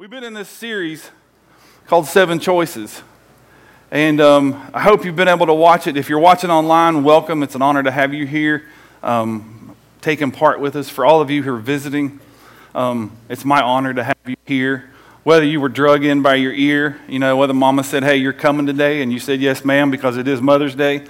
We've 0.00 0.08
been 0.08 0.24
in 0.24 0.32
this 0.32 0.48
series 0.48 1.10
called 1.86 2.06
Seven 2.06 2.38
Choices. 2.38 3.02
And 3.90 4.18
um, 4.18 4.70
I 4.72 4.80
hope 4.80 5.04
you've 5.04 5.14
been 5.14 5.28
able 5.28 5.44
to 5.44 5.52
watch 5.52 5.86
it. 5.86 5.98
If 5.98 6.08
you're 6.08 6.18
watching 6.18 6.48
online, 6.48 7.04
welcome. 7.04 7.42
It's 7.42 7.54
an 7.54 7.60
honor 7.60 7.82
to 7.82 7.90
have 7.90 8.14
you 8.14 8.26
here 8.26 8.64
um, 9.02 9.76
taking 10.00 10.30
part 10.30 10.58
with 10.58 10.74
us. 10.74 10.88
For 10.88 11.04
all 11.04 11.20
of 11.20 11.30
you 11.30 11.42
who 11.42 11.52
are 11.52 11.58
visiting, 11.58 12.18
um, 12.74 13.14
it's 13.28 13.44
my 13.44 13.60
honor 13.60 13.92
to 13.92 14.02
have 14.02 14.16
you 14.24 14.36
here. 14.46 14.90
Whether 15.22 15.44
you 15.44 15.60
were 15.60 15.68
drug 15.68 16.02
in 16.02 16.22
by 16.22 16.36
your 16.36 16.54
ear, 16.54 16.98
you 17.06 17.18
know, 17.18 17.36
whether 17.36 17.52
mama 17.52 17.84
said, 17.84 18.02
hey, 18.02 18.16
you're 18.16 18.32
coming 18.32 18.64
today, 18.64 19.02
and 19.02 19.12
you 19.12 19.18
said, 19.18 19.42
yes, 19.42 19.66
ma'am, 19.66 19.90
because 19.90 20.16
it 20.16 20.26
is 20.26 20.40
Mother's 20.40 20.74
Day. 20.74 21.04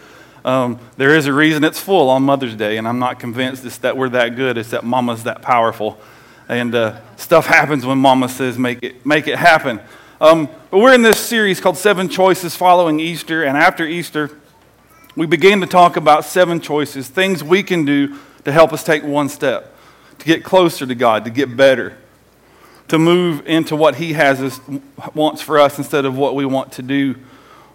Um, 0.44 0.80
there 0.96 1.14
is 1.14 1.28
a 1.28 1.32
reason 1.32 1.62
it's 1.62 1.78
full 1.78 2.10
on 2.10 2.24
Mother's 2.24 2.56
Day, 2.56 2.76
and 2.76 2.88
I'm 2.88 2.98
not 2.98 3.20
convinced 3.20 3.64
it's 3.64 3.78
that 3.78 3.96
we're 3.96 4.08
that 4.08 4.34
good, 4.34 4.58
it's 4.58 4.70
that 4.70 4.82
mama's 4.82 5.22
that 5.22 5.42
powerful 5.42 6.00
and 6.50 6.74
uh, 6.74 7.00
stuff 7.16 7.46
happens 7.46 7.86
when 7.86 7.96
mama 7.96 8.28
says 8.28 8.58
make 8.58 8.82
it, 8.82 9.06
make 9.06 9.28
it 9.28 9.38
happen. 9.38 9.80
Um, 10.20 10.48
but 10.70 10.78
we're 10.78 10.92
in 10.92 11.02
this 11.02 11.16
series 11.16 11.60
called 11.60 11.76
Seven 11.76 12.08
Choices 12.08 12.56
following 12.56 12.98
Easter, 12.98 13.44
and 13.44 13.56
after 13.56 13.86
Easter, 13.86 14.36
we 15.14 15.26
began 15.26 15.60
to 15.60 15.66
talk 15.68 15.96
about 15.96 16.24
seven 16.24 16.60
choices, 16.60 17.06
things 17.06 17.44
we 17.44 17.62
can 17.62 17.84
do 17.84 18.18
to 18.44 18.50
help 18.50 18.72
us 18.72 18.82
take 18.82 19.04
one 19.04 19.28
step, 19.28 19.72
to 20.18 20.26
get 20.26 20.42
closer 20.42 20.84
to 20.86 20.94
God, 20.96 21.24
to 21.24 21.30
get 21.30 21.56
better, 21.56 21.96
to 22.88 22.98
move 22.98 23.46
into 23.46 23.76
what 23.76 23.94
He 23.94 24.14
has 24.14 24.40
us, 24.40 24.60
wants 25.14 25.40
for 25.40 25.56
us 25.56 25.78
instead 25.78 26.04
of 26.04 26.16
what 26.16 26.34
we 26.34 26.44
want 26.44 26.72
to 26.72 26.82
do 26.82 27.14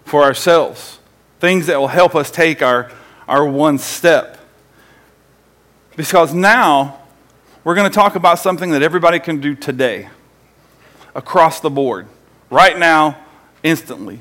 for 0.04 0.22
ourselves. 0.22 0.98
Things 1.40 1.66
that 1.68 1.80
will 1.80 1.88
help 1.88 2.14
us 2.14 2.30
take 2.30 2.60
our, 2.60 2.92
our 3.26 3.46
one 3.46 3.78
step. 3.78 4.38
Because 5.96 6.34
now 6.34 7.05
we're 7.66 7.74
going 7.74 7.90
to 7.90 7.92
talk 7.92 8.14
about 8.14 8.38
something 8.38 8.70
that 8.70 8.82
everybody 8.84 9.18
can 9.18 9.40
do 9.40 9.52
today, 9.52 10.08
across 11.16 11.58
the 11.58 11.68
board, 11.68 12.06
right 12.48 12.78
now, 12.78 13.18
instantly. 13.64 14.20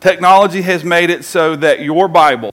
Technology 0.00 0.62
has 0.62 0.82
made 0.82 1.08
it 1.08 1.24
so 1.24 1.54
that 1.54 1.82
your 1.82 2.08
Bible 2.08 2.52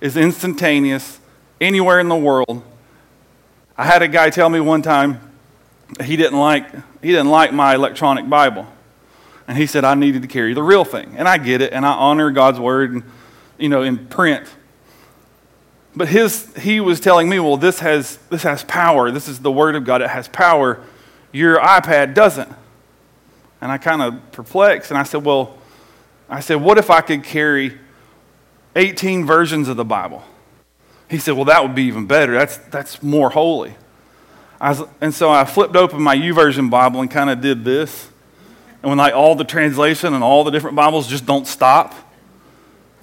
is 0.00 0.16
instantaneous 0.16 1.20
anywhere 1.60 2.00
in 2.00 2.08
the 2.08 2.16
world. 2.16 2.62
I 3.76 3.84
had 3.84 4.00
a 4.00 4.08
guy 4.08 4.30
tell 4.30 4.48
me 4.48 4.60
one 4.60 4.80
time 4.80 5.20
he 6.02 6.16
didn't 6.16 6.38
like, 6.38 6.74
he 7.02 7.10
didn't 7.10 7.28
like 7.28 7.52
my 7.52 7.74
electronic 7.74 8.30
Bible. 8.30 8.66
And 9.46 9.58
he 9.58 9.66
said 9.66 9.84
I 9.84 9.92
needed 9.92 10.22
to 10.22 10.28
carry 10.28 10.54
the 10.54 10.62
real 10.62 10.86
thing. 10.86 11.16
And 11.18 11.28
I 11.28 11.36
get 11.36 11.60
it, 11.60 11.74
and 11.74 11.84
I 11.84 11.92
honor 11.92 12.30
God's 12.30 12.58
word, 12.58 12.92
and, 12.92 13.02
you 13.58 13.68
know, 13.68 13.82
in 13.82 14.06
print. 14.06 14.48
But 15.94 16.08
his, 16.08 16.54
he 16.56 16.80
was 16.80 17.00
telling 17.00 17.28
me, 17.28 17.38
well, 17.38 17.56
this 17.56 17.80
has, 17.80 18.16
this 18.30 18.42
has 18.44 18.64
power. 18.64 19.10
This 19.10 19.28
is 19.28 19.40
the 19.40 19.52
Word 19.52 19.76
of 19.76 19.84
God. 19.84 20.00
It 20.00 20.08
has 20.10 20.26
power. 20.28 20.82
Your 21.32 21.58
iPad 21.58 22.14
doesn't. 22.14 22.50
And 23.60 23.70
I 23.70 23.78
kind 23.78 24.02
of 24.02 24.32
perplexed. 24.32 24.90
And 24.90 24.98
I 24.98 25.02
said, 25.02 25.24
well, 25.24 25.56
I 26.28 26.40
said, 26.40 26.56
what 26.56 26.78
if 26.78 26.90
I 26.90 27.02
could 27.02 27.22
carry 27.24 27.78
18 28.74 29.26
versions 29.26 29.68
of 29.68 29.76
the 29.76 29.84
Bible? 29.84 30.24
He 31.10 31.18
said, 31.18 31.34
well, 31.34 31.44
that 31.44 31.62
would 31.62 31.74
be 31.74 31.84
even 31.84 32.06
better. 32.06 32.32
That's, 32.32 32.56
that's 32.56 33.02
more 33.02 33.28
holy. 33.28 33.74
Was, 34.60 34.82
and 35.00 35.12
so 35.12 35.30
I 35.30 35.44
flipped 35.44 35.76
open 35.76 36.00
my 36.00 36.16
YouVersion 36.16 36.70
Bible 36.70 37.02
and 37.02 37.10
kind 37.10 37.28
of 37.28 37.42
did 37.42 37.64
this. 37.64 38.08
And 38.82 38.88
when 38.88 38.98
like 38.98 39.14
all 39.14 39.34
the 39.34 39.44
translation 39.44 40.14
and 40.14 40.24
all 40.24 40.42
the 40.42 40.50
different 40.50 40.74
Bibles 40.74 41.06
just 41.06 41.26
don't 41.26 41.46
stop. 41.46 41.94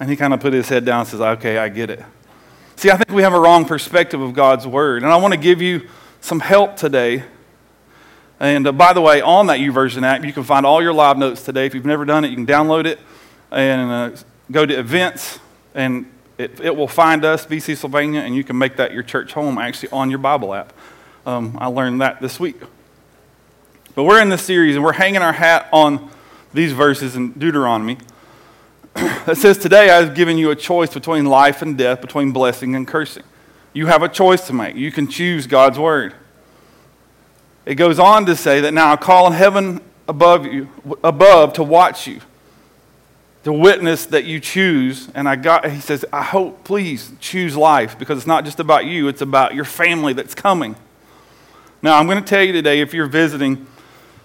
And 0.00 0.10
he 0.10 0.16
kind 0.16 0.34
of 0.34 0.40
put 0.40 0.52
his 0.52 0.68
head 0.68 0.84
down 0.84 1.00
and 1.00 1.08
says, 1.08 1.20
okay, 1.20 1.58
I 1.58 1.68
get 1.68 1.88
it. 1.88 2.02
See, 2.80 2.90
I 2.90 2.96
think 2.96 3.10
we 3.10 3.20
have 3.20 3.34
a 3.34 3.38
wrong 3.38 3.66
perspective 3.66 4.22
of 4.22 4.32
God's 4.32 4.66
Word. 4.66 5.02
And 5.02 5.12
I 5.12 5.16
want 5.16 5.34
to 5.34 5.38
give 5.38 5.60
you 5.60 5.86
some 6.22 6.40
help 6.40 6.78
today. 6.78 7.24
And 8.40 8.66
uh, 8.66 8.72
by 8.72 8.94
the 8.94 9.02
way, 9.02 9.20
on 9.20 9.48
that 9.48 9.58
YouVersion 9.60 10.02
app, 10.02 10.24
you 10.24 10.32
can 10.32 10.44
find 10.44 10.64
all 10.64 10.82
your 10.82 10.94
live 10.94 11.18
notes 11.18 11.42
today. 11.42 11.66
If 11.66 11.74
you've 11.74 11.84
never 11.84 12.06
done 12.06 12.24
it, 12.24 12.28
you 12.28 12.36
can 12.36 12.46
download 12.46 12.86
it 12.86 12.98
and 13.50 13.90
uh, 13.90 14.16
go 14.50 14.64
to 14.64 14.78
events, 14.78 15.40
and 15.74 16.10
it, 16.38 16.58
it 16.58 16.74
will 16.74 16.88
find 16.88 17.22
us, 17.22 17.44
BC 17.44 17.76
Sylvania, 17.76 18.20
and 18.20 18.34
you 18.34 18.42
can 18.42 18.56
make 18.56 18.76
that 18.76 18.94
your 18.94 19.02
church 19.02 19.34
home 19.34 19.58
actually 19.58 19.90
on 19.90 20.08
your 20.08 20.18
Bible 20.18 20.54
app. 20.54 20.72
Um, 21.26 21.58
I 21.60 21.66
learned 21.66 22.00
that 22.00 22.22
this 22.22 22.40
week. 22.40 22.62
But 23.94 24.04
we're 24.04 24.22
in 24.22 24.30
this 24.30 24.42
series, 24.42 24.76
and 24.76 24.82
we're 24.82 24.92
hanging 24.92 25.20
our 25.20 25.34
hat 25.34 25.68
on 25.70 26.10
these 26.54 26.72
verses 26.72 27.14
in 27.14 27.32
Deuteronomy. 27.32 27.98
It 28.96 29.36
says, 29.36 29.58
Today 29.58 29.90
I've 29.90 30.14
given 30.14 30.38
you 30.38 30.50
a 30.50 30.56
choice 30.56 30.92
between 30.92 31.26
life 31.26 31.62
and 31.62 31.76
death, 31.76 32.00
between 32.00 32.32
blessing 32.32 32.74
and 32.74 32.86
cursing. 32.86 33.24
You 33.72 33.86
have 33.86 34.02
a 34.02 34.08
choice 34.08 34.46
to 34.48 34.52
make. 34.52 34.74
You 34.74 34.90
can 34.90 35.06
choose 35.06 35.46
God's 35.46 35.78
word. 35.78 36.14
It 37.64 37.76
goes 37.76 37.98
on 37.98 38.26
to 38.26 38.34
say 38.34 38.60
that 38.62 38.74
now 38.74 38.92
I 38.92 38.96
call 38.96 39.26
on 39.26 39.32
heaven 39.32 39.80
above 40.08 40.44
you, 40.46 40.68
above 41.04 41.52
to 41.54 41.62
watch 41.62 42.06
you, 42.06 42.20
to 43.44 43.52
witness 43.52 44.06
that 44.06 44.24
you 44.24 44.40
choose. 44.40 45.08
And 45.14 45.28
I 45.28 45.36
got, 45.36 45.70
he 45.70 45.80
says, 45.80 46.04
I 46.12 46.22
hope, 46.22 46.64
please 46.64 47.12
choose 47.20 47.56
life 47.56 47.98
because 47.98 48.18
it's 48.18 48.26
not 48.26 48.44
just 48.44 48.58
about 48.58 48.86
you, 48.86 49.06
it's 49.06 49.22
about 49.22 49.54
your 49.54 49.64
family 49.64 50.12
that's 50.12 50.34
coming. 50.34 50.74
Now, 51.82 51.98
I'm 51.98 52.06
going 52.06 52.22
to 52.22 52.28
tell 52.28 52.42
you 52.42 52.52
today, 52.52 52.80
if 52.80 52.92
you're 52.92 53.06
visiting, 53.06 53.66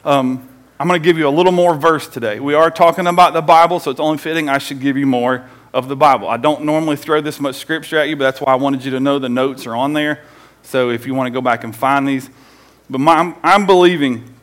um, 0.04 0.50
I'm 0.78 0.90
going 0.90 1.02
to 1.02 1.04
give 1.04 1.18
you 1.18 1.28
a 1.28 1.30
little 1.30 1.54
more 1.54 1.74
verse 1.74 2.06
today. 2.06 2.42
We 2.42 2.54
are 2.54 2.70
talking 2.70 3.08
about 3.08 3.34
the 3.34 3.42
Bible, 3.42 3.80
so 3.80 3.92
it's 3.92 4.00
only 4.00 4.18
fitting 4.18 4.50
I 4.50 4.58
should 4.58 4.82
give 4.82 4.98
you 4.98 5.06
more 5.06 5.48
of 5.74 5.88
the 5.88 5.96
Bible. 5.96 6.28
I 6.28 6.36
don't 6.36 6.64
normally 6.64 6.98
throw 6.98 7.22
this 7.22 7.40
much 7.40 7.56
scripture 7.56 7.98
at 7.98 8.10
you, 8.10 8.18
but 8.18 8.26
that's 8.26 8.42
why 8.42 8.52
I 8.52 8.56
wanted 8.56 8.84
you 8.84 8.92
to 8.92 9.00
know 9.00 9.18
the 9.18 9.30
notes 9.30 9.66
are 9.66 9.76
on 9.76 9.94
there. 9.94 10.24
So 10.64 10.90
if 10.90 11.08
you 11.08 11.14
want 11.14 11.28
to 11.28 11.32
go 11.32 11.40
back 11.40 11.64
and 11.64 11.74
find 11.74 12.06
these. 12.06 12.30
But 12.90 12.98
my, 12.98 13.14
I'm, 13.14 13.36
I'm 13.42 13.66
believing 13.66 14.34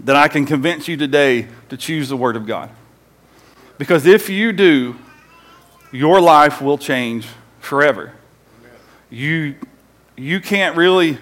that 0.00 0.16
I 0.16 0.28
can 0.28 0.44
convince 0.44 0.86
you 0.86 0.98
today 0.98 1.48
to 1.70 1.78
choose 1.78 2.10
the 2.10 2.16
Word 2.16 2.36
of 2.36 2.46
God. 2.46 2.68
Because 3.78 4.04
if 4.04 4.28
you 4.28 4.52
do, 4.52 4.96
your 5.92 6.20
life 6.20 6.60
will 6.60 6.76
change 6.76 7.26
forever. 7.60 8.12
You, 9.08 9.54
you 10.14 10.40
can't 10.40 10.76
really 10.76 11.16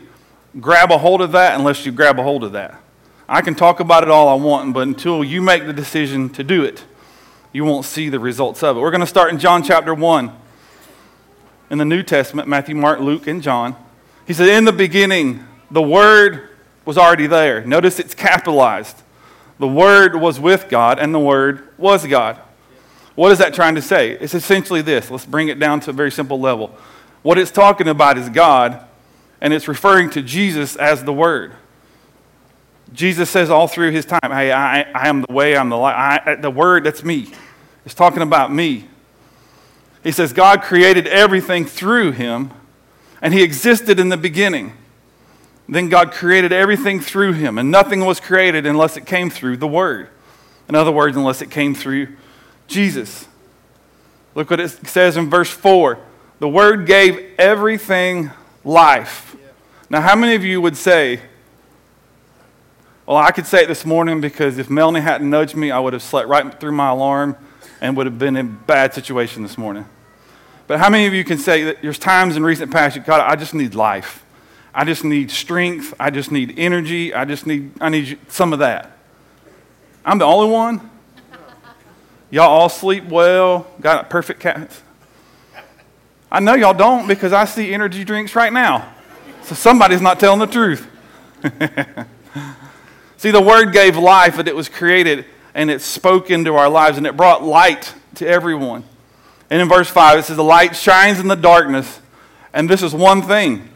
grab 0.59 0.91
a 0.91 0.99
hold 0.99 1.23
of 1.23 1.31
that 1.33 1.57
unless 1.57 1.87
you 1.87 1.93
grab 1.93 2.19
a 2.19 2.25
hold 2.25 2.43
of 2.43 2.53
that. 2.53 2.82
I 3.29 3.41
can 3.41 3.55
talk 3.55 3.81
about 3.81 4.03
it 4.03 4.11
all 4.11 4.29
I 4.29 4.35
want, 4.35 4.75
but 4.75 4.81
until 4.81 5.23
you 5.23 5.41
make 5.41 5.67
the 5.67 5.73
decision 5.73 6.29
to 6.31 6.45
do 6.45 6.65
it, 6.65 6.85
you 7.53 7.65
won't 7.65 7.85
see 7.85 8.09
the 8.09 8.19
results 8.19 8.63
of 8.63 8.77
it. 8.77 8.81
We're 8.81 8.91
going 8.91 9.01
to 9.01 9.07
start 9.07 9.33
in 9.33 9.39
John 9.39 9.63
chapter 9.63 9.95
1 9.95 10.33
in 11.71 11.79
the 11.79 11.85
New 11.85 12.03
Testament 12.03 12.49
Matthew, 12.49 12.75
Mark, 12.75 13.01
Luke, 13.01 13.27
and 13.27 13.43
John. 13.43 13.77
He 14.27 14.33
said, 14.33 14.49
In 14.49 14.65
the 14.65 14.73
beginning, 14.73 15.47
the 15.71 15.83
Word 15.83 16.49
was 16.85 16.99
already 16.99 17.27
there. 17.27 17.65
Notice 17.65 17.99
it's 17.99 18.15
capitalized. 18.15 19.03
The 19.59 19.69
Word 19.69 20.17
was 20.17 20.41
with 20.41 20.69
God, 20.69 20.99
and 20.99 21.15
the 21.15 21.21
Word 21.21 21.69
was 21.79 22.07
God. 22.07 22.39
What 23.15 23.31
is 23.33 23.39
that 23.39 23.55
trying 23.55 23.75
to 23.75 23.83
say? 23.83 24.11
It's 24.13 24.35
essentially 24.35 24.83
this. 24.83 25.11
Let's 25.11 25.27
bring 25.27 25.49
it 25.49 25.59
down 25.59 25.81
to 25.81 25.91
a 25.91 25.93
very 25.93 26.11
simple 26.11 26.41
level. 26.41 26.77
What 27.23 27.39
it's 27.39 27.51
talking 27.51 27.89
about 27.89 28.19
is 28.19 28.29
God, 28.29 28.85
and 29.41 29.53
it's 29.53 29.69
referring 29.69 30.11
to 30.11 30.23
Jesus 30.23 30.77
as 30.77 31.05
the 31.05 31.13
Word. 31.13 31.55
Jesus 32.93 33.31
says 33.31 33.51
all 33.51 33.69
through 33.69 33.91
his 33.91 34.05
time, 34.05 34.21
Hey, 34.23 34.53
I, 34.53 34.83
I 34.83 35.09
am 35.09 35.23
the 35.23 35.33
way, 35.33 35.57
I'm 35.57 35.69
the 35.69 35.77
light. 35.77 36.43
the 36.43 36.51
word, 36.51 36.85
that's 36.85 37.03
me. 37.03 37.33
It's 37.85 37.95
talking 37.95 38.23
about 38.23 38.53
me. 38.53 38.89
He 40.03 40.13
says, 40.13 40.33
God 40.33 40.63
created 40.63 41.07
everything 41.07 41.65
through 41.65 42.13
him, 42.13 42.51
and 43.21 43.33
he 43.33 43.43
existed 43.43 44.01
in 44.01 44.09
the 44.09 44.17
beginning. 44.17 44.73
Then 45.69 45.89
God 45.89 46.13
created 46.13 46.53
everything 46.53 47.01
through 47.01 47.35
him, 47.35 47.57
and 47.57 47.71
nothing 47.71 48.05
was 48.05 48.21
created 48.21 48.67
unless 48.67 48.97
it 48.97 49.07
came 49.07 49.31
through 49.31 49.59
the 49.59 49.69
Word. 49.69 50.09
In 50.69 50.75
other 50.75 50.93
words, 50.93 51.17
unless 51.17 51.41
it 51.41 51.51
came 51.51 51.75
through 51.75 52.09
Jesus. 52.67 53.29
Look 54.35 54.51
what 54.51 54.61
it 54.61 54.69
says 54.87 55.17
in 55.17 55.31
verse 55.31 55.51
4 55.51 55.99
the 56.41 56.49
Word 56.49 56.87
gave 56.87 57.39
everything 57.39 58.31
life. 58.65 59.37
Now, 59.89 60.01
how 60.01 60.17
many 60.17 60.35
of 60.35 60.45
you 60.45 60.61
would 60.61 60.77
say, 60.77 61.21
well, 63.13 63.23
I 63.23 63.31
could 63.31 63.47
say 63.47 63.65
it 63.65 63.67
this 63.67 63.85
morning 63.85 64.23
because 64.23 64.57
if 64.57 64.71
Melanie 64.71 65.01
hadn't 65.01 65.29
nudged 65.29 65.55
me, 65.55 65.71
I 65.71 65.79
would 65.79 65.93
have 65.93 66.03
slept 66.03 66.29
right 66.29 66.59
through 66.59 66.73
my 66.73 66.89
alarm 66.89 67.37
and 67.83 67.95
would 67.95 68.07
have 68.07 68.19
been 68.19 68.39
in 68.39 68.47
a 68.47 68.49
bad 68.49 68.95
situation 68.95 69.43
this 69.43 69.59
morning. 69.59 69.85
But 70.67 70.79
how 70.79 70.89
many 70.89 71.07
of 71.07 71.13
you 71.13 71.23
can 71.23 71.37
say 71.37 71.65
that 71.65 71.83
there's 71.83 71.99
times 71.99 72.37
in 72.37 72.43
recent 72.43 72.73
past, 72.73 72.99
God, 73.05 73.21
I 73.21 73.37
just 73.37 73.53
need 73.53 73.75
life. 73.75 74.25
I 74.75 74.87
just 74.87 75.05
need 75.05 75.31
strength. 75.31 75.93
I 76.01 76.09
just 76.09 76.33
need 76.33 76.59
energy. 76.59 77.13
I 77.13 77.27
just 77.27 77.47
need, 77.47 77.73
I 77.83 77.91
need 77.91 78.19
some 78.29 78.55
of 78.55 78.61
that. 78.61 78.97
I'm 80.07 80.17
the 80.17 80.25
only 80.25 80.51
one? 80.51 80.91
Y'all 82.31 82.49
all 82.49 82.71
sleep 82.71 83.05
well, 83.05 83.67
got 83.83 84.07
a 84.07 84.09
perfect 84.09 84.41
cat. 84.41 84.81
I 86.31 86.41
know 86.41 86.55
y'all 86.55 86.73
don't 86.73 87.07
because 87.07 87.35
I 87.35 87.45
see 87.45 87.75
energy 87.75 88.05
drinks 88.05 88.35
right 88.35 88.55
now. 88.55 88.91
So 89.43 89.55
somebody's 89.55 90.01
not 90.01 90.19
telling 90.19 90.39
the 90.39 90.47
truth. 90.47 90.89
See, 93.23 93.31
the 93.31 93.41
Word 93.41 93.73
gave 93.73 93.97
life, 93.97 94.39
and 94.41 94.49
it 94.49 94.57
was 94.57 94.69
created, 94.69 95.25
and 95.55 95.71
it 95.71 95.81
spoke 95.81 96.29
into 96.29 96.57
our 96.57 96.69
lives, 96.69 96.99
and 96.99 97.07
it 97.07 97.17
brought 97.17 97.45
light 97.45 97.95
to 98.17 98.27
everyone. 98.27 98.83
And 99.49 99.63
in 99.63 99.69
verse 99.69 99.89
5, 99.89 100.19
it 100.19 100.23
says, 100.25 100.37
The 100.37 100.43
light 100.43 100.75
shines 100.75 101.21
in 101.21 101.29
the 101.29 101.37
darkness. 101.37 102.01
And 102.53 102.69
this 102.69 102.83
is 102.83 102.93
one 102.93 103.23
thing 103.23 103.69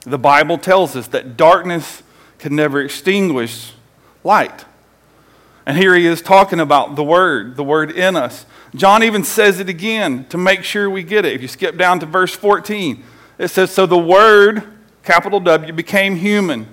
the 0.00 0.18
Bible 0.18 0.58
tells 0.58 0.96
us 0.96 1.06
that 1.06 1.36
darkness 1.36 2.02
can 2.40 2.56
never 2.56 2.80
extinguish 2.80 3.74
light. 4.24 4.64
And 5.64 5.76
here 5.76 5.94
he 5.94 6.04
is 6.04 6.20
talking 6.20 6.58
about 6.58 6.96
the 6.96 7.04
Word, 7.04 7.54
the 7.54 7.62
Word 7.62 7.92
in 7.92 8.16
us. 8.16 8.44
John 8.74 9.04
even 9.04 9.22
says 9.22 9.60
it 9.60 9.68
again 9.68 10.24
to 10.30 10.36
make 10.36 10.64
sure 10.64 10.90
we 10.90 11.04
get 11.04 11.24
it. 11.24 11.32
If 11.32 11.42
you 11.42 11.48
skip 11.48 11.78
down 11.78 12.00
to 12.00 12.06
verse 12.06 12.34
14, 12.34 13.04
it 13.38 13.48
says, 13.52 13.70
So 13.70 13.86
the 13.86 13.96
Word, 13.96 14.64
capital 15.04 15.38
W, 15.38 15.72
became 15.72 16.16
human. 16.16 16.66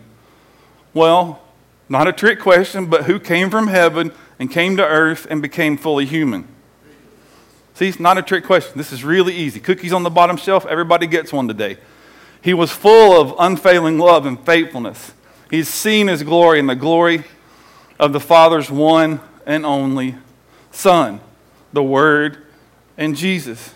Well, 0.92 1.44
not 1.88 2.08
a 2.08 2.14
trick 2.14 2.40
question, 2.40 2.88
but 2.88 3.04
who 3.04 3.20
came 3.20 3.50
from 3.50 3.68
heaven 3.68 4.12
and 4.40 4.52
came 4.52 4.78
to 4.78 4.86
earth 4.86 5.28
and 5.30 5.42
became 5.42 5.78
fully 5.78 6.06
human? 6.06 6.48
See, 7.76 7.88
it's 7.88 8.00
not 8.00 8.18
a 8.18 8.22
trick 8.22 8.46
question. 8.46 8.78
This 8.78 8.92
is 8.92 9.04
really 9.04 9.36
easy. 9.36 9.60
Cookies 9.60 9.94
on 9.94 10.04
the 10.04 10.10
bottom 10.10 10.38
shelf, 10.38 10.66
everybody 10.66 11.08
gets 11.08 11.34
one 11.34 11.48
today. 11.48 11.78
He 12.42 12.54
was 12.54 12.72
full 12.72 13.20
of 13.20 13.36
unfailing 13.38 14.00
love 14.00 14.26
and 14.26 14.44
faithfulness. 14.46 15.14
He's 15.50 15.68
seen 15.68 16.08
his 16.08 16.24
glory 16.24 16.60
and 16.60 16.70
the 16.70 16.76
glory 16.76 17.24
of 18.00 18.14
the 18.14 18.20
Father's 18.20 18.72
one 18.72 19.20
and 19.46 19.66
only 19.66 20.16
Son, 20.72 21.20
the 21.74 21.84
Word 21.84 22.38
and 22.98 23.16
Jesus. 23.16 23.74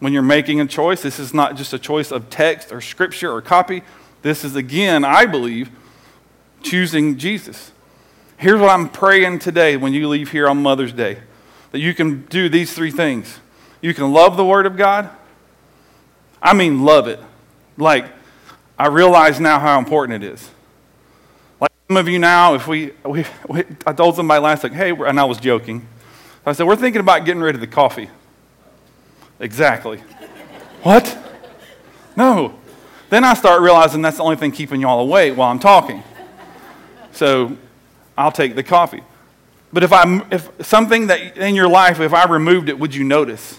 When 0.00 0.12
you're 0.12 0.22
making 0.22 0.60
a 0.60 0.66
choice, 0.66 1.02
this 1.02 1.18
is 1.18 1.34
not 1.34 1.56
just 1.56 1.72
a 1.72 1.78
choice 1.78 2.10
of 2.10 2.30
text 2.30 2.72
or 2.72 2.80
scripture 2.80 3.32
or 3.32 3.42
copy. 3.42 3.82
This 4.22 4.44
is, 4.44 4.56
again, 4.56 5.04
I 5.04 5.26
believe, 5.26 5.70
choosing 6.62 7.18
Jesus. 7.18 7.72
Here's 8.36 8.60
what 8.60 8.70
I'm 8.70 8.88
praying 8.88 9.40
today 9.40 9.76
when 9.76 9.92
you 9.92 10.08
leave 10.08 10.30
here 10.30 10.48
on 10.48 10.62
Mother's 10.62 10.92
Day 10.92 11.18
that 11.72 11.78
you 11.78 11.94
can 11.94 12.22
do 12.26 12.48
these 12.48 12.72
three 12.72 12.90
things. 12.90 13.38
You 13.80 13.94
can 13.94 14.12
love 14.12 14.36
the 14.36 14.44
Word 14.44 14.66
of 14.66 14.76
God. 14.76 15.10
I 16.42 16.54
mean, 16.54 16.84
love 16.84 17.06
it. 17.06 17.20
Like, 17.76 18.06
I 18.78 18.88
realize 18.88 19.40
now 19.40 19.58
how 19.58 19.78
important 19.78 20.24
it 20.24 20.32
is. 20.32 20.50
Like 21.60 21.70
some 21.88 21.96
of 21.96 22.08
you 22.08 22.18
now, 22.18 22.54
if 22.54 22.66
we, 22.66 22.92
we, 23.04 23.24
we 23.48 23.64
I 23.86 23.92
told 23.92 24.16
somebody 24.16 24.42
last 24.42 24.62
week, 24.62 24.72
hey, 24.72 24.90
and 24.90 25.20
I 25.20 25.24
was 25.24 25.38
joking. 25.38 25.86
I 26.46 26.52
said, 26.52 26.66
we're 26.66 26.76
thinking 26.76 27.00
about 27.00 27.24
getting 27.24 27.42
rid 27.42 27.54
of 27.54 27.60
the 27.60 27.66
coffee. 27.66 28.08
Exactly. 29.38 29.98
what? 30.82 31.16
No. 32.16 32.58
Then 33.10 33.24
I 33.24 33.34
start 33.34 33.60
realizing 33.60 34.02
that's 34.02 34.16
the 34.16 34.22
only 34.22 34.36
thing 34.36 34.52
keeping 34.52 34.80
y'all 34.80 35.00
awake 35.00 35.36
while 35.36 35.50
I'm 35.50 35.58
talking. 35.58 36.02
So 37.12 37.56
I'll 38.16 38.32
take 38.32 38.54
the 38.54 38.62
coffee. 38.62 39.02
But 39.72 39.82
if, 39.82 39.92
I, 39.92 40.26
if 40.30 40.50
something 40.66 41.06
that 41.06 41.36
in 41.36 41.54
your 41.54 41.68
life, 41.68 42.00
if 42.00 42.12
I 42.12 42.26
removed 42.26 42.68
it, 42.68 42.78
would 42.78 42.94
you 42.94 43.04
notice? 43.04 43.58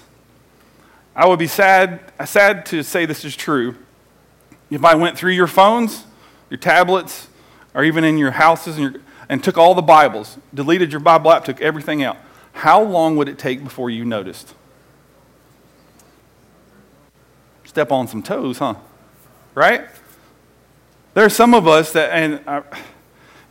I 1.16 1.28
would 1.28 1.40
be 1.40 1.48
sad, 1.48 2.00
uh, 2.20 2.26
sad 2.26 2.66
to 2.68 2.84
say 2.84 3.06
this 3.06 3.24
is 3.24 3.36
true. 3.36 3.76
If 4.70 4.84
I 4.84 4.96
went 4.96 5.18
through 5.18 5.32
your 5.32 5.48
phones, 5.48 6.06
your 6.50 6.58
tablets, 6.58 7.28
or 7.74 7.84
even 7.84 8.04
in 8.04 8.18
your 8.18 8.32
houses 8.32 8.78
and, 8.78 8.94
your, 8.94 9.02
and 9.30 9.44
took 9.44 9.58
all 9.58 9.74
the 9.74 9.82
Bibles, 9.82 10.38
deleted 10.54 10.92
your 10.92 11.00
Bible 11.00 11.32
app, 11.32 11.46
took 11.46 11.62
everything 11.62 12.04
out, 12.04 12.18
how 12.54 12.82
long 12.82 13.16
would 13.16 13.30
it 13.30 13.38
take 13.38 13.64
before 13.64 13.90
you 13.90 14.04
noticed? 14.04 14.54
Step 17.64 17.92
on 17.92 18.08
some 18.08 18.22
toes, 18.22 18.58
huh? 18.58 18.76
Right? 19.56 19.86
There 21.14 21.26
are 21.26 21.30
some 21.30 21.54
of 21.54 21.68
us 21.68 21.94
that, 21.94 22.12
and 22.12 22.42
I, 22.48 22.64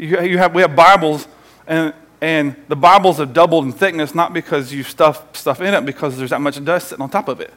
you, 0.00 0.38
have, 0.38 0.55
we 0.55 0.62
have 0.62 0.75
Bibles, 0.75 1.29
and, 1.67 1.93
and 2.20 2.56
the 2.69 2.76
Bibles 2.76 3.19
have 3.19 3.32
doubled 3.32 3.64
in 3.67 3.73
thickness 3.73 4.14
not 4.14 4.32
because 4.32 4.73
you 4.73 4.82
stuff 4.82 5.37
stuff 5.37 5.61
in 5.61 5.75
it, 5.75 5.85
because 5.85 6.17
there's 6.17 6.31
that 6.31 6.41
much 6.41 6.62
dust 6.64 6.88
sitting 6.88 7.02
on 7.02 7.11
top 7.11 7.29
of 7.29 7.41
it. 7.41 7.52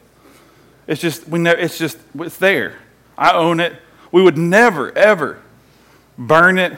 It's 0.85 0.99
just, 0.99 1.27
we 1.27 1.39
know, 1.39 1.51
it's 1.51 1.77
just, 1.77 1.97
it's 2.15 2.37
there. 2.37 2.75
I 3.17 3.31
own 3.33 3.59
it. 3.59 3.73
We 4.11 4.21
would 4.21 4.37
never, 4.37 4.95
ever 4.97 5.41
burn 6.17 6.57
it. 6.57 6.73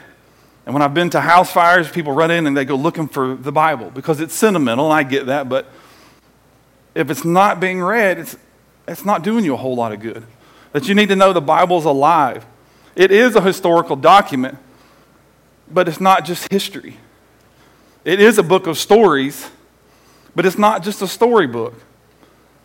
And 0.64 0.74
when 0.74 0.82
I've 0.82 0.94
been 0.94 1.10
to 1.10 1.20
house 1.20 1.50
fires, 1.50 1.88
people 1.90 2.12
run 2.12 2.30
in 2.30 2.46
and 2.46 2.56
they 2.56 2.64
go 2.64 2.76
looking 2.76 3.08
for 3.08 3.34
the 3.34 3.52
Bible 3.52 3.90
because 3.90 4.20
it's 4.20 4.34
sentimental, 4.34 4.86
and 4.86 4.94
I 4.94 5.02
get 5.02 5.26
that, 5.26 5.48
but 5.48 5.66
if 6.94 7.10
it's 7.10 7.24
not 7.24 7.60
being 7.60 7.82
read, 7.82 8.18
it's, 8.18 8.36
it's 8.86 9.04
not 9.04 9.22
doing 9.22 9.44
you 9.44 9.54
a 9.54 9.56
whole 9.56 9.74
lot 9.74 9.92
of 9.92 10.00
good. 10.00 10.24
That 10.72 10.88
you 10.88 10.94
need 10.94 11.08
to 11.08 11.16
know 11.16 11.32
the 11.32 11.40
Bible's 11.40 11.84
alive. 11.84 12.46
It 12.94 13.10
is 13.10 13.36
a 13.36 13.40
historical 13.40 13.96
document, 13.96 14.58
but 15.70 15.88
it's 15.88 16.00
not 16.00 16.24
just 16.24 16.50
history. 16.50 16.98
It 18.04 18.20
is 18.20 18.38
a 18.38 18.42
book 18.42 18.66
of 18.66 18.78
stories, 18.78 19.50
but 20.34 20.46
it's 20.46 20.58
not 20.58 20.82
just 20.82 21.02
a 21.02 21.08
storybook. 21.08 21.74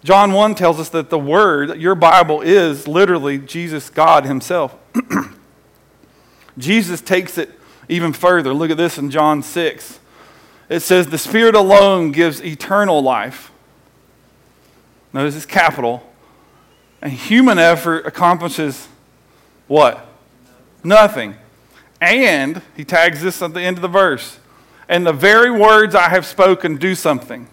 John 0.04 0.34
1 0.34 0.56
tells 0.56 0.80
us 0.80 0.90
that 0.90 1.10
the 1.10 1.20
Word, 1.20 1.80
your 1.80 1.96
Bible, 1.96 2.42
is 2.42 2.88
literally 2.88 3.38
Jesus, 3.38 3.90
God 3.90 4.26
Himself. 4.26 4.76
Jesus 6.58 7.02
takes 7.02 7.38
it 7.38 7.52
even 7.88 8.14
further. 8.14 8.54
Look 8.54 8.72
at 8.72 8.78
this 8.78 8.98
in 8.98 9.12
John 9.12 9.44
6. 9.44 10.00
It 10.70 10.80
says, 10.80 11.08
The 11.08 11.18
Spirit 11.18 11.56
alone 11.56 12.12
gives 12.12 12.44
eternal 12.44 13.02
life. 13.02 13.52
Notice 15.14 15.36
it's 15.36 15.46
capital. 15.46 16.08
And 17.02 17.12
human 17.12 17.60
effort 17.60 18.06
accomplishes 18.06 18.88
what? 19.68 20.08
Nothing. 20.84 21.36
And 22.02 22.64
he 22.76 22.84
tags 22.84 23.22
this 23.22 23.42
at 23.44 23.54
the 23.54 23.62
end 23.62 23.78
of 23.78 23.84
the 23.84 23.88
verse. 23.88 24.40
And 24.90 25.06
the 25.06 25.14
very 25.14 25.52
words 25.52 25.94
I 25.94 26.10
have 26.10 26.26
spoken 26.26 26.78
do 26.78 26.96
something. 26.96 27.48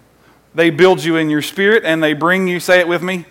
They 0.54 0.70
build 0.70 1.04
you 1.04 1.16
in 1.16 1.28
your 1.28 1.42
spirit 1.42 1.84
and 1.84 2.02
they 2.02 2.14
bring 2.14 2.48
you, 2.48 2.58
say 2.58 2.80
it 2.80 2.88
with 2.88 3.02
me. 3.02 3.18
Life. 3.18 3.26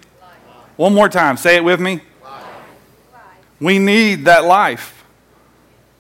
One 0.78 0.94
more 0.94 1.10
time, 1.10 1.36
say 1.36 1.56
it 1.56 1.64
with 1.64 1.80
me. 1.80 2.02
Life. 2.24 2.46
We 3.60 3.80
need 3.80 4.26
that 4.26 4.46
life. 4.46 5.04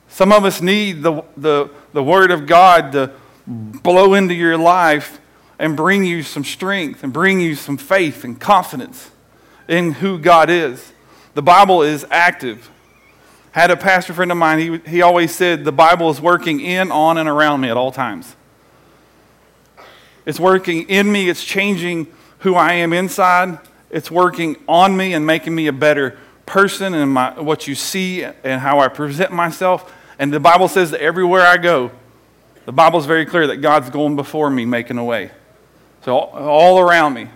Some 0.07 0.31
of 0.31 0.45
us 0.45 0.61
need 0.61 1.01
the, 1.01 1.23
the, 1.35 1.69
the 1.93 2.03
Word 2.03 2.31
of 2.31 2.45
God 2.45 2.91
to 2.93 3.11
blow 3.47 4.13
into 4.13 4.35
your 4.35 4.57
life 4.57 5.19
and 5.59 5.75
bring 5.75 6.05
you 6.05 6.21
some 6.21 6.43
strength 6.43 7.03
and 7.03 7.11
bring 7.11 7.41
you 7.41 7.55
some 7.55 7.77
faith 7.77 8.23
and 8.23 8.39
confidence 8.39 9.09
in 9.67 9.93
who 9.93 10.19
God 10.19 10.49
is. 10.49 10.93
The 11.33 11.41
Bible 11.41 11.81
is 11.81 12.05
active 12.11 12.69
had 13.51 13.71
a 13.71 13.77
pastor 13.77 14.13
friend 14.13 14.31
of 14.31 14.37
mine, 14.37 14.59
he, 14.59 14.89
he 14.89 15.01
always 15.01 15.33
said, 15.33 15.63
The 15.63 15.71
Bible 15.71 16.09
is 16.09 16.21
working 16.21 16.59
in, 16.59 16.91
on, 16.91 17.17
and 17.17 17.27
around 17.27 17.61
me 17.61 17.69
at 17.69 17.77
all 17.77 17.91
times. 17.91 18.35
It's 20.25 20.39
working 20.39 20.89
in 20.89 21.11
me, 21.11 21.29
it's 21.29 21.43
changing 21.43 22.07
who 22.39 22.55
I 22.55 22.73
am 22.73 22.93
inside, 22.93 23.59
it's 23.89 24.11
working 24.11 24.57
on 24.67 24.95
me 24.95 25.13
and 25.13 25.25
making 25.25 25.55
me 25.55 25.67
a 25.67 25.73
better 25.73 26.17
person 26.45 26.93
and 26.93 27.11
my, 27.11 27.39
what 27.39 27.67
you 27.67 27.75
see 27.75 28.23
and 28.23 28.61
how 28.61 28.79
I 28.79 28.89
present 28.89 29.31
myself. 29.31 29.93
And 30.19 30.33
the 30.33 30.39
Bible 30.39 30.67
says 30.67 30.91
that 30.91 31.01
everywhere 31.01 31.41
I 31.41 31.57
go, 31.57 31.91
the 32.65 32.71
Bible 32.73 32.99
is 32.99 33.05
very 33.05 33.25
clear 33.25 33.47
that 33.47 33.57
God's 33.57 33.89
going 33.89 34.15
before 34.15 34.49
me, 34.49 34.65
making 34.65 34.97
a 34.97 35.03
way. 35.03 35.31
So, 36.03 36.17
all, 36.17 36.49
all 36.49 36.79
around 36.79 37.13
me. 37.13 37.29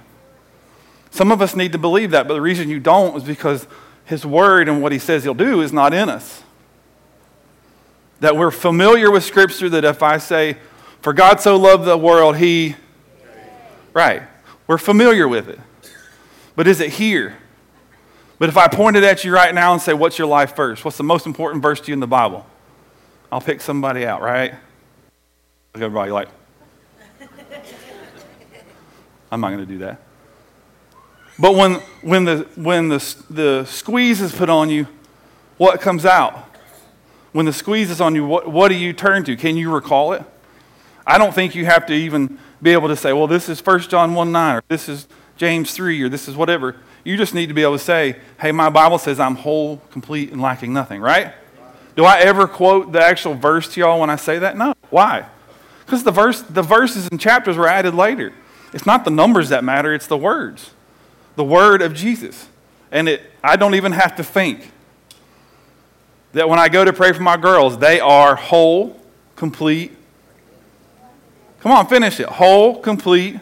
Some 1.11 1.31
of 1.31 1.41
us 1.41 1.55
need 1.55 1.71
to 1.73 1.77
believe 1.77 2.11
that, 2.11 2.27
but 2.27 2.33
the 2.33 2.41
reason 2.41 2.69
you 2.69 2.79
don't 2.79 3.15
is 3.15 3.23
because 3.23 3.67
his 4.05 4.25
word 4.25 4.67
and 4.67 4.81
what 4.81 4.91
he 4.91 4.99
says 4.99 5.23
he'll 5.23 5.33
do 5.33 5.61
is 5.61 5.71
not 5.71 5.93
in 5.93 6.09
us. 6.09 6.43
That 8.19 8.35
we're 8.35 8.51
familiar 8.51 9.09
with 9.09 9.23
Scripture, 9.23 9.69
that 9.69 9.83
if 9.83 10.03
I 10.03 10.17
say, 10.17 10.57
For 11.01 11.13
God 11.13 11.39
so 11.39 11.55
loved 11.55 11.85
the 11.85 11.97
world, 11.97 12.37
he. 12.37 12.75
Right. 13.93 14.23
We're 14.67 14.77
familiar 14.77 15.27
with 15.27 15.49
it. 15.49 15.59
But 16.55 16.67
is 16.67 16.79
it 16.79 16.91
here? 16.91 17.37
But 18.37 18.49
if 18.49 18.57
I 18.57 18.67
pointed 18.67 19.03
at 19.03 19.23
you 19.23 19.33
right 19.33 19.53
now 19.53 19.73
and 19.73 19.81
say, 19.81 19.93
What's 19.93 20.17
your 20.17 20.27
life 20.27 20.55
first? 20.55 20.85
What's 20.85 20.97
the 20.97 21.03
most 21.03 21.25
important 21.25 21.63
verse 21.63 21.79
to 21.81 21.87
you 21.87 21.93
in 21.93 21.99
the 21.99 22.07
Bible? 22.07 22.45
I'll 23.31 23.41
pick 23.41 23.61
somebody 23.61 24.05
out, 24.05 24.21
right? 24.21 24.51
Look 24.51 25.75
at 25.75 25.81
everybody 25.83 26.11
like, 26.11 26.27
I'm 29.31 29.39
not 29.39 29.49
going 29.49 29.59
to 29.59 29.65
do 29.65 29.79
that. 29.79 30.01
But 31.39 31.55
when, 31.55 31.75
when, 32.01 32.25
the, 32.25 32.47
when 32.55 32.89
the, 32.89 33.15
the 33.29 33.65
squeeze 33.65 34.21
is 34.21 34.33
put 34.33 34.49
on 34.49 34.69
you, 34.69 34.87
what 35.57 35.81
comes 35.81 36.05
out? 36.05 36.49
When 37.31 37.45
the 37.45 37.53
squeeze 37.53 37.89
is 37.89 38.01
on 38.01 38.15
you, 38.15 38.25
what, 38.25 38.51
what 38.51 38.69
do 38.69 38.75
you 38.75 38.93
turn 38.93 39.23
to? 39.25 39.35
Can 39.35 39.57
you 39.57 39.71
recall 39.71 40.13
it? 40.13 40.23
I 41.05 41.17
don't 41.17 41.33
think 41.33 41.55
you 41.55 41.65
have 41.65 41.85
to 41.87 41.93
even 41.93 42.37
be 42.61 42.71
able 42.71 42.89
to 42.89 42.95
say, 42.95 43.13
well, 43.13 43.27
this 43.27 43.49
is 43.49 43.65
1 43.65 43.81
John 43.81 44.13
1 44.13 44.31
9, 44.31 44.55
or 44.57 44.63
this 44.67 44.87
is 44.87 45.07
James 45.37 45.73
3, 45.73 46.01
or 46.03 46.09
this 46.09 46.27
is 46.27 46.35
whatever. 46.35 46.75
You 47.03 47.17
just 47.17 47.33
need 47.33 47.47
to 47.47 47.53
be 47.53 47.63
able 47.63 47.77
to 47.77 47.83
say, 47.83 48.17
hey, 48.39 48.51
my 48.51 48.69
Bible 48.69 48.99
says 48.99 49.19
I'm 49.19 49.35
whole, 49.35 49.77
complete, 49.89 50.31
and 50.31 50.41
lacking 50.41 50.73
nothing, 50.73 51.01
right? 51.01 51.33
Do 51.95 52.05
I 52.05 52.19
ever 52.19 52.47
quote 52.47 52.91
the 52.91 53.01
actual 53.01 53.33
verse 53.33 53.67
to 53.73 53.79
y'all 53.79 53.99
when 53.99 54.09
I 54.09 54.15
say 54.15 54.39
that? 54.39 54.57
No. 54.57 54.75
Why? 54.89 55.25
Because 55.85 56.03
the, 56.03 56.11
verse, 56.11 56.41
the 56.41 56.61
verses 56.61 57.07
and 57.07 57.19
chapters 57.19 57.57
were 57.57 57.67
added 57.67 57.95
later. 57.95 58.33
It's 58.73 58.85
not 58.85 59.03
the 59.03 59.11
numbers 59.11 59.49
that 59.49 59.63
matter, 59.63 59.93
it's 59.93 60.07
the 60.07 60.17
words 60.17 60.71
the 61.35 61.43
word 61.43 61.81
of 61.81 61.93
Jesus. 61.93 62.47
And 62.91 63.07
it, 63.07 63.21
I 63.43 63.55
don't 63.55 63.75
even 63.75 63.91
have 63.93 64.15
to 64.17 64.23
think 64.23 64.71
that 66.33 66.47
when 66.47 66.59
I 66.59 66.69
go 66.69 66.85
to 66.85 66.93
pray 66.93 67.11
for 67.13 67.21
my 67.21 67.37
girls, 67.37 67.77
they 67.77 67.99
are 67.99 68.35
whole, 68.35 68.99
complete. 69.35 69.95
Come 71.59 71.71
on, 71.71 71.87
finish 71.87 72.19
it. 72.19 72.27
Whole, 72.27 72.79
complete. 72.79 73.39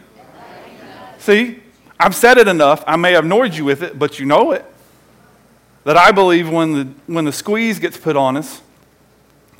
See, 1.17 1.59
I've 1.99 2.15
said 2.15 2.37
it 2.37 2.47
enough. 2.47 2.83
I 2.87 2.95
may 2.95 3.13
have 3.13 3.25
annoyed 3.25 3.53
you 3.53 3.65
with 3.65 3.83
it, 3.83 3.99
but 3.99 4.19
you 4.19 4.25
know 4.25 4.51
it. 4.51 4.65
That 5.83 5.97
I 5.97 6.11
believe 6.11 6.49
when 6.49 6.73
the, 6.73 6.87
when 7.07 7.25
the 7.25 7.31
squeeze 7.31 7.79
gets 7.79 7.97
put 7.97 8.15
on 8.15 8.37
us, 8.37 8.61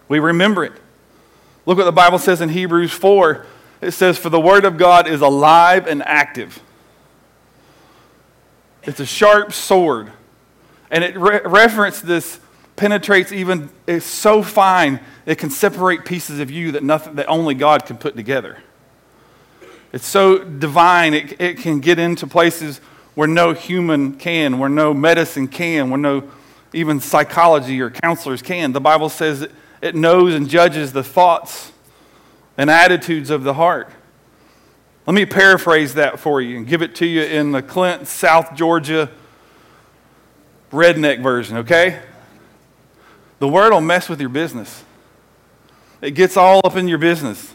we 0.07 0.19
remember 0.19 0.63
it. 0.63 0.73
Look 1.65 1.77
what 1.77 1.85
the 1.85 1.91
Bible 1.91 2.17
says 2.17 2.41
in 2.41 2.49
Hebrews 2.49 2.91
4. 2.91 3.45
It 3.81 3.91
says, 3.91 4.17
For 4.17 4.29
the 4.29 4.39
word 4.39 4.65
of 4.65 4.77
God 4.77 5.07
is 5.07 5.21
alive 5.21 5.87
and 5.87 6.01
active. 6.03 6.61
It's 8.89 8.99
a 8.99 9.05
sharp 9.05 9.53
sword. 9.53 10.11
And 10.89 11.03
it 11.03 11.15
re- 11.15 11.41
reference 11.45 12.01
this 12.01 12.39
penetrates 12.75 13.31
even, 13.31 13.69
it's 13.85 14.03
so 14.03 14.41
fine, 14.41 14.99
it 15.27 15.37
can 15.37 15.51
separate 15.51 16.05
pieces 16.05 16.39
of 16.39 16.49
you 16.49 16.71
that, 16.71 16.81
nothing, 16.81 17.15
that 17.15 17.27
only 17.27 17.53
God 17.53 17.85
can 17.85 17.97
put 17.97 18.15
together. 18.15 18.57
It's 19.93 20.07
so 20.07 20.39
divine, 20.43 21.13
it, 21.13 21.39
it 21.39 21.57
can 21.59 21.81
get 21.81 21.99
into 21.99 22.25
places 22.25 22.79
where 23.13 23.27
no 23.27 23.53
human 23.53 24.13
can, 24.13 24.57
where 24.57 24.69
no 24.69 24.91
medicine 24.91 25.47
can, 25.47 25.91
where 25.91 25.99
no 25.99 26.27
even 26.73 26.99
psychology 26.99 27.79
or 27.81 27.91
counselors 27.91 28.41
can. 28.41 28.71
The 28.71 28.81
Bible 28.81 29.09
says 29.09 29.43
it, 29.43 29.51
it 29.83 29.93
knows 29.93 30.33
and 30.33 30.49
judges 30.49 30.93
the 30.93 31.03
thoughts 31.03 31.71
and 32.57 32.71
attitudes 32.71 33.29
of 33.29 33.43
the 33.43 33.53
heart. 33.53 33.91
Let 35.09 35.15
me 35.15 35.25
paraphrase 35.25 35.95
that 35.95 36.19
for 36.19 36.39
you 36.39 36.55
and 36.55 36.67
give 36.67 36.83
it 36.83 36.93
to 36.97 37.05
you 37.07 37.23
in 37.23 37.51
the 37.51 37.63
Clint, 37.63 38.07
South 38.07 38.53
Georgia 38.53 39.09
redneck 40.71 41.23
version, 41.23 41.57
okay? 41.57 41.99
The 43.39 43.47
word 43.47 43.73
will 43.73 43.81
mess 43.81 44.07
with 44.07 44.19
your 44.19 44.29
business. 44.29 44.83
It 45.99 46.11
gets 46.11 46.37
all 46.37 46.61
up 46.63 46.75
in 46.75 46.87
your 46.87 46.99
business. 46.99 47.51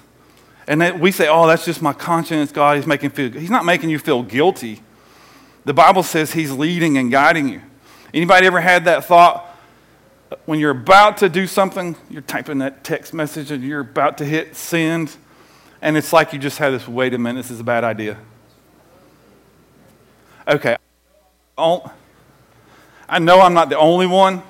And 0.67 1.01
we 1.01 1.13
say, 1.13 1.29
oh, 1.29 1.47
that's 1.47 1.65
just 1.65 1.81
my 1.81 1.93
conscience. 1.93 2.51
God, 2.51 2.75
he's 2.77 2.89
making 2.89 3.11
feel. 3.11 3.31
He's 3.31 3.51
not 3.51 3.65
making 3.65 3.89
you 3.89 4.01
feel 4.01 4.25
guilty. 4.25 4.83
The 5.65 5.75
Bible 5.75 6.03
says 6.03 6.33
he's 6.33 6.51
leading 6.51 6.99
and 6.99 7.09
guiding 7.09 7.49
you. 7.49 7.63
Anybody 8.13 8.49
ever 8.49 8.61
had 8.61 8.87
that 8.87 9.05
thought 9.05 9.47
when 10.47 10.59
you're 10.59 10.73
about 10.73 11.19
to 11.19 11.29
do 11.29 11.47
something, 11.47 11.95
you're 12.11 12.23
typing 12.23 12.59
that 12.59 12.83
text 12.83 13.15
message 13.15 13.53
and 13.53 13.63
you're 13.63 13.79
about 13.79 14.19
to 14.19 14.25
hit 14.25 14.57
send, 14.57 15.17
and 15.85 15.99
it's 15.99 16.14
like 16.14 16.33
you 16.33 16.38
just 16.38 16.57
had 16.57 16.71
this, 16.71 16.88
wait 16.88 17.12
a 17.12 17.19
minute, 17.19 17.43
this 17.43 17.50
is 17.50 17.61
a 17.61 17.64
bad 17.64 17.85
idea. 17.85 18.17
Okay. 20.49 20.76
Oh, 21.59 21.93
I 23.07 23.19
know 23.19 23.43
I'm 23.43 23.53
not 23.53 23.69
the 23.69 23.76
only 23.79 24.07
one. 24.07 24.43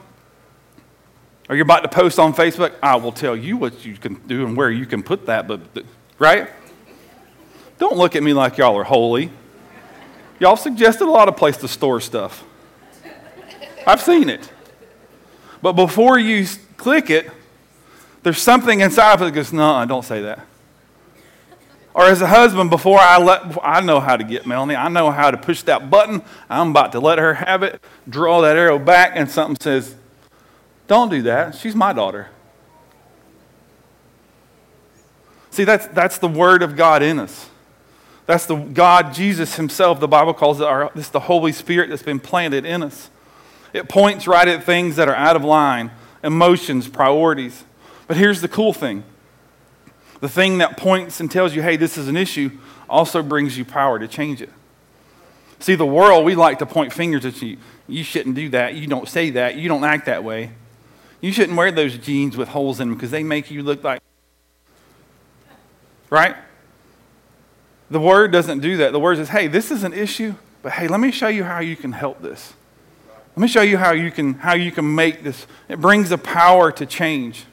Are 1.49 1.57
you 1.57 1.63
about 1.63 1.81
to 1.81 1.89
post 1.89 2.21
on 2.21 2.35
Facebook? 2.35 2.73
I 2.81 2.95
will 2.97 3.11
tell 3.11 3.37
you 3.37 3.57
what 3.57 3.85
you 3.85 3.97
can 3.97 4.15
do 4.29 4.47
and 4.47 4.57
where 4.57 4.71
you 4.71 4.87
can 4.87 5.03
put 5.03 5.27
that, 5.27 5.49
but 5.49 5.61
right? 6.21 6.49
Don't 7.79 7.97
look 7.97 8.15
at 8.15 8.23
me 8.23 8.33
like 8.33 8.57
y'all 8.57 8.79
are 8.79 8.85
holy. 8.85 9.31
Y'all 10.39 10.57
suggested 10.57 11.05
a 11.05 11.11
lot 11.11 11.27
of 11.27 11.37
places 11.37 11.63
to 11.63 11.69
store 11.69 12.01
stuff. 12.01 12.45
I've 13.85 14.01
seen 14.01 14.29
it. 14.29 14.49
But 15.61 15.73
before 15.73 16.17
you 16.17 16.47
click 16.77 17.11
it, 17.11 17.29
there's 18.23 18.41
something 18.41 18.81
inside 18.81 19.15
of 19.15 19.23
it 19.23 19.25
that 19.25 19.31
goes, 19.33 19.53
no, 19.53 19.85
don't 19.85 20.05
say 20.05 20.23
that. 20.23 20.47
Or 21.95 22.07
as 22.07 22.21
a 22.21 22.27
husband, 22.27 22.71
before 22.71 22.99
I 22.99 23.19
let, 23.19 23.57
I 23.63 23.81
know 23.81 24.01
how 24.01 24.17
to 24.17 24.25
get 24.25 24.47
Melanie. 24.47 24.75
I 24.75 24.89
know 24.89 25.13
how 25.13 25.31
to 25.31 25.37
push 25.37 25.63
that 25.63 25.91
button. 25.91 26.23
I'm 26.51 26.71
about 26.71 26.91
to 26.93 27.01
let 27.01 27.19
her 27.19 27.35
have 27.35 27.63
it, 27.63 27.81
draw 28.09 28.41
that 28.41 28.57
arrow 28.57 28.81
back, 28.81 29.13
and 29.15 29.31
something 29.31 29.57
says, 29.61 29.95
don't 30.89 31.09
do 31.09 31.23
that. 31.23 31.55
She's 31.55 31.75
my 31.75 31.93
daughter. 31.93 32.29
See, 35.51 35.63
that's, 35.63 35.87
that's 35.87 36.19
the 36.19 36.27
word 36.27 36.63
of 36.63 36.75
God 36.75 37.01
in 37.01 37.21
us. 37.21 37.49
That's 38.27 38.47
the 38.47 38.57
God, 38.57 39.15
Jesus 39.15 39.55
Himself, 39.55 40.01
the 40.01 40.09
Bible 40.09 40.35
calls 40.35 40.61
it 40.61 40.67
our, 40.67 40.91
this 40.95 41.11
the 41.11 41.21
Holy 41.21 41.53
Spirit 41.53 41.91
that's 41.91 42.03
been 42.03 42.19
planted 42.19 42.65
in 42.65 42.83
us. 42.83 43.11
It 43.73 43.89
points 43.89 44.27
right 44.27 44.49
at 44.49 44.65
things 44.65 44.97
that 44.97 45.09
are 45.09 45.15
out 45.15 45.37
of 45.37 45.45
line, 45.45 45.93
emotions, 46.25 46.89
priorities. 46.89 47.65
But 48.09 48.17
here's 48.17 48.41
the 48.41 48.49
cool 48.49 48.73
thing 48.73 49.05
the 50.25 50.29
thing 50.31 50.57
that 50.57 50.79
points 50.79 51.21
and 51.21 51.31
tells 51.31 51.55
you, 51.55 51.61
hey, 51.61 51.77
this 51.77 51.99
is 51.99 52.09
an 52.09 52.17
issue, 52.17 52.51
also 52.89 53.23
brings 53.23 53.59
you 53.59 53.65
power 53.67 53.99
to 53.99 54.09
change 54.09 54.41
it. 54.41 54.49
See, 55.59 55.75
the 55.75 55.85
world, 55.85 56.25
we 56.25 56.35
like 56.35 56.61
to 56.61 56.67
point 56.67 56.95
fingers 56.95 57.27
at 57.27 57.43
you. 57.43 57.59
You 57.87 58.03
shouldn't 58.03 58.35
do 58.35 58.49
that. 58.49 58.73
You 58.73 58.87
don't 58.87 59.07
say 59.07 59.29
that. 59.29 59.57
You 59.57 59.69
don't 59.69 59.85
act 59.85 60.07
that 60.07 60.25
way. 60.25 60.53
You 61.21 61.31
shouldn't 61.31 61.59
wear 61.59 61.71
those 61.71 61.99
jeans 61.99 62.39
with 62.39 62.49
holes 62.49 62.81
in 62.81 62.89
them 62.89 62.97
because 62.97 63.11
they 63.11 63.23
make 63.23 63.51
you 63.51 63.63
look 63.63 63.85
like 63.85 64.01
Right? 66.09 66.37
The 67.91 68.01
word 68.01 68.33
doesn't 68.33 68.61
do 68.61 68.79
that. 68.79 68.93
The 68.93 69.01
word 69.01 69.19
says, 69.19 69.29
hey, 69.29 69.47
this 69.47 69.71
is 69.71 69.85
an 69.85 69.93
issue, 69.93 70.37
but 70.63 70.73
hey, 70.73 70.89
let 70.89 71.01
me 71.01 71.11
show 71.11 71.29
you 71.29 71.45
how 71.45 71.59
you 71.59 71.77
can 71.77 71.93
help 71.93 72.23
this. 72.23 72.55
Let 73.37 73.43
me 73.43 73.49
show 73.49 73.61
you 73.61 73.77
how 73.77 73.93
you 73.93 74.11
can, 74.11 74.33
how 74.33 74.55
you 74.55 74.73
can 74.73 74.95
make 74.95 75.23
this. 75.23 75.47
It 75.69 75.83
brings 75.83 76.09
the 76.09 76.17
power 76.17 76.73
to 76.73 76.87
change. 76.87 77.45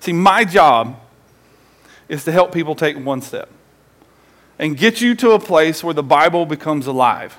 See, 0.00 0.14
my 0.14 0.46
job 0.46 0.96
is 2.12 2.24
to 2.24 2.30
help 2.30 2.52
people 2.52 2.74
take 2.74 2.94
one 2.98 3.22
step 3.22 3.48
and 4.58 4.76
get 4.76 5.00
you 5.00 5.14
to 5.14 5.30
a 5.30 5.38
place 5.38 5.82
where 5.82 5.94
the 5.94 6.02
Bible 6.02 6.44
becomes 6.44 6.86
alive. 6.86 7.38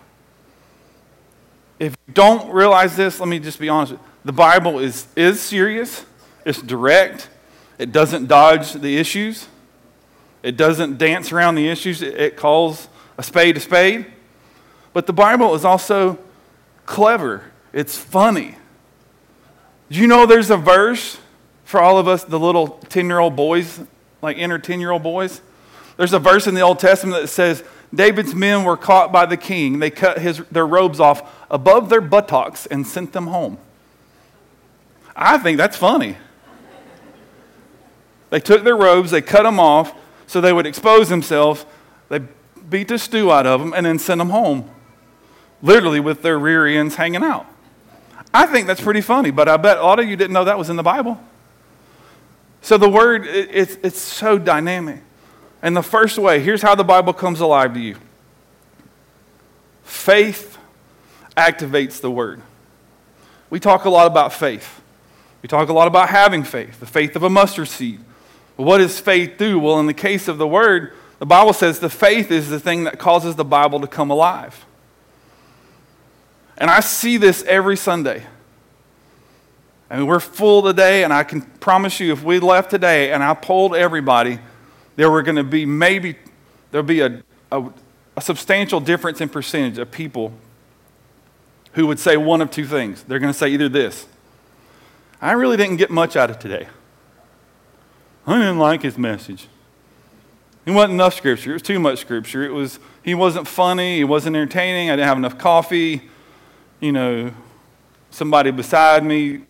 If 1.78 1.96
you 2.08 2.14
don't 2.16 2.52
realize 2.52 2.96
this, 2.96 3.20
let 3.20 3.30
me 3.30 3.38
just 3.38 3.60
be 3.60 3.70
honest. 3.70 3.94
The 4.26 4.32
Bible 4.32 4.80
is, 4.80 5.06
is 5.16 5.40
serious, 5.40 6.06
it's 6.44 6.60
direct, 6.60 7.30
it 7.78 7.92
doesn't 7.92 8.26
dodge 8.26 8.74
the 8.74 8.98
issues. 8.98 9.48
It 10.42 10.58
doesn't 10.58 10.98
dance 10.98 11.32
around 11.32 11.54
the 11.54 11.70
issues, 11.70 12.02
it 12.02 12.36
calls 12.36 12.90
a 13.16 13.22
spade 13.22 13.58
a 13.58 13.60
spade. 13.60 14.08
But 14.92 15.06
the 15.06 15.14
Bible 15.14 15.54
is 15.54 15.64
also 15.64 16.18
clever, 16.88 17.44
it's 17.74 17.96
funny. 17.96 18.56
Do 19.92 20.00
you 20.00 20.08
know 20.08 20.26
there's 20.26 20.50
a 20.50 20.58
verse 20.58 21.20
for 21.64 21.80
all 21.80 22.00
of 22.00 22.08
us, 22.08 22.24
the 22.24 22.40
little 22.40 22.80
10 22.90 23.06
year 23.06 23.20
old 23.20 23.36
boys, 23.36 23.80
like 24.24 24.38
inner 24.38 24.58
10 24.58 24.80
year 24.80 24.92
old 24.92 25.04
boys? 25.04 25.42
There's 25.98 26.14
a 26.14 26.20
verse 26.20 26.48
in 26.48 26.56
the 26.56 26.62
Old 26.62 26.80
Testament 26.80 27.22
that 27.22 27.28
says, 27.28 27.64
David's 27.94 28.34
men 28.34 28.64
were 28.64 28.78
caught 28.78 29.12
by 29.12 29.28
the 29.28 29.38
king. 29.38 29.78
They 29.78 29.92
cut 29.92 30.18
his, 30.18 30.40
their 30.52 30.66
robes 30.66 31.00
off 31.00 31.32
above 31.52 31.90
their 31.90 32.02
buttocks 32.02 32.66
and 32.66 32.88
sent 32.88 33.14
them 33.14 33.28
home. 33.28 33.60
I 35.16 35.38
think 35.38 35.58
that's 35.58 35.78
funny. 35.78 36.18
They 38.32 38.40
took 38.40 38.64
their 38.64 38.76
robes, 38.76 39.12
they 39.12 39.22
cut 39.22 39.44
them 39.44 39.60
off, 39.60 39.94
so 40.26 40.42
they 40.42 40.52
would 40.52 40.66
expose 40.66 41.10
themselves. 41.10 41.68
They 42.10 42.22
beat 42.68 42.88
the 42.88 42.98
stew 42.98 43.32
out 43.32 43.46
of 43.46 43.60
them 43.60 43.74
and 43.74 43.86
then 43.86 44.00
sent 44.00 44.18
them 44.18 44.32
home, 44.32 44.72
literally 45.62 46.00
with 46.00 46.24
their 46.24 46.40
rear 46.40 46.66
ends 46.66 46.96
hanging 46.96 47.24
out. 47.24 47.46
I 48.34 48.48
think 48.48 48.66
that's 48.66 48.82
pretty 48.82 49.02
funny, 49.02 49.30
but 49.30 49.48
I 49.48 49.58
bet 49.58 49.78
a 49.78 49.84
lot 49.84 50.00
of 50.00 50.08
you 50.08 50.16
didn't 50.16 50.34
know 50.34 50.46
that 50.46 50.58
was 50.58 50.72
in 50.72 50.78
the 50.78 50.84
Bible. 50.84 51.22
So 52.64 52.78
the 52.78 52.90
word, 52.90 53.28
it's, 53.28 53.78
it's 53.84 54.00
so 54.00 54.40
dynamic. 54.40 55.02
And 55.62 55.76
the 55.76 55.84
first 55.84 56.18
way, 56.18 56.40
here's 56.40 56.62
how 56.62 56.76
the 56.76 56.84
Bible 56.86 57.12
comes 57.14 57.42
alive 57.42 57.74
to 57.74 57.80
you 57.80 57.98
faith 59.84 60.58
activates 61.36 62.00
the 62.00 62.10
word. 62.10 62.42
We 63.50 63.60
talk 63.60 63.84
a 63.84 63.90
lot 63.90 64.08
about 64.08 64.32
faith. 64.32 64.82
We 65.42 65.50
talk 65.50 65.68
a 65.68 65.74
lot 65.74 65.88
about 65.88 66.08
having 66.08 66.44
faith, 66.44 66.80
the 66.80 66.86
faith 66.86 67.18
of 67.18 67.24
a 67.24 67.30
mustard 67.30 67.68
seed. 67.68 68.00
But 68.56 68.64
What 68.64 68.78
does 68.78 68.98
faith 68.98 69.34
do? 69.38 69.60
Well, 69.60 69.80
in 69.82 69.86
the 69.86 69.94
case 69.94 70.30
of 70.30 70.38
the 70.38 70.48
word, 70.48 70.94
the 71.20 71.26
Bible 71.26 71.52
says 71.52 71.80
the 71.80 71.90
faith 71.90 72.32
is 72.32 72.50
the 72.50 72.62
thing 72.62 72.86
that 72.86 72.98
causes 72.98 73.36
the 73.36 73.44
Bible 73.44 73.82
to 73.82 73.88
come 73.88 74.10
alive. 74.10 74.66
And 76.58 76.70
I 76.70 76.80
see 76.80 77.18
this 77.18 77.44
every 77.44 77.76
Sunday. 77.76 78.24
I 79.94 79.98
mean, 79.98 80.08
we're 80.08 80.20
full 80.20 80.64
today, 80.64 81.04
and 81.04 81.14
I 81.14 81.24
can 81.24 81.42
promise 81.42 82.00
you 82.00 82.12
if 82.12 82.24
we 82.24 82.40
left 82.40 82.72
today 82.72 83.14
and 83.14 83.24
I 83.24 83.36
polled 83.36 83.76
everybody, 83.76 84.40
there 84.96 85.12
were 85.12 85.22
going 85.22 85.36
to 85.36 85.44
be 85.44 85.68
maybe, 85.68 86.16
there'll 86.72 86.84
be 86.84 87.02
a, 87.02 87.22
a, 87.52 87.64
a 88.18 88.22
substantial 88.22 88.80
difference 88.80 89.22
in 89.22 89.30
percentage 89.30 89.78
of 89.78 89.92
people 89.92 90.34
who 91.74 91.86
would 91.86 92.00
say 92.00 92.18
one 92.18 92.42
of 92.42 92.50
two 92.50 92.66
things. 92.66 93.04
They're 93.04 93.20
going 93.20 93.32
to 93.32 93.38
say 93.38 93.50
either 93.50 93.70
this 93.70 94.08
I 95.22 95.34
really 95.34 95.58
didn't 95.58 95.78
get 95.78 95.92
much 95.92 96.16
out 96.16 96.32
of 96.32 96.40
today. 96.40 96.68
I 98.26 98.40
didn't 98.40 98.58
like 98.58 98.82
his 98.82 98.98
message. 98.98 99.48
It 100.66 100.72
wasn't 100.72 100.94
enough 100.94 101.14
scripture. 101.14 101.52
It 101.52 101.54
was 101.54 101.62
too 101.62 101.80
much 101.80 102.00
scripture. 102.00 102.44
It 102.44 102.52
was 102.52 102.80
he 103.04 103.14
wasn't 103.14 103.48
funny. 103.48 103.98
He 103.98 104.04
wasn't 104.04 104.38
entertaining. 104.38 104.90
I 104.90 104.96
didn't 104.96 105.08
have 105.08 105.18
enough 105.18 105.38
coffee. 105.38 106.10
You 106.80 106.94
know, 106.94 107.32
somebody 108.10 108.50
beside 108.50 109.06
me, 109.06 109.44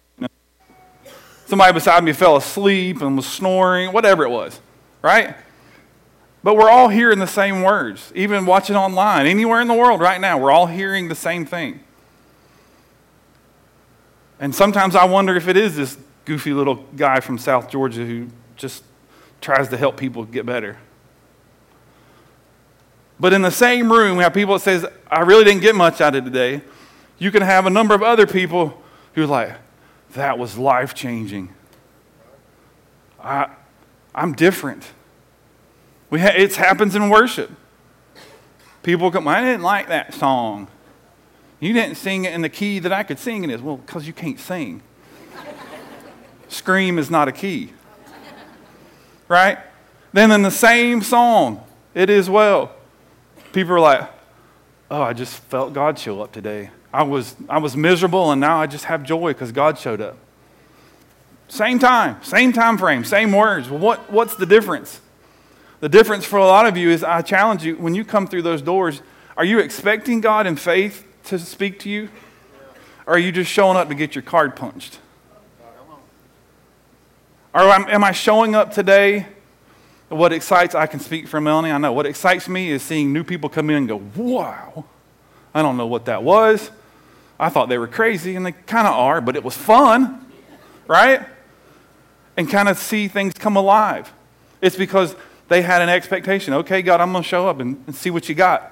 somebody 1.53 1.71
beside 1.71 2.03
me 2.03 2.11
fell 2.13 2.35
asleep 2.35 2.99
and 3.03 3.15
was 3.15 3.27
snoring. 3.27 3.93
Whatever 3.93 4.23
it 4.23 4.29
was, 4.29 4.59
right? 5.03 5.35
But 6.41 6.57
we're 6.57 6.69
all 6.71 6.89
hearing 6.89 7.19
the 7.19 7.27
same 7.27 7.61
words, 7.61 8.11
even 8.15 8.47
watching 8.47 8.75
online, 8.75 9.27
anywhere 9.27 9.61
in 9.61 9.67
the 9.67 9.75
world 9.75 10.01
right 10.01 10.19
now. 10.19 10.39
We're 10.39 10.49
all 10.49 10.65
hearing 10.65 11.09
the 11.09 11.15
same 11.15 11.45
thing. 11.45 11.81
And 14.39 14.55
sometimes 14.55 14.95
I 14.95 15.05
wonder 15.05 15.35
if 15.35 15.47
it 15.47 15.55
is 15.55 15.75
this 15.75 15.95
goofy 16.25 16.53
little 16.53 16.87
guy 16.95 17.19
from 17.19 17.37
South 17.37 17.69
Georgia 17.69 18.03
who 18.03 18.29
just 18.55 18.83
tries 19.39 19.69
to 19.69 19.77
help 19.77 19.95
people 19.95 20.25
get 20.25 20.47
better. 20.47 20.79
But 23.19 23.31
in 23.31 23.43
the 23.43 23.51
same 23.51 23.91
room, 23.91 24.17
we 24.17 24.23
have 24.23 24.33
people 24.33 24.55
that 24.55 24.61
says, 24.61 24.87
I 25.05 25.19
really 25.19 25.43
didn't 25.43 25.61
get 25.61 25.75
much 25.75 26.01
out 26.01 26.15
of 26.15 26.23
today. 26.23 26.63
You 27.19 27.29
can 27.29 27.43
have 27.43 27.67
a 27.67 27.69
number 27.69 27.93
of 27.93 28.01
other 28.01 28.25
people 28.25 28.81
who 29.13 29.25
are 29.25 29.27
like, 29.27 29.53
that 30.13 30.37
was 30.37 30.57
life 30.57 30.93
changing. 30.93 31.53
I'm 33.19 34.33
different. 34.35 34.91
We 36.09 36.19
ha- 36.19 36.33
it 36.35 36.55
happens 36.55 36.95
in 36.95 37.09
worship. 37.09 37.49
People 38.83 39.09
come, 39.11 39.27
I 39.27 39.41
didn't 39.41 39.63
like 39.63 39.87
that 39.87 40.13
song. 40.13 40.67
You 41.59 41.71
didn't 41.73 41.95
sing 41.95 42.25
it 42.25 42.33
in 42.33 42.41
the 42.41 42.49
key 42.49 42.79
that 42.79 42.91
I 42.91 43.03
could 43.03 43.17
sing 43.17 43.43
it 43.43 43.49
in. 43.49 43.63
Well, 43.63 43.77
because 43.77 44.05
you 44.05 44.13
can't 44.13 44.39
sing. 44.39 44.83
Scream 46.49 46.99
is 46.99 47.09
not 47.09 47.27
a 47.27 47.31
key. 47.31 47.71
Right? 49.29 49.57
Then 50.11 50.31
in 50.31 50.41
the 50.41 50.51
same 50.51 51.01
song, 51.01 51.65
it 51.93 52.09
is 52.09 52.29
well. 52.29 52.73
People 53.53 53.75
are 53.75 53.79
like, 53.79 54.09
oh, 54.91 55.01
I 55.01 55.13
just 55.13 55.35
felt 55.43 55.73
God 55.73 55.97
show 55.97 56.21
up 56.21 56.33
today. 56.33 56.69
I 56.93 57.01
was, 57.01 57.35
I 57.49 57.57
was 57.57 57.75
miserable 57.75 58.31
and 58.31 58.39
now 58.39 58.61
I 58.61 58.67
just 58.67 58.85
have 58.85 59.03
joy 59.03 59.33
because 59.33 59.51
God 59.51 59.79
showed 59.79 59.99
up. 59.99 60.17
Same 61.47 61.79
time, 61.79 62.23
same 62.23 62.53
time 62.53 62.77
frame, 62.77 63.03
same 63.03 63.31
words. 63.31 63.69
What, 63.69 64.11
what's 64.11 64.35
the 64.35 64.45
difference? 64.45 65.01
The 65.79 65.89
difference 65.89 66.23
for 66.23 66.37
a 66.37 66.45
lot 66.45 66.67
of 66.67 66.77
you 66.77 66.89
is 66.89 67.03
I 67.03 67.21
challenge 67.23 67.63
you 67.63 67.75
when 67.75 67.95
you 67.95 68.05
come 68.05 68.27
through 68.27 68.43
those 68.43 68.61
doors, 68.61 69.01
are 69.35 69.43
you 69.43 69.59
expecting 69.59 70.21
God 70.21 70.45
in 70.45 70.55
faith 70.55 71.05
to 71.25 71.39
speak 71.39 71.79
to 71.79 71.89
you? 71.89 72.09
Or 73.05 73.15
are 73.15 73.19
you 73.19 73.31
just 73.31 73.51
showing 73.51 73.75
up 73.75 73.89
to 73.89 73.95
get 73.95 74.15
your 74.15 74.21
card 74.21 74.55
punched? 74.55 74.99
Or 77.53 77.61
am 77.61 78.03
I 78.03 78.11
showing 78.11 78.55
up 78.55 78.73
today? 78.73 79.27
What 80.09 80.31
excites, 80.31 80.75
I 80.75 80.85
can 80.85 80.99
speak 80.99 81.27
for 81.27 81.41
Melanie, 81.41 81.71
I 81.71 81.77
know. 81.79 81.91
What 81.91 82.05
excites 82.05 82.47
me 82.47 82.69
is 82.69 82.83
seeing 82.83 83.11
new 83.11 83.23
people 83.23 83.49
come 83.49 83.69
in 83.69 83.77
and 83.77 83.87
go, 83.87 83.97
wow, 84.15 84.85
I 85.53 85.61
don't 85.61 85.75
know 85.75 85.87
what 85.87 86.05
that 86.05 86.23
was. 86.23 86.71
I 87.39 87.49
thought 87.49 87.69
they 87.69 87.77
were 87.77 87.87
crazy, 87.87 88.35
and 88.35 88.45
they 88.45 88.51
kind 88.51 88.87
of 88.87 88.93
are, 88.93 89.21
but 89.21 89.35
it 89.35 89.43
was 89.43 89.55
fun, 89.55 90.25
right? 90.87 91.25
And 92.37 92.49
kind 92.49 92.69
of 92.69 92.77
see 92.77 93.07
things 93.07 93.33
come 93.33 93.55
alive. 93.55 94.11
It's 94.61 94.75
because 94.75 95.15
they 95.49 95.61
had 95.61 95.81
an 95.81 95.89
expectation. 95.89 96.53
Okay, 96.53 96.81
God, 96.81 97.01
I'm 97.01 97.11
going 97.11 97.23
to 97.23 97.27
show 97.29 97.47
up 97.47 97.59
and, 97.59 97.83
and 97.85 97.95
see 97.95 98.09
what 98.09 98.29
you 98.29 98.35
got. 98.35 98.71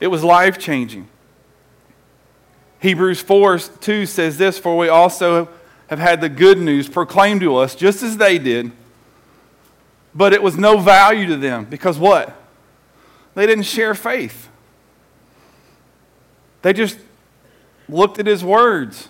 It 0.00 0.08
was 0.08 0.22
life 0.22 0.58
changing. 0.58 1.08
Hebrews 2.80 3.20
4 3.20 3.58
2 3.58 4.06
says 4.06 4.36
this 4.36 4.58
For 4.58 4.76
we 4.76 4.88
also 4.88 5.48
have 5.88 5.98
had 5.98 6.20
the 6.20 6.28
good 6.28 6.58
news 6.58 6.88
proclaimed 6.88 7.40
to 7.40 7.56
us, 7.56 7.74
just 7.74 8.02
as 8.02 8.16
they 8.16 8.38
did, 8.38 8.72
but 10.14 10.32
it 10.32 10.42
was 10.42 10.56
no 10.56 10.78
value 10.78 11.26
to 11.28 11.36
them 11.36 11.64
because 11.64 11.98
what? 11.98 12.36
They 13.34 13.46
didn't 13.46 13.64
share 13.64 13.94
faith. 13.94 14.48
They 16.62 16.72
just 16.72 16.98
looked 17.88 18.18
at 18.18 18.26
his 18.26 18.44
words. 18.44 19.08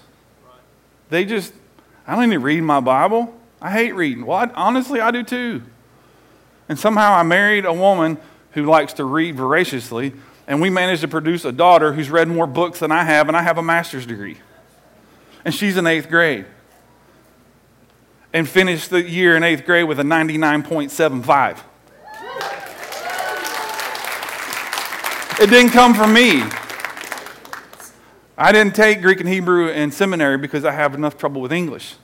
They 1.11 1.25
just, 1.25 1.53
I 2.07 2.15
don't 2.15 2.25
even 2.25 2.43
read 2.43 2.61
my 2.63 2.81
Bible. 2.81 3.35
I 3.61 3.71
hate 3.71 3.93
reading. 3.93 4.27
Well, 4.27 4.39
I, 4.39 4.51
honestly, 4.55 5.01
I 5.01 5.11
do 5.11 5.23
too. 5.23 5.63
And 6.69 6.79
somehow 6.79 7.13
I 7.15 7.23
married 7.23 7.65
a 7.65 7.73
woman 7.73 8.19
who 8.53 8.65
likes 8.65 8.95
to 8.95 9.05
read 9.05 9.37
voraciously, 9.37 10.13
and 10.47 10.61
we 10.61 10.71
managed 10.71 11.03
to 11.03 11.09
produce 11.09 11.45
a 11.45 11.53
daughter 11.53 11.93
who's 11.93 12.11
read 12.11 12.29
more 12.29 12.47
books 12.47 12.81
than 12.81 12.93
I 12.93 13.05
have, 13.05 13.29
and 13.29 13.37
I 13.37 13.43
have 13.43 13.59
a 13.59 13.63
master's 13.63 14.07
degree. 14.07 14.39
And 15.45 15.55
she's 15.55 15.77
in 15.77 15.87
eighth 15.87 16.09
grade. 16.09 16.47
And 18.33 18.49
finished 18.49 18.91
the 18.91 19.03
year 19.03 19.37
in 19.37 19.43
eighth 19.43 19.65
grade 19.65 19.87
with 19.87 20.01
a 20.01 20.03
99.75. 20.03 21.59
It 25.41 25.51
didn't 25.51 25.73
come 25.73 25.95
from 25.95 26.13
me. 26.13 26.43
I 28.37 28.51
didn't 28.51 28.75
take 28.75 29.01
Greek 29.01 29.21
and 29.21 29.29
Hebrew 29.29 29.69
in 29.69 29.93
seminary 29.93 30.39
because 30.39 30.65
I 30.65 30.73
have 30.73 30.95
enough 30.95 31.17
trouble 31.17 31.41
with 31.41 31.53
English. 31.53 31.95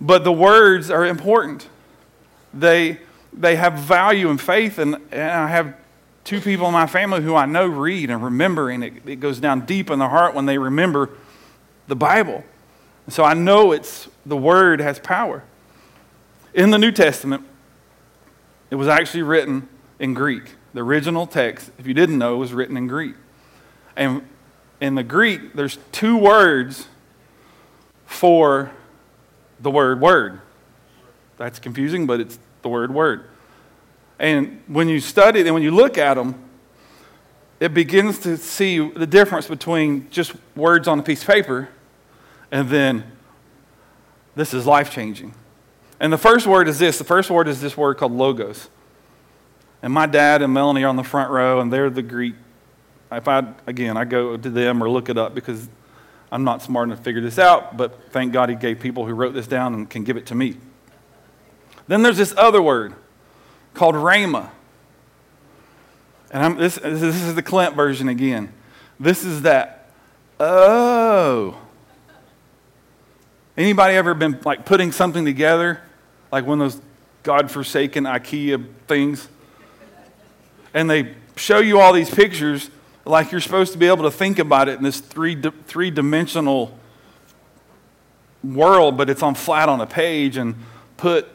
But 0.00 0.24
the 0.24 0.32
words 0.32 0.90
are 0.90 1.04
important. 1.04 1.68
They, 2.54 3.00
they 3.32 3.56
have 3.56 3.74
value 3.74 4.30
and 4.30 4.40
faith, 4.40 4.78
and, 4.78 4.96
and 5.12 5.30
I 5.30 5.48
have 5.48 5.74
two 6.24 6.40
people 6.40 6.66
in 6.66 6.72
my 6.72 6.86
family 6.86 7.22
who 7.22 7.34
I 7.34 7.44
know 7.44 7.66
read 7.66 8.08
and 8.10 8.22
remember, 8.22 8.70
and 8.70 8.84
it, 8.84 8.94
it 9.06 9.16
goes 9.16 9.38
down 9.38 9.66
deep 9.66 9.90
in 9.90 9.98
the 9.98 10.08
heart 10.08 10.34
when 10.34 10.46
they 10.46 10.56
remember 10.56 11.10
the 11.86 11.96
Bible. 11.96 12.44
So 13.08 13.24
I 13.24 13.34
know 13.34 13.72
it's 13.72 14.08
the 14.24 14.36
Word 14.36 14.80
has 14.80 14.98
power. 14.98 15.44
In 16.54 16.70
the 16.70 16.78
New 16.78 16.92
Testament, 16.92 17.44
it 18.70 18.76
was 18.76 18.88
actually 18.88 19.22
written 19.22 19.68
in 19.98 20.14
Greek. 20.14 20.54
The 20.74 20.82
original 20.82 21.26
text, 21.26 21.70
if 21.78 21.86
you 21.86 21.94
didn't 21.94 22.18
know, 22.18 22.36
was 22.36 22.52
written 22.52 22.76
in 22.76 22.86
Greek. 22.86 23.14
And 23.96 24.22
in 24.80 24.94
the 24.94 25.02
Greek, 25.02 25.54
there's 25.54 25.78
two 25.92 26.16
words 26.16 26.88
for 28.06 28.70
the 29.60 29.70
word 29.70 30.00
word. 30.00 30.40
That's 31.36 31.58
confusing, 31.58 32.06
but 32.06 32.20
it's 32.20 32.38
the 32.62 32.68
word 32.68 32.92
word. 32.92 33.24
And 34.18 34.62
when 34.66 34.88
you 34.88 35.00
study 35.00 35.40
and 35.40 35.54
when 35.54 35.62
you 35.62 35.70
look 35.70 35.98
at 35.98 36.14
them, 36.14 36.34
it 37.60 37.74
begins 37.74 38.18
to 38.20 38.36
see 38.36 38.78
the 38.78 39.06
difference 39.06 39.46
between 39.46 40.08
just 40.10 40.32
words 40.56 40.88
on 40.88 40.98
a 40.98 41.02
piece 41.02 41.22
of 41.22 41.28
paper 41.28 41.68
and 42.50 42.68
then 42.68 43.04
this 44.34 44.54
is 44.54 44.66
life 44.66 44.90
changing. 44.90 45.34
And 46.00 46.12
the 46.12 46.18
first 46.18 46.46
word 46.46 46.68
is 46.68 46.78
this 46.78 46.98
the 46.98 47.04
first 47.04 47.30
word 47.30 47.48
is 47.48 47.60
this 47.60 47.76
word 47.76 47.96
called 47.98 48.12
logos. 48.12 48.68
And 49.82 49.92
my 49.92 50.06
dad 50.06 50.42
and 50.42 50.52
Melanie 50.52 50.84
are 50.84 50.88
on 50.88 50.96
the 50.96 51.04
front 51.04 51.30
row, 51.30 51.60
and 51.60 51.72
they're 51.72 51.90
the 51.90 52.02
Greek. 52.02 52.34
If 53.10 53.26
I, 53.26 53.54
again, 53.66 53.96
I 53.96 54.04
go 54.04 54.36
to 54.36 54.50
them 54.50 54.82
or 54.82 54.90
look 54.90 55.08
it 55.08 55.16
up 55.16 55.34
because 55.34 55.68
I'm 56.30 56.44
not 56.44 56.62
smart 56.62 56.88
enough 56.88 56.98
to 56.98 57.04
figure 57.04 57.22
this 57.22 57.38
out, 57.38 57.76
but 57.76 58.12
thank 58.12 58.32
God 58.32 58.50
he 58.50 58.54
gave 58.54 58.80
people 58.80 59.06
who 59.06 59.14
wrote 59.14 59.32
this 59.32 59.46
down 59.46 59.74
and 59.74 59.88
can 59.88 60.04
give 60.04 60.16
it 60.16 60.26
to 60.26 60.34
me. 60.34 60.56
Then 61.86 62.02
there's 62.02 62.18
this 62.18 62.34
other 62.36 62.60
word 62.60 62.94
called 63.72 63.94
rhema. 63.94 64.50
And 66.30 66.58
this, 66.58 66.74
this 66.74 67.02
is 67.02 67.34
the 67.34 67.42
Clint 67.42 67.74
version 67.74 68.08
again. 68.08 68.52
This 69.00 69.24
is 69.24 69.42
that, 69.42 69.90
oh. 70.38 71.58
Anybody 73.56 73.94
ever 73.94 74.12
been 74.12 74.38
like 74.44 74.66
putting 74.66 74.92
something 74.92 75.24
together? 75.24 75.80
Like 76.30 76.44
one 76.44 76.60
of 76.60 76.72
those 76.72 76.82
God-forsaken 77.22 78.04
IKEA 78.04 78.66
things? 78.86 79.28
And 80.74 80.90
they 80.90 81.14
show 81.36 81.60
you 81.60 81.80
all 81.80 81.94
these 81.94 82.10
pictures 82.10 82.68
like 83.08 83.32
you're 83.32 83.40
supposed 83.40 83.72
to 83.72 83.78
be 83.78 83.86
able 83.86 84.04
to 84.04 84.10
think 84.10 84.38
about 84.38 84.68
it 84.68 84.76
in 84.76 84.84
this 84.84 85.00
three, 85.00 85.40
three 85.66 85.90
dimensional 85.90 86.76
world, 88.44 88.96
but 88.96 89.08
it's 89.10 89.22
on 89.22 89.34
flat 89.34 89.68
on 89.68 89.80
a 89.80 89.86
page 89.86 90.36
and 90.36 90.54
put 90.96 91.26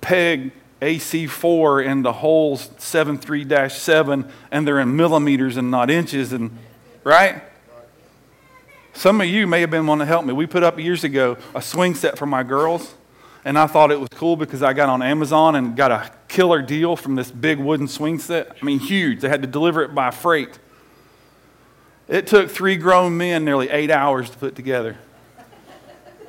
peg 0.00 0.52
AC4 0.82 1.86
into 1.86 2.12
holes 2.12 2.68
73 2.78 3.68
7, 3.68 4.28
and 4.50 4.66
they're 4.66 4.80
in 4.80 4.96
millimeters 4.96 5.56
and 5.56 5.70
not 5.70 5.88
inches, 5.88 6.32
and 6.32 6.56
right? 7.04 7.42
Some 8.92 9.20
of 9.20 9.26
you 9.26 9.46
may 9.46 9.60
have 9.60 9.70
been 9.70 9.86
wanting 9.86 10.06
to 10.06 10.06
help 10.06 10.24
me. 10.24 10.32
We 10.32 10.46
put 10.46 10.62
up 10.62 10.78
years 10.78 11.04
ago 11.04 11.36
a 11.54 11.62
swing 11.62 11.94
set 11.94 12.18
for 12.18 12.26
my 12.26 12.42
girls, 12.42 12.94
and 13.44 13.58
I 13.58 13.66
thought 13.66 13.90
it 13.90 14.00
was 14.00 14.08
cool 14.14 14.36
because 14.36 14.62
I 14.62 14.72
got 14.72 14.88
on 14.88 15.02
Amazon 15.02 15.54
and 15.54 15.76
got 15.76 15.90
a 15.90 16.10
killer 16.28 16.60
deal 16.62 16.96
from 16.96 17.14
this 17.14 17.30
big 17.30 17.58
wooden 17.58 17.88
swing 17.88 18.18
set. 18.18 18.56
I 18.60 18.64
mean, 18.64 18.78
huge. 18.78 19.20
They 19.20 19.28
had 19.28 19.42
to 19.42 19.48
deliver 19.48 19.82
it 19.82 19.94
by 19.94 20.10
freight. 20.10 20.58
It 22.08 22.26
took 22.26 22.50
three 22.50 22.76
grown 22.76 23.16
men 23.16 23.44
nearly 23.44 23.70
eight 23.70 23.90
hours 23.90 24.30
to 24.30 24.36
put 24.36 24.54
together. 24.54 24.96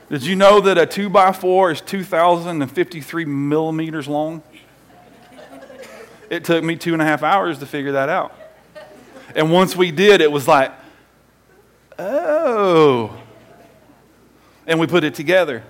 Did 0.09 0.23
you 0.23 0.35
know 0.35 0.61
that 0.61 0.77
a 0.77 0.85
2 0.85 1.09
by 1.09 1.31
4 1.31 1.71
is 1.71 1.81
2,053 1.81 3.25
millimeters 3.25 4.07
long? 4.07 4.43
It 6.29 6.43
took 6.43 6.63
me 6.63 6.75
two 6.75 6.93
and 6.93 7.01
a 7.01 7.05
half 7.05 7.23
hours 7.23 7.59
to 7.59 7.65
figure 7.65 7.93
that 7.93 8.09
out. 8.09 8.33
And 9.35 9.51
once 9.51 9.75
we 9.75 9.91
did, 9.91 10.21
it 10.21 10.31
was 10.31 10.47
like, 10.47 10.71
oh. 11.99 13.15
And 14.65 14.79
we 14.79 14.87
put 14.87 15.03
it 15.03 15.13
together. 15.15 15.63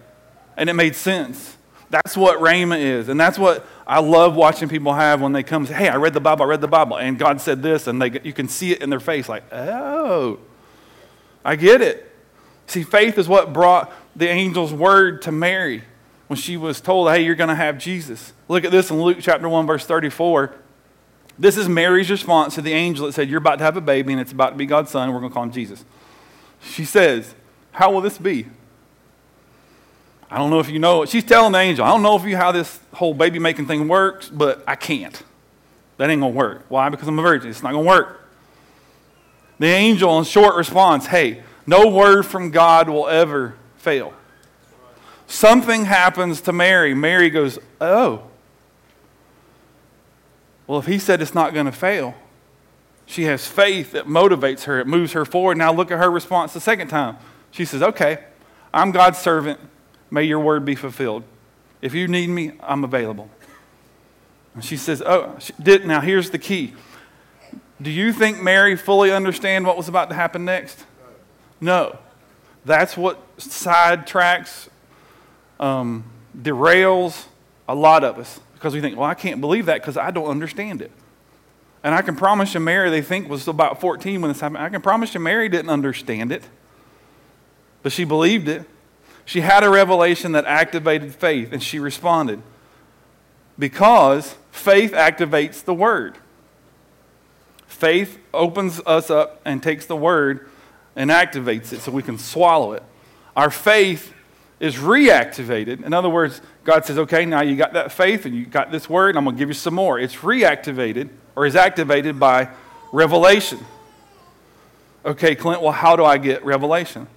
And 0.56 0.70
it 0.70 0.74
made 0.74 0.96
sense. 0.96 1.58
That's 1.90 2.16
what 2.16 2.40
Rhema 2.40 2.80
is. 2.80 3.10
And 3.10 3.20
that's 3.20 3.38
what 3.38 3.66
I 3.88 4.00
love 4.00 4.36
watching 4.36 4.68
people 4.68 4.94
have 4.94 5.22
when 5.22 5.32
they 5.32 5.44
come 5.44 5.66
Hey, 5.66 5.90
I 5.90 5.96
read 5.98 6.14
the 6.14 6.20
Bible, 6.20 6.44
I 6.44 6.50
read 6.50 6.62
the 6.62 6.68
Bible. 6.68 6.98
And 6.98 7.20
God 7.20 7.40
said 7.40 7.62
this. 7.62 7.88
And 7.88 8.02
they, 8.02 8.20
you 8.24 8.34
can 8.34 8.48
see 8.48 8.72
it 8.72 8.82
in 8.82 8.90
their 8.90 9.00
face 9.00 9.30
like, 9.30 9.44
Oh, 9.52 10.40
I 11.44 11.56
get 11.56 11.82
it. 11.82 12.12
See, 12.68 12.84
faith 12.84 13.18
is 13.18 13.28
what 13.28 13.54
brought 13.54 13.94
the 14.16 14.30
angel's 14.30 14.74
word 14.74 15.22
to 15.24 15.32
Mary 15.32 15.84
when 16.28 16.38
she 16.38 16.58
was 16.58 16.82
told, 16.82 17.10
Hey, 17.10 17.24
you're 17.24 17.36
going 17.36 17.50
to 17.50 17.56
have 17.56 17.78
Jesus. 17.78 18.34
Look 18.48 18.66
at 18.66 18.72
this 18.72 18.90
in 18.90 19.02
Luke 19.02 19.18
chapter 19.22 19.48
1, 19.48 19.68
verse 19.68 19.86
34. 19.86 20.56
This 21.38 21.58
is 21.58 21.68
Mary's 21.68 22.10
response 22.10 22.56
to 22.56 22.62
the 22.62 22.72
angel 22.72 23.06
that 23.06 23.14
said, 23.14 23.30
You're 23.30 23.40
about 23.40 23.60
to 23.60 23.66
have 23.66 23.78
a 23.78 23.82
baby 23.82 24.14
and 24.14 24.22
it's 24.22 24.32
about 24.32 24.52
to 24.52 24.56
be 24.56 24.66
God's 24.66 24.90
son. 24.90 25.14
We're 25.14 25.20
going 25.20 25.32
to 25.32 25.34
call 25.34 25.44
him 25.44 25.52
Jesus. 25.52 25.86
She 26.62 26.86
says, 26.86 27.36
How 27.72 27.92
will 27.92 28.02
this 28.02 28.18
be? 28.18 28.48
I 30.36 30.40
don't 30.40 30.50
know 30.50 30.60
if 30.60 30.70
you 30.70 30.80
know. 30.80 31.06
She's 31.06 31.24
telling 31.24 31.54
the 31.54 31.60
angel, 31.60 31.86
I 31.86 31.92
don't 31.92 32.02
know 32.02 32.18
if 32.18 32.26
you 32.26 32.36
how 32.36 32.52
this 32.52 32.78
whole 32.92 33.14
baby 33.14 33.40
making 33.40 33.68
thing 33.68 33.88
works, 33.88 34.28
but 34.28 34.66
I 34.68 34.76
can't. 34.76 35.24
That 35.96 36.10
ain't 36.10 36.20
gonna 36.20 36.34
work. 36.34 36.66
Why? 36.68 36.90
Because 36.90 37.08
I'm 37.08 37.18
a 37.18 37.22
virgin. 37.22 37.50
It's 37.50 37.64
not 37.64 37.72
gonna 37.72 37.88
work. 37.88 38.28
The 39.60 39.68
angel, 39.68 40.20
in 40.20 40.26
short 40.26 40.58
response, 40.58 41.06
hey, 41.06 41.42
no 41.66 41.88
word 41.88 42.24
from 42.24 42.52
God 42.52 42.90
will 42.90 43.08
ever 43.08 43.56
fail. 43.78 44.14
Something 45.26 45.86
happens 45.86 46.42
to 46.42 46.52
Mary. 46.52 46.94
Mary 46.94 47.30
goes, 47.30 47.58
Oh. 47.80 48.24
Well, 50.68 50.80
if 50.80 50.86
he 50.86 51.00
said 51.00 51.22
it's 51.22 51.34
not 51.34 51.54
going 51.54 51.68
to 51.68 51.72
fail, 51.72 52.14
she 53.06 53.24
has 53.24 53.48
faith 53.48 53.94
that 53.94 54.06
motivates 54.06 54.64
her, 54.64 54.82
it 54.82 54.88
moves 54.88 55.14
her 55.14 55.24
forward. 55.24 55.58
Now 55.58 55.72
look 55.72 55.92
at 55.92 55.98
her 55.98 56.12
response 56.12 56.54
the 56.54 56.60
second 56.60 56.90
time. 56.90 57.16
She 57.52 57.64
says, 57.64 57.82
Okay, 57.82 58.22
I'm 58.74 58.92
God's 58.92 59.18
servant. 59.18 59.62
May 60.12 60.24
your 60.24 60.40
word 60.40 60.66
be 60.66 60.76
fulfilled. 60.76 61.24
If 61.82 61.94
you 61.94 62.08
need 62.08 62.28
me, 62.28 62.54
I'm 62.62 62.84
available. 62.84 63.30
And 64.54 64.64
she 64.64 64.78
says, 64.78 65.02
Oh, 65.06 65.36
she 65.40 65.54
did, 65.62 65.86
now 65.86 66.02
here's 66.02 66.30
the 66.30 66.40
key. 66.40 66.74
Do 67.82 67.92
you 67.92 68.14
think 68.14 68.42
Mary 68.42 68.76
fully 68.76 69.12
understand 69.12 69.66
what 69.66 69.76
was 69.76 69.90
about 69.90 70.10
to 70.10 70.16
happen 70.16 70.46
next? 70.46 70.86
No. 71.60 71.98
That's 72.64 72.96
what 72.96 73.38
sidetracks, 73.38 74.70
um, 75.60 76.06
derails 76.36 77.26
a 77.68 77.76
lot 77.76 78.04
of 78.04 78.18
us 78.18 78.40
because 78.54 78.74
we 78.74 78.82
think, 78.82 78.98
well, 78.98 79.10
I 79.10 79.14
can't 79.14 79.42
believe 79.42 79.68
that 79.68 79.82
because 79.82 79.98
I 79.98 80.12
don't 80.12 80.28
understand 80.28 80.82
it. 80.82 80.92
And 81.84 81.94
I 81.94 82.02
can 82.02 82.16
promise 82.16 82.54
you, 82.54 82.60
Mary, 82.60 82.90
they 82.90 83.02
think 83.02 83.30
was 83.30 83.48
about 83.48 83.80
14 83.80 84.22
when 84.22 84.30
this 84.30 84.40
happened. 84.40 84.58
I 84.58 84.70
can 84.70 84.82
promise 84.82 85.14
you, 85.14 85.20
Mary 85.20 85.50
didn't 85.50 85.70
understand 85.70 86.32
it, 86.32 86.44
but 87.84 87.92
she 87.92 88.06
believed 88.06 88.48
it. 88.48 88.68
She 89.26 89.42
had 89.42 89.64
a 89.64 89.70
revelation 89.70 90.34
that 90.34 90.46
activated 90.46 91.14
faith, 91.14 91.52
and 91.52 91.62
she 91.62 91.80
responded 91.80 92.42
because 93.58 94.36
faith 94.52 94.92
activates 94.92 95.64
the 95.64 95.74
word. 95.74 96.18
Faith 97.66 98.20
opens 98.34 98.80
us 98.86 99.10
up 99.10 99.42
and 99.44 99.62
takes 99.62 99.86
the 99.86 99.96
word 99.96 100.48
and 100.96 101.10
activates 101.10 101.74
it 101.74 101.82
so 101.82 101.92
we 101.92 102.04
can 102.04 102.18
swallow 102.18 102.74
it. 102.74 102.84
Our 103.36 103.50
faith 103.50 104.14
is 104.60 104.76
reactivated. 104.76 105.84
In 105.84 105.94
other 105.94 106.10
words, 106.10 106.42
God 106.64 106.86
says, 106.86 106.98
okay, 107.00 107.26
now 107.26 107.42
you 107.42 107.56
got 107.56 107.74
that 107.74 107.92
faith 107.92 108.26
and 108.26 108.34
you 108.36 108.46
got 108.46 108.72
this 108.72 108.90
word, 108.90 109.10
and 109.10 109.18
I'm 109.18 109.26
going 109.26 109.36
to 109.36 109.40
give 109.40 109.50
you 109.50 109.54
some 109.54 109.74
more. 109.74 110.00
It's 110.00 110.16
reactivated 110.18 111.10
or 111.36 111.46
is 111.46 111.56
activated 111.56 112.20
by 112.20 112.50
revelation. 112.94 113.60
Okay, 115.04 115.36
Clint, 115.36 115.62
well, 115.62 115.74
how 115.74 115.96
do 115.96 116.06
I 116.06 116.18
get 116.18 116.46
revelation? 116.46 117.08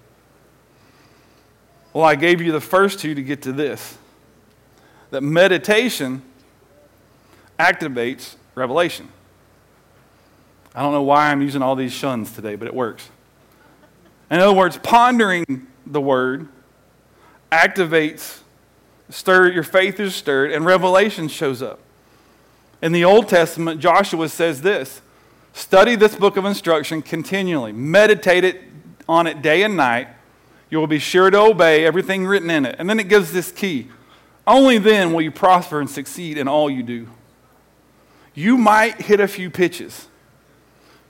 Well, 1.98 2.06
I 2.06 2.14
gave 2.14 2.40
you 2.40 2.52
the 2.52 2.60
first 2.60 3.00
two 3.00 3.16
to 3.16 3.22
get 3.24 3.42
to 3.42 3.52
this 3.52 3.98
that 5.10 5.20
meditation 5.20 6.22
activates 7.58 8.36
revelation. 8.54 9.08
I 10.76 10.82
don't 10.82 10.92
know 10.92 11.02
why 11.02 11.32
I'm 11.32 11.42
using 11.42 11.60
all 11.60 11.74
these 11.74 11.92
shuns 11.92 12.30
today, 12.30 12.54
but 12.54 12.68
it 12.68 12.74
works. 12.74 13.10
In 14.30 14.38
other 14.38 14.52
words, 14.52 14.78
pondering 14.80 15.66
the 15.86 16.00
word 16.00 16.46
activates, 17.50 18.42
stir, 19.10 19.50
your 19.50 19.64
faith 19.64 19.98
is 19.98 20.14
stirred, 20.14 20.52
and 20.52 20.64
revelation 20.64 21.26
shows 21.26 21.62
up. 21.62 21.80
In 22.80 22.92
the 22.92 23.04
Old 23.04 23.28
Testament, 23.28 23.80
Joshua 23.80 24.28
says 24.28 24.62
this 24.62 25.02
study 25.52 25.96
this 25.96 26.14
book 26.14 26.36
of 26.36 26.44
instruction 26.44 27.02
continually, 27.02 27.72
meditate 27.72 28.44
it 28.44 28.62
on 29.08 29.26
it 29.26 29.42
day 29.42 29.64
and 29.64 29.76
night. 29.76 30.10
You 30.70 30.78
will 30.78 30.86
be 30.86 30.98
sure 30.98 31.30
to 31.30 31.38
obey 31.38 31.84
everything 31.84 32.26
written 32.26 32.50
in 32.50 32.66
it. 32.66 32.76
And 32.78 32.88
then 32.88 33.00
it 33.00 33.08
gives 33.08 33.32
this 33.32 33.52
key 33.52 33.88
only 34.46 34.78
then 34.78 35.12
will 35.12 35.20
you 35.20 35.30
prosper 35.30 35.78
and 35.78 35.90
succeed 35.90 36.38
in 36.38 36.48
all 36.48 36.70
you 36.70 36.82
do. 36.82 37.06
You 38.34 38.56
might 38.56 38.98
hit 38.98 39.20
a 39.20 39.28
few 39.28 39.50
pitches 39.50 40.08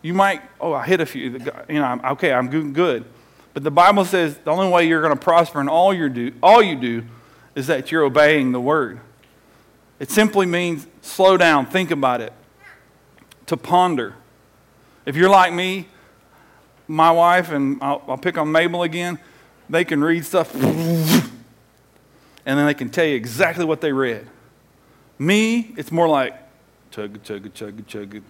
you 0.03 0.14
might, 0.14 0.42
oh, 0.61 0.73
I 0.73 0.87
hit 0.87 1.01
a 1.01 1.07
few. 1.07 1.33
You 1.33 1.40
know, 1.81 1.85
I'm, 1.85 2.05
okay, 2.12 2.33
I'm 2.33 2.73
good. 2.73 3.05
But 3.53 3.64
the 3.64 3.71
Bible 3.71 4.05
says 4.05 4.38
the 4.38 4.51
only 4.51 4.68
way 4.68 4.87
you're 4.87 5.03
going 5.03 5.16
to 5.16 5.21
prosper 5.23 5.61
in 5.61 5.68
all, 5.68 5.92
you 5.92 6.09
do, 6.09 6.33
all 6.42 6.62
you 6.62 6.77
do 6.77 7.05
is 7.55 7.66
that 7.66 7.90
you're 7.90 8.05
obeying 8.05 8.53
the 8.53 8.61
word. 8.61 9.01
It 9.99 10.11
simply 10.11 10.47
means 10.47 10.87
slow 11.03 11.37
down, 11.37 11.66
think 11.66 11.90
about 11.90 12.21
it, 12.21 12.33
to 13.47 13.57
ponder. 13.57 14.14
If 15.05 15.16
you're 15.16 15.31
like 15.31 15.53
me, 15.53 15.88
my 16.87 17.11
wife, 17.11 17.51
and 17.51 17.79
I'll, 17.83 18.03
I'll 18.07 18.18
pick 18.18 18.38
on 18.38 18.53
Mabel 18.53 18.85
again, 18.85 19.18
they 19.69 19.85
can 19.85 20.03
read 20.03 20.25
stuff 20.25 20.55
and 22.49 22.59
then 22.59 22.67
they 22.67 22.75
can 22.75 22.89
tell 22.89 23.05
you 23.05 23.15
exactly 23.15 23.65
what 23.65 23.81
they 23.81 23.93
read. 23.93 24.27
Me, 25.19 25.75
it's 25.77 25.93
more 25.93 26.09
like 26.09 26.35
chug, 26.91 27.23
chug, 27.23 27.53
chug, 27.55 27.87
chug. 27.87 28.23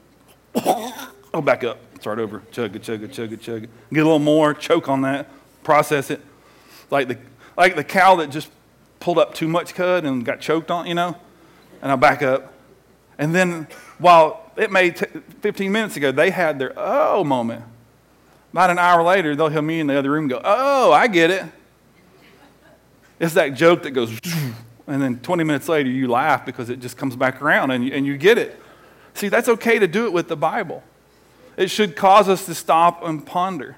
Oh, 1.35 1.43
back 1.43 1.63
up. 1.63 1.79
Start 2.01 2.19
over. 2.19 2.43
Chug 2.51 2.81
chug 2.83 3.13
chug 3.13 3.41
chug. 3.41 3.61
Get 3.61 4.01
a 4.01 4.05
little 4.05 4.19
more. 4.19 4.55
Choke 4.55 4.89
on 4.89 5.03
that. 5.03 5.29
Process 5.63 6.11
it. 6.11 6.21
Like 6.91 7.09
the, 7.09 7.19
like 7.57 7.77
the 7.77 7.85
cow 7.85 8.17
that 8.17 8.31
just 8.31 8.51
pulled 8.99 9.19
up 9.19 9.35
too 9.35 9.47
much 9.47 9.75
cud 9.75 10.05
and 10.05 10.25
got 10.25 10.41
choked 10.41 10.71
on, 10.71 10.87
you 10.87 10.95
know? 10.95 11.17
And 11.83 11.93
I 11.93 11.97
back 11.97 12.23
up. 12.23 12.55
And 13.19 13.35
then 13.35 13.69
while 13.99 14.51
it 14.57 14.73
may 14.73 14.91
t- 14.91 15.07
15 15.41 15.71
minutes 15.71 15.97
ago, 15.97 16.13
they 16.13 16.31
had 16.31 16.59
their 16.59 16.73
oh 16.77 17.25
moment. 17.25 17.65
About 18.53 18.71
an 18.71 18.79
hour 18.79 19.03
later, 19.03 19.37
they'll 19.37 19.49
hear 19.49 19.63
me 19.63 19.81
in 19.81 19.87
the 19.87 19.99
other 19.99 20.11
room 20.11 20.29
go, 20.29 20.41
oh, 20.43 20.93
I 20.93 21.07
get 21.07 21.31
it. 21.31 21.45
It's 23.21 23.35
that 23.35 23.51
joke 23.55 23.83
that 23.83 23.91
goes, 23.91 24.19
and 24.87 25.03
then 25.03 25.19
20 25.21 25.45
minutes 25.45 25.69
later, 25.69 25.91
you 25.91 26.09
laugh 26.09 26.47
because 26.47 26.71
it 26.71 26.81
just 26.81 26.97
comes 26.97 27.17
back 27.17 27.43
around 27.43 27.71
and 27.71 27.85
you, 27.85 27.93
and 27.93 28.07
you 28.07 28.17
get 28.17 28.39
it. 28.39 28.61
See, 29.15 29.29
that's 29.29 29.49
okay 29.49 29.79
to 29.79 29.87
do 29.87 30.07
it 30.07 30.13
with 30.13 30.29
the 30.29 30.37
Bible 30.37 30.83
it 31.59 31.71
should 31.73 31.97
cause 31.97 32.29
us 32.29 32.47
to 32.47 32.55
stop 32.55 33.05
and 33.05 33.27
ponder. 33.27 33.77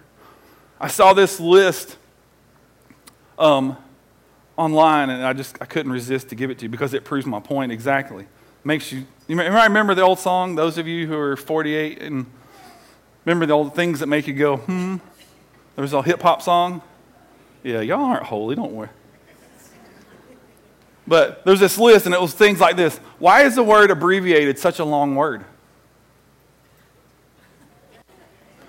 I 0.79 0.89
saw 0.89 1.15
this 1.15 1.41
list 1.41 1.97
um, 3.39 3.77
online, 4.57 5.09
and 5.09 5.25
I 5.25 5.33
just 5.33 5.57
I 5.63 5.65
couldn't 5.65 5.91
resist 5.91 6.29
to 6.29 6.35
give 6.35 6.51
it 6.51 6.59
to 6.59 6.67
you 6.67 6.69
because 6.69 6.93
it 6.93 7.05
proves 7.05 7.25
my 7.25 7.41
point 7.41 7.73
exactly. 7.73 8.27
Makes 8.65 8.93
you. 8.93 9.07
You 9.27 9.41
remember 9.41 9.95
the 9.95 10.03
old 10.03 10.19
song? 10.19 10.57
Those 10.57 10.77
of 10.77 10.87
you 10.87 11.07
who 11.07 11.17
are 11.17 11.37
48 11.37 12.03
and 12.03 12.27
remember 13.25 13.47
the 13.47 13.53
old 13.53 13.75
things 13.75 14.01
that 14.01 14.07
make 14.07 14.27
you 14.27 14.35
go 14.35 14.57
hmm. 14.59 14.97
There 15.81 15.83
was 15.83 15.95
a 15.95 16.03
hip 16.03 16.21
hop 16.21 16.43
song. 16.43 16.83
Yeah, 17.63 17.81
y'all 17.81 18.05
aren't 18.05 18.25
holy, 18.25 18.55
don't 18.55 18.73
worry. 18.73 18.91
But 21.07 21.43
there's 21.47 21.61
this 21.61 21.79
list, 21.79 22.05
and 22.05 22.15
it 22.15 22.21
was 22.21 22.35
things 22.35 22.61
like 22.61 22.77
this. 22.77 22.99
Why 23.19 23.45
is 23.45 23.55
the 23.55 23.63
word 23.63 23.91
abbreviated 23.91 24.59
such 24.59 24.79
a 24.79 24.85
long 24.85 25.15
word? 25.15 25.43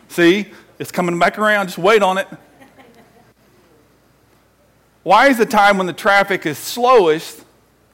See, 0.07 0.53
it's 0.79 0.91
coming 0.91 1.19
back 1.19 1.37
around. 1.37 1.67
Just 1.67 1.77
wait 1.77 2.01
on 2.01 2.17
it. 2.17 2.27
Why 5.03 5.27
is 5.27 5.37
the 5.37 5.45
time 5.45 5.77
when 5.77 5.87
the 5.87 5.93
traffic 5.93 6.45
is 6.45 6.57
slowest, 6.57 7.43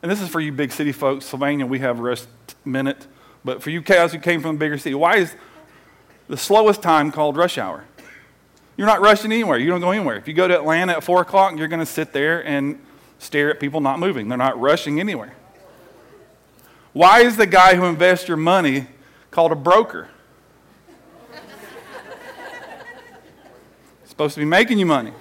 and 0.04 0.12
this 0.12 0.22
is 0.22 0.30
for 0.30 0.39
you 0.39 0.52
big 0.52 0.72
city 0.72 0.91
folks, 0.91 1.26
Sylvania, 1.26 1.65
we 1.65 1.80
have 1.80 2.00
rest 2.00 2.28
minute, 2.63 3.08
but 3.43 3.63
for 3.63 3.70
you 3.70 3.82
guys 3.82 4.12
who 4.12 4.20
came 4.20 4.41
from 4.41 4.58
a 4.58 4.60
bigger 4.60 4.78
city, 4.78 4.93
why 4.93 5.17
is 5.17 5.36
the 6.28 6.38
slowest 6.38 6.82
time 6.82 7.12
called 7.12 7.38
rush 7.38 7.58
hour? 7.58 7.86
You're 8.76 8.88
not 8.88 9.02
rushing 9.02 9.32
anywhere. 9.32 9.58
You 9.58 9.70
don't 9.70 9.82
go 9.82 9.92
anywhere. 9.92 10.18
If 10.18 10.28
you 10.28 10.34
go 10.34 10.48
to 10.48 10.56
Atlanta 10.56 10.94
at 10.94 11.04
4 11.04 11.22
o'clock, 11.22 11.58
you're 11.58 11.68
going 11.68 11.80
to 11.80 11.86
sit 11.86 12.13
there 12.13 12.46
and 12.46 12.80
stare 13.20 13.50
at 13.50 13.60
people 13.60 13.82
not 13.82 14.00
moving. 14.00 14.28
They're 14.30 14.38
not 14.38 14.60
rushing 14.60 15.00
anywhere. 15.00 15.36
Why 16.94 17.22
is 17.22 17.38
the 17.38 17.48
guy 17.48 17.76
who 17.76 17.86
invests 17.86 18.28
your 18.28 18.38
money 18.38 18.88
called 19.32 19.52
a 19.52 19.56
broker? 19.56 20.10
supposed 24.18 24.34
to 24.34 24.40
be 24.40 24.46
making 24.46 24.80
you 24.80 24.86
money. 24.88 25.13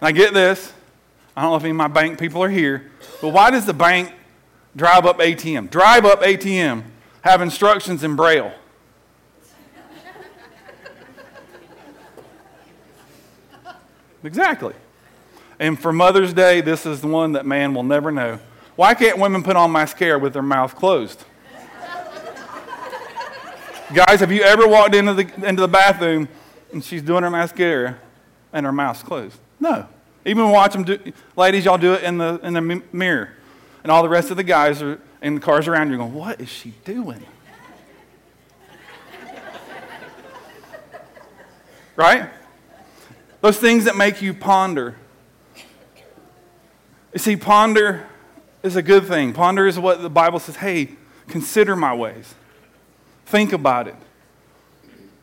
Now, 0.00 0.10
get 0.10 0.34
this. 0.34 0.72
I 1.36 1.42
don't 1.42 1.52
know 1.52 1.56
if 1.56 1.62
any 1.62 1.70
of 1.70 1.76
my 1.76 1.86
bank 1.86 2.18
people 2.18 2.42
are 2.42 2.48
here, 2.48 2.90
but 3.20 3.28
why 3.28 3.52
does 3.52 3.66
the 3.66 3.72
bank 3.72 4.12
drive 4.74 5.06
up 5.06 5.20
ATM? 5.20 5.70
Drive 5.70 6.04
up 6.04 6.22
ATM, 6.22 6.82
have 7.20 7.40
instructions 7.40 8.02
in 8.02 8.16
Braille. 8.16 8.52
Exactly. 14.24 14.74
And 15.58 15.78
for 15.78 15.92
Mother's 15.92 16.32
Day, 16.32 16.60
this 16.60 16.86
is 16.86 17.00
the 17.00 17.08
one 17.08 17.32
that 17.32 17.46
man 17.46 17.74
will 17.74 17.82
never 17.82 18.10
know. 18.10 18.38
Why 18.76 18.94
can't 18.94 19.18
women 19.18 19.42
put 19.42 19.56
on 19.56 19.70
mascara 19.70 20.18
with 20.18 20.32
their 20.32 20.42
mouth 20.42 20.74
closed? 20.74 21.24
Guys, 23.94 24.20
have 24.20 24.32
you 24.32 24.42
ever 24.42 24.66
walked 24.66 24.94
into 24.94 25.12
the, 25.12 25.46
into 25.46 25.60
the 25.60 25.68
bathroom 25.68 26.28
and 26.72 26.82
she's 26.82 27.02
doing 27.02 27.22
her 27.22 27.30
mascara 27.30 27.98
and 28.52 28.66
her 28.66 28.72
mouth's 28.72 29.02
closed. 29.02 29.38
No. 29.60 29.86
Even 30.24 30.50
watch 30.50 30.72
them 30.72 30.84
do, 30.84 30.98
ladies, 31.36 31.64
y'all 31.64 31.78
do 31.78 31.94
it 31.94 32.02
in 32.02 32.18
the, 32.18 32.38
in 32.42 32.54
the 32.54 32.82
mirror. 32.92 33.30
And 33.82 33.90
all 33.90 34.02
the 34.02 34.08
rest 34.08 34.30
of 34.30 34.36
the 34.36 34.44
guys 34.44 34.80
are 34.82 35.00
in 35.20 35.34
the 35.36 35.40
cars 35.40 35.68
around 35.68 35.90
you 35.90 35.96
going, 35.96 36.14
what 36.14 36.40
is 36.40 36.48
she 36.48 36.72
doing? 36.84 37.24
right? 41.96 42.30
Those 43.42 43.58
things 43.58 43.84
that 43.84 43.96
make 43.96 44.22
you 44.22 44.32
ponder. 44.32 44.96
You 47.12 47.18
see, 47.18 47.36
ponder 47.36 48.08
is 48.62 48.76
a 48.76 48.82
good 48.82 49.06
thing. 49.06 49.32
Ponder 49.32 49.66
is 49.66 49.78
what 49.78 50.00
the 50.00 50.08
Bible 50.08 50.38
says 50.38 50.56
hey, 50.56 50.90
consider 51.28 51.76
my 51.76 51.92
ways, 51.92 52.34
think 53.26 53.52
about 53.52 53.88
it. 53.88 53.96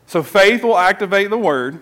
So 0.06 0.22
faith 0.22 0.64
will 0.64 0.78
activate 0.78 1.30
the 1.30 1.38
word. 1.38 1.82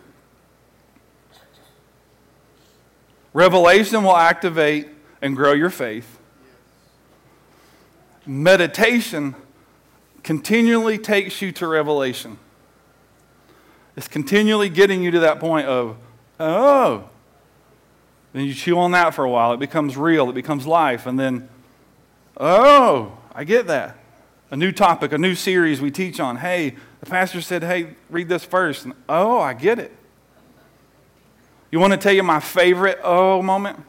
Revelation 3.33 4.03
will 4.03 4.15
activate 4.15 4.87
and 5.21 5.35
grow 5.35 5.53
your 5.53 5.69
faith. 5.69 6.19
Meditation 8.25 9.33
continually 10.21 10.97
takes 10.97 11.41
you 11.41 11.51
to 11.53 11.65
revelation. 11.67 12.37
It's 13.95 14.07
continually 14.07 14.69
getting 14.69 15.01
you 15.01 15.09
to 15.11 15.19
that 15.21 15.39
point 15.39 15.67
of, 15.67 15.97
oh. 16.39 17.09
Then 18.33 18.45
you 18.45 18.53
chew 18.53 18.77
on 18.77 18.91
that 18.91 19.13
for 19.13 19.23
a 19.23 19.29
while. 19.29 19.53
It 19.53 19.59
becomes 19.59 19.97
real, 19.97 20.29
it 20.29 20.33
becomes 20.33 20.67
life. 20.67 21.05
And 21.05 21.19
then, 21.19 21.49
oh, 22.39 23.17
I 23.33 23.43
get 23.43 23.67
that. 23.67 23.97
A 24.49 24.55
new 24.55 24.71
topic, 24.71 25.11
a 25.11 25.17
new 25.17 25.35
series 25.35 25.81
we 25.81 25.91
teach 25.91 26.19
on. 26.19 26.37
Hey, 26.37 26.75
the 26.99 27.05
pastor 27.05 27.41
said, 27.41 27.63
hey, 27.63 27.95
read 28.09 28.29
this 28.29 28.43
first. 28.43 28.85
And, 28.85 28.93
oh, 29.09 29.39
I 29.39 29.53
get 29.53 29.79
it. 29.79 29.91
You 31.71 31.79
want 31.79 31.93
to 31.93 31.97
tell 31.97 32.13
you 32.13 32.23
my 32.23 32.39
favorite 32.39 32.99
oh 33.03 33.41
moment? 33.41 33.83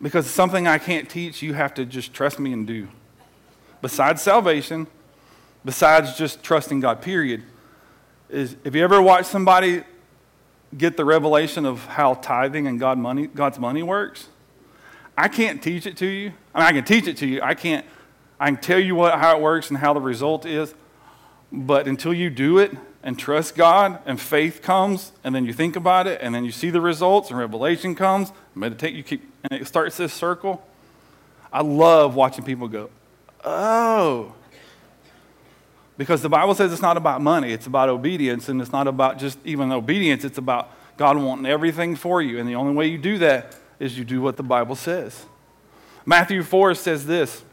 Because 0.00 0.28
something 0.28 0.66
I 0.66 0.78
can't 0.78 1.08
teach, 1.08 1.42
you 1.42 1.54
have 1.54 1.74
to 1.74 1.84
just 1.84 2.14
trust 2.14 2.38
me 2.38 2.52
and 2.52 2.66
do. 2.66 2.88
Besides 3.82 4.22
salvation, 4.22 4.86
besides 5.64 6.16
just 6.16 6.42
trusting 6.42 6.80
God, 6.80 7.02
period, 7.02 7.42
is 8.30 8.56
if 8.64 8.74
you 8.74 8.82
ever 8.82 9.02
watch 9.02 9.26
somebody 9.26 9.84
get 10.76 10.96
the 10.96 11.04
revelation 11.04 11.66
of 11.66 11.84
how 11.86 12.14
tithing 12.14 12.66
and 12.66 12.80
God 12.80 12.98
money, 12.98 13.26
God's 13.26 13.58
money 13.58 13.82
works, 13.82 14.28
I 15.16 15.28
can't 15.28 15.62
teach 15.62 15.86
it 15.86 15.96
to 15.98 16.06
you. 16.06 16.32
I 16.54 16.60
mean, 16.60 16.68
I 16.68 16.72
can 16.72 16.84
teach 16.84 17.06
it 17.06 17.16
to 17.18 17.26
you. 17.26 17.42
I 17.42 17.54
can't. 17.54 17.86
I 18.40 18.46
can 18.46 18.56
tell 18.56 18.78
you 18.78 18.94
what, 18.94 19.18
how 19.18 19.36
it 19.36 19.42
works 19.42 19.70
and 19.70 19.78
how 19.78 19.92
the 19.92 20.00
result 20.00 20.46
is, 20.46 20.74
but 21.52 21.86
until 21.86 22.12
you 22.12 22.28
do 22.28 22.58
it, 22.58 22.76
and 23.02 23.18
trust 23.18 23.56
God 23.56 23.98
and 24.06 24.20
faith 24.20 24.62
comes 24.62 25.12
and 25.24 25.34
then 25.34 25.44
you 25.44 25.52
think 25.52 25.76
about 25.76 26.06
it 26.06 26.20
and 26.22 26.34
then 26.34 26.44
you 26.44 26.52
see 26.52 26.70
the 26.70 26.80
results 26.80 27.30
and 27.30 27.38
revelation 27.38 27.94
comes, 27.94 28.32
meditate, 28.54 28.94
you 28.94 29.02
keep 29.02 29.28
and 29.44 29.60
it 29.60 29.66
starts 29.66 29.96
this 29.96 30.12
circle. 30.12 30.64
I 31.52 31.62
love 31.62 32.14
watching 32.14 32.44
people 32.44 32.68
go, 32.68 32.90
"Oh." 33.44 34.34
Because 36.02 36.20
the 36.20 36.28
Bible 36.28 36.52
says 36.52 36.72
it's 36.72 36.82
not 36.82 36.96
about 36.96 37.20
money, 37.20 37.52
it's 37.52 37.68
about 37.68 37.88
obedience 37.88 38.48
and 38.48 38.60
it's 38.60 38.72
not 38.72 38.88
about 38.88 39.20
just 39.20 39.38
even 39.44 39.70
obedience, 39.70 40.24
it's 40.24 40.36
about 40.36 40.68
God 40.96 41.16
wanting 41.16 41.46
everything 41.46 41.94
for 41.94 42.20
you 42.20 42.40
and 42.40 42.48
the 42.48 42.56
only 42.56 42.74
way 42.74 42.88
you 42.88 42.98
do 42.98 43.18
that 43.18 43.56
is 43.78 43.96
you 43.96 44.04
do 44.04 44.20
what 44.20 44.36
the 44.36 44.42
Bible 44.42 44.74
says. 44.74 45.26
Matthew 46.04 46.42
4 46.42 46.74
says 46.74 47.06
this. 47.06 47.44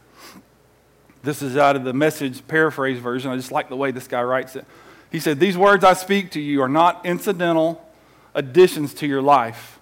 This 1.22 1.42
is 1.42 1.56
out 1.56 1.76
of 1.76 1.84
the 1.84 1.92
message 1.92 2.44
paraphrase 2.48 2.98
version. 2.98 3.30
I 3.30 3.36
just 3.36 3.52
like 3.52 3.68
the 3.68 3.76
way 3.76 3.92
this 3.92 4.08
guy 4.08 4.22
writes 4.24 4.56
it. 4.56 4.64
He 5.12 5.20
said, 5.20 5.38
These 5.38 5.56
words 5.56 5.84
I 5.84 5.92
speak 5.92 6.32
to 6.32 6.40
you 6.40 6.60
are 6.60 6.68
not 6.68 7.06
incidental 7.06 7.88
additions 8.34 8.94
to 8.94 9.06
your 9.06 9.22
life, 9.22 9.78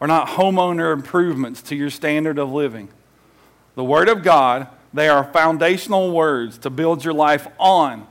are 0.00 0.08
not 0.08 0.26
homeowner 0.26 0.92
improvements 0.92 1.62
to 1.62 1.76
your 1.76 1.90
standard 1.90 2.36
of 2.36 2.50
living. 2.50 2.88
The 3.76 3.84
Word 3.84 4.08
of 4.08 4.24
God, 4.24 4.66
they 4.94 5.08
are 5.08 5.24
foundational 5.24 6.12
words 6.12 6.58
to 6.58 6.70
build 6.70 7.04
your 7.04 7.14
life 7.14 7.48
on. 7.58 8.06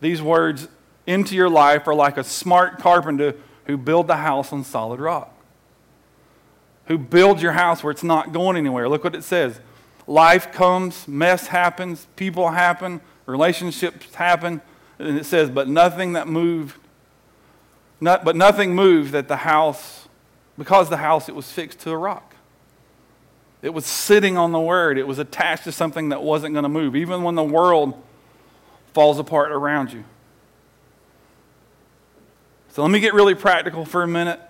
These 0.00 0.22
words 0.22 0.68
into 1.06 1.34
your 1.34 1.50
life 1.50 1.86
are 1.88 1.94
like 1.94 2.16
a 2.16 2.24
smart 2.24 2.78
carpenter 2.78 3.34
who 3.66 3.76
built 3.76 4.08
a 4.10 4.16
house 4.16 4.52
on 4.52 4.64
solid 4.64 5.00
rock. 5.00 5.34
Who 6.86 6.98
builds 6.98 7.42
your 7.42 7.52
house 7.52 7.82
where 7.82 7.90
it's 7.90 8.02
not 8.02 8.32
going 8.32 8.56
anywhere. 8.56 8.88
Look 8.88 9.04
what 9.04 9.14
it 9.14 9.24
says. 9.24 9.60
Life 10.06 10.52
comes, 10.52 11.06
mess 11.06 11.46
happens, 11.48 12.06
people 12.16 12.50
happen, 12.50 13.00
relationships 13.26 14.14
happen. 14.14 14.60
And 14.98 15.18
it 15.18 15.24
says, 15.24 15.50
but 15.50 15.68
nothing 15.68 16.12
that 16.14 16.28
moved, 16.28 16.78
not, 18.00 18.24
but 18.24 18.36
nothing 18.36 18.74
moved 18.74 19.12
that 19.12 19.28
the 19.28 19.36
house, 19.36 20.08
because 20.58 20.90
the 20.90 20.96
house, 20.98 21.28
it 21.28 21.34
was 21.34 21.50
fixed 21.50 21.80
to 21.80 21.90
a 21.90 21.96
rock. 21.96 22.31
It 23.62 23.72
was 23.72 23.86
sitting 23.86 24.36
on 24.36 24.50
the 24.50 24.60
word. 24.60 24.98
It 24.98 25.06
was 25.06 25.20
attached 25.20 25.64
to 25.64 25.72
something 25.72 26.08
that 26.08 26.22
wasn't 26.22 26.52
going 26.52 26.64
to 26.64 26.68
move, 26.68 26.96
even 26.96 27.22
when 27.22 27.36
the 27.36 27.44
world 27.44 27.94
falls 28.92 29.18
apart 29.18 29.52
around 29.52 29.92
you. 29.92 30.04
So 32.70 32.82
let 32.82 32.90
me 32.90 33.00
get 33.00 33.14
really 33.14 33.34
practical 33.34 33.84
for 33.84 34.02
a 34.02 34.08
minute. 34.08 34.40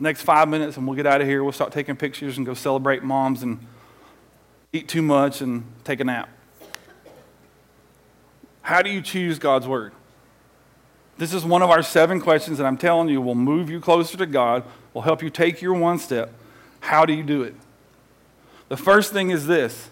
Next 0.00 0.22
five 0.22 0.48
minutes, 0.48 0.76
and 0.76 0.86
we'll 0.86 0.96
get 0.96 1.06
out 1.06 1.20
of 1.20 1.28
here. 1.28 1.44
We'll 1.44 1.52
start 1.52 1.70
taking 1.70 1.94
pictures 1.94 2.36
and 2.36 2.44
go 2.44 2.54
celebrate 2.54 3.04
moms 3.04 3.44
and 3.44 3.64
eat 4.72 4.88
too 4.88 5.02
much 5.02 5.40
and 5.40 5.64
take 5.84 6.00
a 6.00 6.04
nap. 6.04 6.28
How 8.62 8.82
do 8.82 8.90
you 8.90 9.00
choose 9.00 9.38
God's 9.38 9.68
word? 9.68 9.92
This 11.18 11.32
is 11.32 11.44
one 11.44 11.62
of 11.62 11.70
our 11.70 11.82
seven 11.82 12.20
questions 12.20 12.58
that 12.58 12.64
I'm 12.64 12.78
telling 12.78 13.08
you 13.08 13.20
will 13.20 13.36
move 13.36 13.70
you 13.70 13.80
closer 13.80 14.16
to 14.16 14.26
God, 14.26 14.64
will 14.92 15.02
help 15.02 15.22
you 15.22 15.30
take 15.30 15.62
your 15.62 15.74
one 15.74 15.98
step. 15.98 16.32
How 16.80 17.04
do 17.04 17.12
you 17.12 17.22
do 17.22 17.42
it? 17.42 17.54
The 18.72 18.78
first 18.78 19.12
thing 19.12 19.28
is 19.28 19.46
this, 19.46 19.90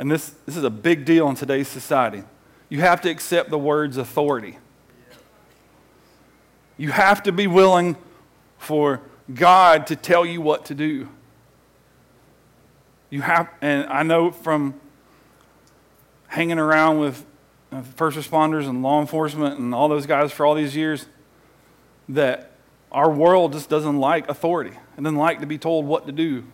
and 0.00 0.10
this, 0.10 0.30
this 0.46 0.56
is 0.56 0.64
a 0.64 0.70
big 0.70 1.04
deal 1.04 1.28
in 1.28 1.36
today's 1.36 1.68
society. 1.68 2.24
You 2.68 2.80
have 2.80 3.00
to 3.02 3.08
accept 3.08 3.50
the 3.50 3.56
word's 3.56 3.98
authority. 3.98 4.58
You 6.76 6.90
have 6.90 7.22
to 7.22 7.30
be 7.30 7.46
willing 7.46 7.94
for 8.58 9.00
God 9.32 9.86
to 9.86 9.94
tell 9.94 10.26
you 10.26 10.40
what 10.40 10.64
to 10.64 10.74
do. 10.74 11.08
You 13.10 13.22
have, 13.22 13.48
and 13.62 13.86
I 13.86 14.02
know 14.02 14.32
from 14.32 14.74
hanging 16.26 16.58
around 16.58 16.98
with 16.98 17.24
uh, 17.70 17.82
first 17.82 18.18
responders 18.18 18.68
and 18.68 18.82
law 18.82 19.00
enforcement 19.00 19.60
and 19.60 19.72
all 19.72 19.88
those 19.88 20.06
guys 20.06 20.32
for 20.32 20.44
all 20.44 20.56
these 20.56 20.74
years 20.74 21.06
that 22.08 22.50
our 22.90 23.08
world 23.08 23.52
just 23.52 23.70
doesn't 23.70 23.98
like 24.00 24.28
authority. 24.28 24.76
and 24.96 25.04
doesn't 25.04 25.16
like 25.16 25.38
to 25.38 25.46
be 25.46 25.58
told 25.58 25.86
what 25.86 26.06
to 26.06 26.12
do. 26.12 26.44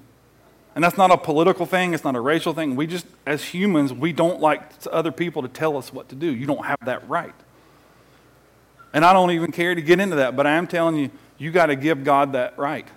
And 0.80 0.84
that's 0.86 0.96
not 0.96 1.10
a 1.10 1.18
political 1.18 1.66
thing, 1.66 1.92
it's 1.92 2.04
not 2.04 2.16
a 2.16 2.20
racial 2.20 2.54
thing. 2.54 2.74
We 2.74 2.86
just, 2.86 3.04
as 3.26 3.44
humans, 3.44 3.92
we 3.92 4.14
don't 4.14 4.40
like 4.40 4.62
other 4.90 5.12
people 5.12 5.42
to 5.42 5.48
tell 5.48 5.76
us 5.76 5.92
what 5.92 6.08
to 6.08 6.14
do. 6.14 6.34
You 6.34 6.46
don't 6.46 6.64
have 6.64 6.78
that 6.86 7.06
right. 7.06 7.34
And 8.94 9.04
I 9.04 9.12
don't 9.12 9.30
even 9.32 9.52
care 9.52 9.74
to 9.74 9.82
get 9.82 10.00
into 10.00 10.16
that, 10.16 10.36
but 10.36 10.46
I 10.46 10.52
am 10.52 10.66
telling 10.66 10.96
you, 10.96 11.10
you 11.36 11.50
got 11.50 11.66
to 11.66 11.76
give 11.76 12.02
God 12.02 12.32
that 12.32 12.58
right. 12.58 12.88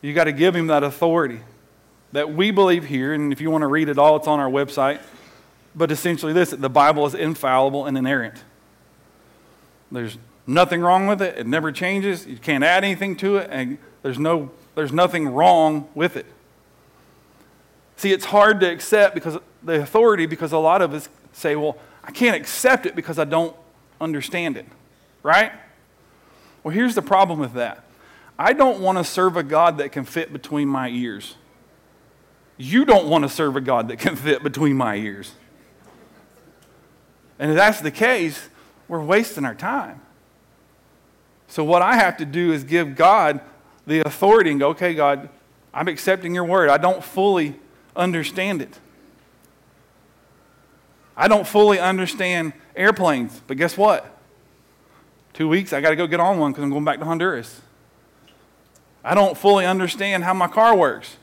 You 0.00 0.14
got 0.14 0.24
to 0.24 0.32
give 0.32 0.56
Him 0.56 0.68
that 0.68 0.82
authority 0.82 1.40
that 2.12 2.32
we 2.32 2.52
believe 2.52 2.86
here. 2.86 3.12
And 3.12 3.34
if 3.34 3.42
you 3.42 3.50
want 3.50 3.60
to 3.60 3.68
read 3.68 3.90
it 3.90 3.98
all, 3.98 4.16
it's 4.16 4.26
on 4.26 4.40
our 4.40 4.48
website. 4.48 5.00
But 5.74 5.92
essentially, 5.92 6.32
this 6.32 6.52
the 6.52 6.70
Bible 6.70 7.04
is 7.04 7.12
infallible 7.14 7.84
and 7.84 7.98
inerrant. 7.98 8.42
There's 9.92 10.16
nothing 10.46 10.80
wrong 10.80 11.06
with 11.06 11.20
it, 11.20 11.36
it 11.36 11.46
never 11.46 11.70
changes. 11.70 12.26
You 12.26 12.38
can't 12.38 12.64
add 12.64 12.82
anything 12.82 13.14
to 13.16 13.36
it, 13.36 13.50
and 13.52 13.76
there's, 14.02 14.18
no, 14.18 14.52
there's 14.74 14.92
nothing 14.92 15.28
wrong 15.28 15.88
with 15.94 16.16
it. 16.16 16.26
See, 17.96 18.12
it's 18.12 18.24
hard 18.24 18.60
to 18.60 18.70
accept 18.70 19.14
because 19.14 19.38
the 19.62 19.82
authority 19.82 20.26
because 20.26 20.52
a 20.52 20.58
lot 20.58 20.80
of 20.80 20.94
us 20.94 21.08
say, 21.32 21.56
well, 21.56 21.76
I 22.02 22.10
can't 22.12 22.34
accept 22.34 22.86
it 22.86 22.96
because 22.96 23.18
I 23.18 23.24
don't 23.24 23.54
understand 24.00 24.56
it. 24.56 24.66
Right? 25.22 25.52
Well, 26.62 26.72
here's 26.72 26.94
the 26.94 27.02
problem 27.02 27.38
with 27.38 27.52
that. 27.54 27.84
I 28.38 28.54
don't 28.54 28.80
want 28.80 28.96
to 28.96 29.04
serve 29.04 29.36
a 29.36 29.42
God 29.42 29.78
that 29.78 29.92
can 29.92 30.04
fit 30.04 30.32
between 30.32 30.66
my 30.66 30.88
ears. 30.88 31.34
You 32.56 32.84
don't 32.84 33.08
want 33.08 33.24
to 33.24 33.28
serve 33.28 33.56
a 33.56 33.60
God 33.60 33.88
that 33.88 33.98
can 33.98 34.16
fit 34.16 34.42
between 34.42 34.76
my 34.76 34.96
ears. 34.96 35.32
And 37.38 37.50
if 37.50 37.56
that's 37.56 37.80
the 37.80 37.90
case, 37.90 38.48
we're 38.88 39.02
wasting 39.02 39.44
our 39.44 39.54
time. 39.54 40.00
So, 41.48 41.64
what 41.64 41.82
I 41.82 41.96
have 41.96 42.16
to 42.18 42.24
do 42.24 42.52
is 42.52 42.64
give 42.64 42.96
God 42.96 43.40
the 43.90 44.06
authority 44.06 44.52
and 44.52 44.60
go, 44.60 44.68
okay, 44.68 44.94
God, 44.94 45.28
I'm 45.74 45.88
accepting 45.88 46.32
your 46.32 46.44
word. 46.44 46.70
I 46.70 46.78
don't 46.78 47.02
fully 47.02 47.56
understand 47.96 48.62
it. 48.62 48.78
I 51.16 51.26
don't 51.26 51.46
fully 51.46 51.80
understand 51.80 52.52
airplanes, 52.76 53.42
but 53.48 53.56
guess 53.56 53.76
what? 53.76 54.16
Two 55.32 55.48
weeks, 55.48 55.72
I 55.72 55.80
got 55.80 55.90
to 55.90 55.96
go 55.96 56.06
get 56.06 56.20
on 56.20 56.38
one 56.38 56.52
because 56.52 56.62
I'm 56.62 56.70
going 56.70 56.84
back 56.84 57.00
to 57.00 57.04
Honduras. 57.04 57.60
I 59.02 59.14
don't 59.14 59.36
fully 59.36 59.66
understand 59.66 60.22
how 60.22 60.34
my 60.34 60.46
car 60.46 60.76
works. 60.76 61.16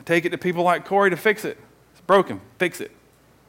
I 0.00 0.02
take 0.02 0.24
it 0.24 0.30
to 0.30 0.38
people 0.38 0.64
like 0.64 0.84
Corey 0.84 1.10
to 1.10 1.16
fix 1.16 1.44
it. 1.44 1.56
It's 1.92 2.00
broken, 2.00 2.40
fix 2.58 2.80
it. 2.80 2.90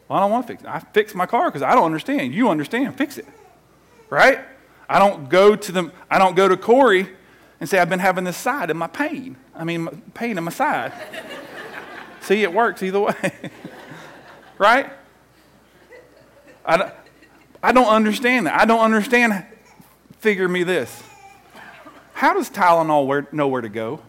Well, 0.08 0.20
I 0.20 0.22
don't 0.22 0.32
want 0.32 0.46
to 0.46 0.54
fix 0.54 0.64
it. 0.64 0.70
I 0.70 0.80
fix 0.80 1.16
my 1.16 1.26
car 1.26 1.50
because 1.50 1.64
I 1.64 1.74
don't 1.74 1.86
understand. 1.86 2.36
You 2.36 2.50
understand. 2.50 2.98
Fix 2.98 3.18
it. 3.18 3.26
Right? 4.12 4.42
I 4.88 5.00
don't 5.00 5.28
go 5.28 5.56
to 5.56 5.72
them. 5.72 5.92
I 6.10 6.20
don't 6.20 6.36
go 6.36 6.48
to 6.48 6.56
Corey 6.56 7.10
and 7.66 7.70
say 7.72 7.80
I've 7.80 7.90
been 7.90 7.98
having 7.98 8.26
this 8.26 8.38
side 8.38 8.70
of 8.70 8.78
my 8.78 8.86
pain. 8.86 9.38
I 9.56 9.64
mean, 9.64 9.88
pain 10.14 10.38
in 10.38 10.44
my 10.44 10.52
side. 10.52 10.94
See, 12.22 12.44
it 12.44 12.54
works 12.54 12.84
either 12.84 13.00
way. 13.00 13.32
right? 14.60 14.92
I 16.64 16.78
don't, 16.78 16.94
I 17.64 17.72
don't 17.72 17.88
understand 17.88 18.46
that. 18.46 18.62
I 18.62 18.66
don't 18.66 18.82
understand. 18.82 19.48
Figure 20.20 20.48
me 20.48 20.62
this. 20.62 21.02
How 22.14 22.36
does 22.36 22.52
Tylenol 22.52 23.34
know 23.34 23.48
where 23.48 23.62
to 23.62 23.70
go? 23.70 24.00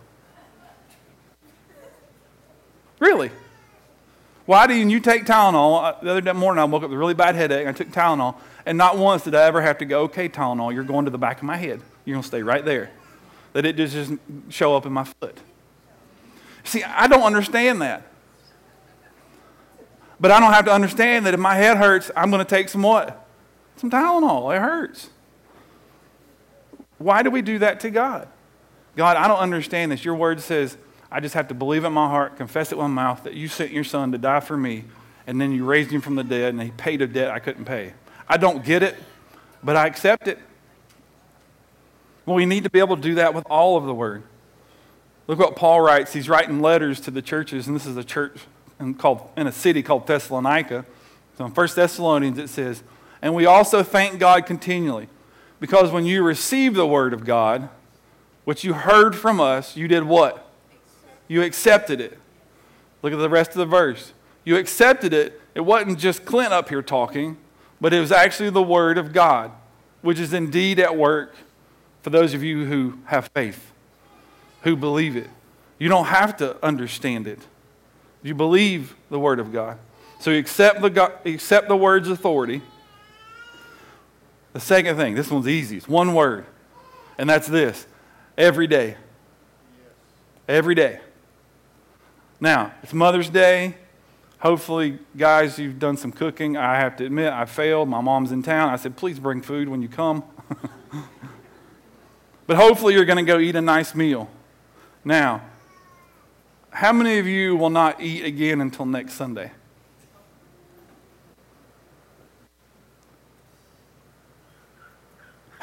Really? 3.00 3.30
Why 4.44 4.66
didn't 4.66 4.90
you 4.90 5.00
take 5.00 5.24
Tylenol? 5.24 5.82
Uh, 5.82 6.04
the 6.04 6.10
other 6.10 6.34
morning 6.34 6.60
I 6.60 6.66
woke 6.66 6.82
up 6.82 6.90
with 6.90 6.96
a 6.96 6.98
really 6.98 7.14
bad 7.14 7.36
headache. 7.36 7.66
I 7.66 7.72
took 7.72 7.88
Tylenol, 7.88 8.36
and 8.66 8.76
not 8.76 8.98
once 8.98 9.24
did 9.24 9.34
I 9.34 9.44
ever 9.44 9.62
have 9.62 9.78
to 9.78 9.86
go, 9.86 10.02
okay, 10.02 10.28
Tylenol, 10.28 10.74
you're 10.74 10.84
going 10.84 11.06
to 11.06 11.10
the 11.10 11.16
back 11.16 11.38
of 11.38 11.44
my 11.44 11.56
head. 11.56 11.80
You're 12.04 12.16
going 12.16 12.22
to 12.22 12.28
stay 12.28 12.42
right 12.42 12.62
there. 12.62 12.90
That 13.56 13.64
it 13.64 13.76
just 13.76 13.94
doesn't 13.94 14.20
show 14.50 14.76
up 14.76 14.84
in 14.84 14.92
my 14.92 15.04
foot. 15.04 15.38
See, 16.62 16.84
I 16.84 17.06
don't 17.06 17.22
understand 17.22 17.80
that. 17.80 18.02
But 20.20 20.30
I 20.30 20.40
don't 20.40 20.52
have 20.52 20.66
to 20.66 20.72
understand 20.72 21.24
that 21.24 21.32
if 21.32 21.40
my 21.40 21.54
head 21.54 21.78
hurts, 21.78 22.10
I'm 22.14 22.30
going 22.30 22.44
to 22.44 22.48
take 22.48 22.68
some 22.68 22.82
what? 22.82 23.26
Some 23.76 23.90
Tylenol. 23.90 24.54
It 24.54 24.60
hurts. 24.60 25.08
Why 26.98 27.22
do 27.22 27.30
we 27.30 27.40
do 27.40 27.58
that 27.60 27.80
to 27.80 27.88
God? 27.88 28.28
God, 28.94 29.16
I 29.16 29.26
don't 29.26 29.38
understand 29.38 29.90
this. 29.90 30.04
Your 30.04 30.16
word 30.16 30.42
says, 30.42 30.76
I 31.10 31.20
just 31.20 31.34
have 31.34 31.48
to 31.48 31.54
believe 31.54 31.84
in 31.84 31.94
my 31.94 32.08
heart, 32.08 32.36
confess 32.36 32.72
it 32.72 32.76
with 32.76 32.88
my 32.88 32.92
mouth 33.04 33.24
that 33.24 33.32
you 33.32 33.48
sent 33.48 33.72
your 33.72 33.84
son 33.84 34.12
to 34.12 34.18
die 34.18 34.40
for 34.40 34.58
me, 34.58 34.84
and 35.26 35.40
then 35.40 35.50
you 35.50 35.64
raised 35.64 35.90
him 35.90 36.02
from 36.02 36.16
the 36.16 36.24
dead, 36.24 36.52
and 36.52 36.62
he 36.62 36.72
paid 36.72 37.00
a 37.00 37.06
debt 37.06 37.30
I 37.30 37.38
couldn't 37.38 37.64
pay. 37.64 37.94
I 38.28 38.36
don't 38.36 38.62
get 38.62 38.82
it, 38.82 38.96
but 39.62 39.76
I 39.76 39.86
accept 39.86 40.28
it. 40.28 40.40
Well, 42.26 42.34
we 42.34 42.44
need 42.44 42.64
to 42.64 42.70
be 42.70 42.80
able 42.80 42.96
to 42.96 43.02
do 43.02 43.14
that 43.14 43.34
with 43.34 43.44
all 43.48 43.76
of 43.76 43.84
the 43.84 43.94
word. 43.94 44.24
Look 45.28 45.38
what 45.38 45.54
Paul 45.56 45.80
writes. 45.80 46.12
He's 46.12 46.28
writing 46.28 46.60
letters 46.60 47.00
to 47.02 47.12
the 47.12 47.22
churches, 47.22 47.68
and 47.68 47.74
this 47.74 47.86
is 47.86 47.96
a 47.96 48.04
church 48.04 48.38
in, 48.80 48.94
called, 48.94 49.28
in 49.36 49.46
a 49.46 49.52
city 49.52 49.82
called 49.82 50.06
Thessalonica. 50.06 50.84
So 51.38 51.44
in 51.46 51.52
1 51.52 51.68
Thessalonians 51.74 52.38
it 52.38 52.48
says, 52.48 52.82
And 53.22 53.34
we 53.34 53.46
also 53.46 53.82
thank 53.84 54.18
God 54.18 54.44
continually, 54.44 55.08
because 55.60 55.92
when 55.92 56.04
you 56.04 56.24
received 56.24 56.74
the 56.74 56.86
word 56.86 57.12
of 57.12 57.24
God, 57.24 57.68
which 58.44 58.64
you 58.64 58.74
heard 58.74 59.14
from 59.14 59.40
us, 59.40 59.76
you 59.76 59.88
did 59.88 60.04
what? 60.04 60.48
You 61.28 61.42
accepted 61.42 62.00
it. 62.00 62.18
Look 63.02 63.12
at 63.12 63.18
the 63.18 63.28
rest 63.28 63.50
of 63.50 63.56
the 63.56 63.66
verse. 63.66 64.12
You 64.44 64.56
accepted 64.56 65.12
it. 65.12 65.40
It 65.54 65.60
wasn't 65.60 65.98
just 65.98 66.24
Clint 66.24 66.52
up 66.52 66.68
here 66.68 66.82
talking, 66.82 67.36
but 67.80 67.92
it 67.92 68.00
was 68.00 68.12
actually 68.12 68.50
the 68.50 68.62
Word 68.62 68.98
of 68.98 69.12
God, 69.12 69.50
which 70.02 70.20
is 70.20 70.32
indeed 70.32 70.78
at 70.78 70.96
work 70.96 71.34
for 72.06 72.10
those 72.10 72.34
of 72.34 72.44
you 72.44 72.64
who 72.66 72.96
have 73.06 73.28
faith, 73.34 73.72
who 74.62 74.76
believe 74.76 75.16
it. 75.16 75.28
You 75.80 75.88
don't 75.88 76.04
have 76.04 76.36
to 76.36 76.56
understand 76.64 77.26
it. 77.26 77.40
You 78.22 78.32
believe 78.32 78.94
the 79.10 79.18
Word 79.18 79.40
of 79.40 79.52
God. 79.52 79.76
So 80.20 80.30
you 80.30 80.38
accept 80.38 80.82
the, 80.82 80.88
God, 80.88 81.14
accept 81.24 81.66
the 81.66 81.76
Word's 81.76 82.08
authority. 82.08 82.62
The 84.52 84.60
second 84.60 84.96
thing, 84.96 85.16
this 85.16 85.32
one's 85.32 85.48
easy. 85.48 85.78
It's 85.78 85.88
one 85.88 86.14
word, 86.14 86.46
and 87.18 87.28
that's 87.28 87.48
this 87.48 87.88
every 88.38 88.68
day. 88.68 88.96
Every 90.46 90.76
day. 90.76 91.00
Now, 92.38 92.72
it's 92.84 92.94
Mother's 92.94 93.30
Day. 93.30 93.74
Hopefully, 94.38 95.00
guys, 95.16 95.58
you've 95.58 95.80
done 95.80 95.96
some 95.96 96.12
cooking. 96.12 96.56
I 96.56 96.76
have 96.76 96.94
to 96.98 97.04
admit, 97.04 97.32
I 97.32 97.46
failed. 97.46 97.88
My 97.88 98.00
mom's 98.00 98.30
in 98.30 98.44
town. 98.44 98.68
I 98.68 98.76
said, 98.76 98.96
please 98.96 99.18
bring 99.18 99.42
food 99.42 99.68
when 99.68 99.82
you 99.82 99.88
come. 99.88 100.22
But 102.46 102.56
hopefully, 102.56 102.94
you're 102.94 103.04
going 103.04 103.24
to 103.24 103.32
go 103.32 103.38
eat 103.38 103.56
a 103.56 103.60
nice 103.60 103.94
meal. 103.94 104.28
Now, 105.04 105.42
how 106.70 106.92
many 106.92 107.18
of 107.18 107.26
you 107.26 107.56
will 107.56 107.70
not 107.70 108.00
eat 108.00 108.24
again 108.24 108.60
until 108.60 108.84
next 108.84 109.14
Sunday? 109.14 109.50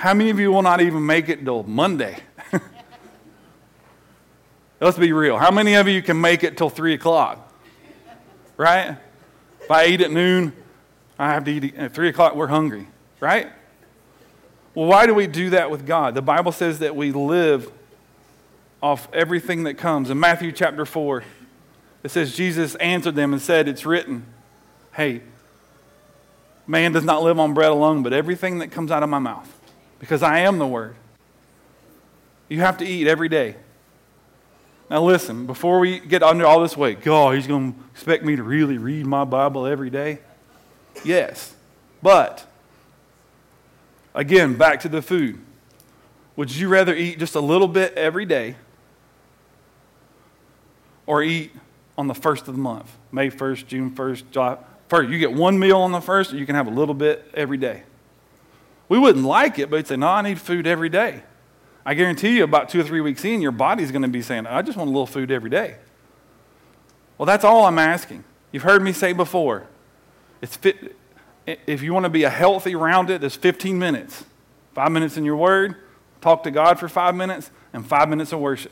How 0.04 0.13
many 0.13 0.32
of 0.32 0.39
you 0.39 0.52
will 0.52 0.63
not 0.63 0.82
even 0.82 1.06
make 1.06 1.30
it 1.30 1.46
till 1.46 1.63
Monday? 1.63 2.17
Let's 4.82 4.98
be 4.98 5.13
real. 5.13 5.38
How 5.38 5.50
many 5.50 5.76
of 5.76 5.88
you 5.88 6.02
can 6.02 6.19
make 6.19 6.43
it 6.43 6.58
till 6.58 6.69
3 6.69 6.96
o'clock? 6.96 7.54
Right? 8.58 8.98
If 9.62 9.72
I 9.72 9.86
eat 9.86 10.02
at 10.02 10.12
noon, 10.12 10.52
I 11.17 11.32
have 11.32 11.46
to 11.46 11.52
eat 11.52 11.76
at 11.76 11.93
3 11.93 12.10
o'clock, 12.10 12.36
we're 12.36 12.48
hungry. 12.48 12.88
Right? 13.22 13.48
Well, 14.75 14.88
why 14.88 15.05
do 15.05 15.13
we 15.13 15.27
do 15.27 15.51
that 15.51 15.69
with 15.69 15.86
God? 15.86 16.15
The 16.15 16.21
Bible 16.21 16.51
says 16.51 16.79
that 16.79 16.95
we 16.95 17.12
live 17.12 17.71
off 18.81 19.07
everything 19.13 19.63
that 19.63 19.75
comes. 19.75 20.09
In 20.09 20.19
Matthew 20.19 20.51
chapter 20.51 20.86
4, 20.86 21.23
it 22.03 22.12
says, 22.12 22.36
Jesus 22.36 22.75
answered 22.75 23.15
them 23.15 23.33
and 23.33 23.41
said, 23.41 23.67
It's 23.67 23.86
written, 23.86 24.25
Hey, 24.93 25.21
man 26.67 26.91
does 26.91 27.03
not 27.03 27.23
live 27.23 27.39
on 27.39 27.53
bread 27.53 27.71
alone, 27.71 28.03
but 28.03 28.13
everything 28.13 28.59
that 28.59 28.71
comes 28.71 28.91
out 28.91 29.03
of 29.03 29.09
my 29.09 29.19
mouth, 29.19 29.49
because 29.99 30.23
I 30.23 30.39
am 30.39 30.57
the 30.57 30.67
Word. 30.67 30.95
You 32.49 32.59
have 32.59 32.77
to 32.79 32.86
eat 32.86 33.07
every 33.07 33.29
day. 33.29 33.55
Now, 34.89 35.01
listen, 35.03 35.45
before 35.45 35.79
we 35.79 35.99
get 35.99 36.21
under 36.21 36.45
all 36.45 36.62
this 36.62 36.75
weight, 36.75 37.01
God, 37.01 37.36
he's 37.36 37.47
going 37.47 37.73
to 37.73 37.79
expect 37.91 38.23
me 38.23 38.36
to 38.36 38.43
really 38.43 38.77
read 38.77 39.05
my 39.05 39.23
Bible 39.23 39.65
every 39.65 39.89
day? 39.89 40.19
Yes. 41.03 41.55
But, 42.01 42.45
again, 44.13 44.56
back 44.56 44.80
to 44.82 44.89
the 44.89 45.02
food. 45.02 45.39
Would 46.36 46.56
you 46.56 46.67
rather 46.67 46.95
eat 46.95 47.19
just 47.19 47.36
a 47.36 47.39
little 47.39 47.67
bit 47.67 47.93
every 47.93 48.26
day 48.26 48.56
or 51.06 51.21
eat 51.21 51.52
on 51.97 52.08
the 52.08 52.15
first 52.15 52.47
of 52.47 52.56
the 52.56 52.60
month? 52.60 52.91
May 53.12 53.30
1st, 53.30 53.67
June 53.67 53.91
1st, 53.91 54.23
July 54.32 54.58
1st. 54.89 55.12
You 55.12 55.19
get 55.19 55.34
one 55.34 55.60
meal 55.60 55.78
on 55.78 55.91
the 55.91 56.02
first, 56.02 56.34
or 56.34 56.38
you 56.38 56.45
can 56.45 56.56
have 56.56 56.67
a 56.67 56.71
little 56.71 56.95
bit 56.95 57.30
every 57.34 57.58
day. 57.58 57.84
We 58.89 58.97
wouldn't 58.99 59.26
like 59.26 59.60
it, 59.60 59.69
but 59.69 59.78
you'd 59.78 59.88
say, 59.88 59.95
no, 59.95 60.08
I 60.08 60.21
need 60.21 60.39
food 60.39 60.67
every 60.67 60.89
day. 60.89 61.23
I 61.86 61.93
guarantee 61.93 62.38
you, 62.38 62.43
about 62.43 62.69
two 62.69 62.80
or 62.80 62.84
three 62.84 63.02
weeks 63.02 63.26
in, 63.26 63.41
your 63.41 63.52
body's 63.52 63.91
going 63.91 64.04
to 64.04 64.08
be 64.08 64.21
saying, 64.21 64.47
I 64.47 64.62
just 64.62 64.78
want 64.78 64.88
a 64.88 64.91
little 64.91 65.08
food 65.08 65.32
every 65.32 65.49
day. 65.49 65.76
Well, 67.17 67.26
that's 67.26 67.43
all 67.43 67.65
I'm 67.65 67.80
asking. 67.80 68.23
You've 68.52 68.63
heard 68.63 68.82
me 68.82 68.91
say 68.91 69.13
before. 69.13 69.67
It's 70.41 70.56
fit, 70.56 70.95
if 71.45 71.82
you 71.82 71.93
want 71.93 72.06
to 72.06 72.10
be 72.10 72.23
a 72.23 72.29
healthy, 72.29 72.75
rounded, 72.75 73.23
it's 73.23 73.36
15 73.36 73.77
minutes. 73.77 74.23
Five 74.73 74.91
minutes 74.91 75.17
in 75.17 75.25
your 75.25 75.36
word, 75.36 75.75
talk 76.21 76.43
to 76.43 76.51
God 76.51 76.79
for 76.79 76.88
five 76.88 77.15
minutes, 77.15 77.51
and 77.73 77.86
five 77.86 78.10
minutes 78.10 78.32
of 78.32 78.39
worship. 78.39 78.71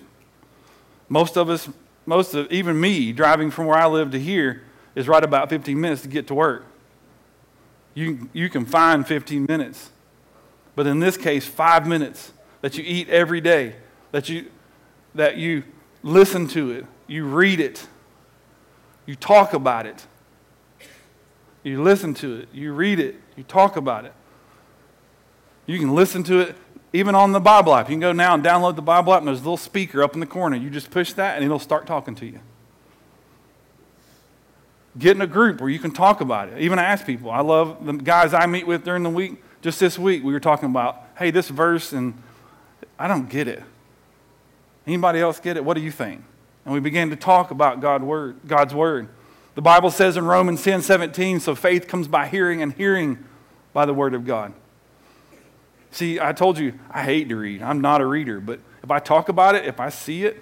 Most 1.10 1.38
of 1.38 1.49
us, 1.49 1.69
most 2.05 2.34
of, 2.34 2.51
even 2.51 2.79
me, 2.79 3.12
driving 3.12 3.51
from 3.51 3.65
where 3.65 3.77
I 3.77 3.88
live 3.88 4.12
to 4.12 4.19
here, 4.19 4.63
is 4.95 5.07
right 5.07 5.23
about 5.23 5.49
15 5.49 5.79
minutes 5.79 6.01
to 6.03 6.07
get 6.07 6.27
to 6.27 6.34
work. 6.34 6.65
You, 7.93 8.29
you 8.34 8.49
can 8.49 8.65
find 8.65 9.05
15 9.05 9.45
minutes. 9.47 9.91
But 10.75 10.88
in 10.88 10.99
this 10.99 11.17
case, 11.17 11.45
five 11.45 11.86
minutes 11.86 12.31
that 12.62 12.77
you 12.77 12.84
eat 12.86 13.10
every 13.10 13.41
day, 13.41 13.75
that 14.12 14.29
you, 14.29 14.49
that 15.15 15.38
you 15.38 15.63
listen 16.03 16.47
to 16.49 16.71
it, 16.71 16.86
you 17.07 17.25
read 17.25 17.60
it, 17.60 17.86
you 19.05 19.15
talk 19.15 19.53
about 19.53 19.86
it. 19.86 20.05
You 21.63 21.84
listen 21.84 22.13
to 22.15 22.39
it, 22.39 22.50
you 22.54 22.74
read 22.74 23.00
it, 23.00 23.15
you 23.36 23.43
talk 23.43 23.78
about 23.78 24.06
it. 24.06 24.13
You 25.65 25.78
can 25.80 25.93
listen 25.93 26.24
to 26.24 26.39
it 26.39 26.56
even 26.93 27.15
on 27.15 27.32
the 27.32 27.39
Bible 27.39 27.74
app. 27.74 27.88
You 27.88 27.93
can 27.93 28.00
go 28.02 28.12
now 28.12 28.34
and 28.34 28.43
download 28.43 28.76
the 28.76 28.82
Bible 28.82 29.13
app, 29.13 29.19
and 29.19 29.28
there's 29.28 29.39
a 29.39 29.43
little 29.43 29.58
speaker 29.58 30.04
up 30.04 30.13
in 30.13 30.19
the 30.19 30.26
corner. 30.26 30.58
You 30.58 30.69
just 30.69 30.91
push 30.91 31.13
that, 31.13 31.36
and 31.36 31.45
it'll 31.45 31.60
start 31.60 31.86
talking 31.86 32.15
to 32.15 32.26
you. 32.26 32.39
Get 34.97 35.15
in 35.15 35.21
a 35.21 35.28
group 35.28 35.62
where 35.62 35.69
you 35.69 35.80
can 35.80 35.91
talk 35.91 36.19
about 36.19 36.50
it. 36.50 36.60
Even 36.60 36.80
ask 36.80 37.06
people. 37.06 37.32
I 37.32 37.39
love 37.41 37.86
the 37.86 37.93
guys 37.93 38.34
I 38.34 38.45
meet 38.45 38.67
with 38.67 38.84
during 38.84 39.04
the 39.04 39.10
week. 39.10 39.41
Just 39.62 39.80
this 39.80 39.97
week, 39.97 40.24
we 40.24 40.34
were 40.34 40.39
talking 40.39 40.69
about, 40.69 41.02
hey, 41.17 41.32
this 41.32 41.47
verse 41.47 41.93
and 41.93 42.21
I 43.00 43.08
don't 43.08 43.30
get 43.30 43.47
it. 43.47 43.63
Anybody 44.86 45.19
else 45.19 45.39
get 45.39 45.56
it? 45.56 45.63
What 45.63 45.76
do 45.76 45.82
you 45.82 45.91
think? 45.91 46.24
And 46.65 46.74
we 46.74 46.80
began 46.80 47.10
to 47.12 47.15
talk 47.15 47.52
about 47.52 47.80
God 47.80 48.04
word, 48.04 48.38
God's 48.45 48.74
word. 48.74 49.08
The 49.55 49.61
Bible 49.61 49.91
says 49.91 50.15
in 50.15 50.25
Romans 50.25 50.63
10 50.63 50.81
17, 50.81 51.39
so 51.39 51.55
faith 51.55 51.87
comes 51.87 52.07
by 52.07 52.27
hearing, 52.27 52.61
and 52.61 52.73
hearing 52.73 53.23
by 53.73 53.85
the 53.85 53.93
word 53.93 54.13
of 54.13 54.25
God. 54.25 54.53
See, 55.91 56.19
I 56.19 56.31
told 56.31 56.57
you 56.57 56.79
I 56.89 57.03
hate 57.03 57.27
to 57.29 57.35
read. 57.35 57.61
I'm 57.61 57.81
not 57.81 57.99
a 57.99 58.05
reader, 58.05 58.39
but 58.39 58.59
if 58.81 58.89
I 58.89 58.99
talk 58.99 59.27
about 59.29 59.55
it, 59.55 59.65
if 59.65 59.79
I 59.79 59.89
see 59.89 60.23
it, 60.23 60.41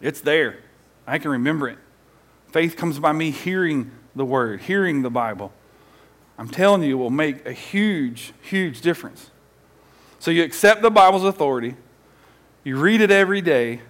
it's 0.00 0.20
there. 0.20 0.58
I 1.06 1.18
can 1.18 1.32
remember 1.32 1.68
it. 1.68 1.78
Faith 2.48 2.76
comes 2.76 2.98
by 2.98 3.12
me 3.12 3.30
hearing 3.30 3.90
the 4.14 4.24
word, 4.24 4.62
hearing 4.62 5.02
the 5.02 5.10
Bible. 5.10 5.52
I'm 6.38 6.48
telling 6.48 6.82
you, 6.82 6.92
it 6.92 7.02
will 7.02 7.10
make 7.10 7.44
a 7.44 7.52
huge, 7.52 8.32
huge 8.40 8.80
difference. 8.80 9.30
So 10.20 10.30
you 10.30 10.42
accept 10.42 10.82
the 10.82 10.90
Bible's 10.90 11.24
authority, 11.24 11.76
you 12.62 12.76
read 12.76 13.00
it 13.00 13.10
every 13.10 13.40
day. 13.40 13.80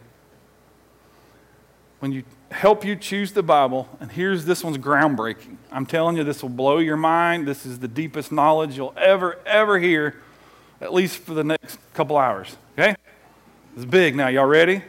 When 1.99 2.13
you 2.13 2.25
help 2.51 2.85
you 2.85 2.97
choose 2.97 3.33
the 3.33 3.43
Bible, 3.43 3.89
and 4.01 4.11
here's 4.11 4.45
this 4.45 4.65
one's 4.65 4.79
groundbreaking. 4.79 5.57
I'm 5.71 5.87
telling 5.87 6.17
you, 6.17 6.25
this 6.25 6.43
will 6.43 6.51
blow 6.51 6.79
your 6.79 6.97
mind. 6.97 7.47
This 7.47 7.65
is 7.65 7.79
the 7.79 7.89
deepest 7.89 8.33
knowledge 8.33 8.77
you'll 8.77 8.95
ever, 8.97 9.39
ever 9.47 9.79
hear, 9.79 10.17
at 10.81 10.93
least 10.93 11.19
for 11.19 11.35
the 11.35 11.45
next 11.45 11.79
couple 11.95 12.17
hours. 12.17 12.57
Okay? 12.79 12.97
It's 13.77 13.85
big 13.85 14.17
now. 14.17 14.29
Y'all 14.29 14.47
ready? 14.47 14.83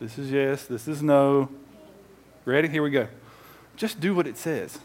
This 0.00 0.18
is 0.18 0.30
yes, 0.30 0.64
this 0.64 0.88
is 0.88 1.02
no. 1.02 1.48
Ready? 2.44 2.68
Here 2.68 2.82
we 2.82 2.90
go. 2.90 3.08
Just 3.76 4.00
do 4.00 4.14
what 4.14 4.26
it 4.26 4.36
says. 4.36 4.78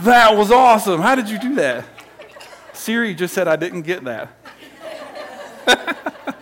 That 0.00 0.36
was 0.36 0.50
awesome. 0.50 1.00
How 1.00 1.14
did 1.14 1.28
you 1.28 1.38
do 1.38 1.54
that? 1.54 1.84
Siri 2.72 3.14
just 3.14 3.32
said 3.32 3.46
I 3.46 3.56
didn't 3.56 3.82
get 3.82 4.04
that. 4.04 4.28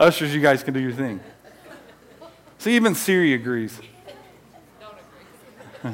Ushers, 0.00 0.34
you 0.34 0.40
guys 0.40 0.62
can 0.62 0.72
do 0.72 0.80
your 0.80 0.92
thing. 0.92 1.20
See, 2.58 2.74
even 2.74 2.94
Siri 2.94 3.34
agrees. 3.34 3.78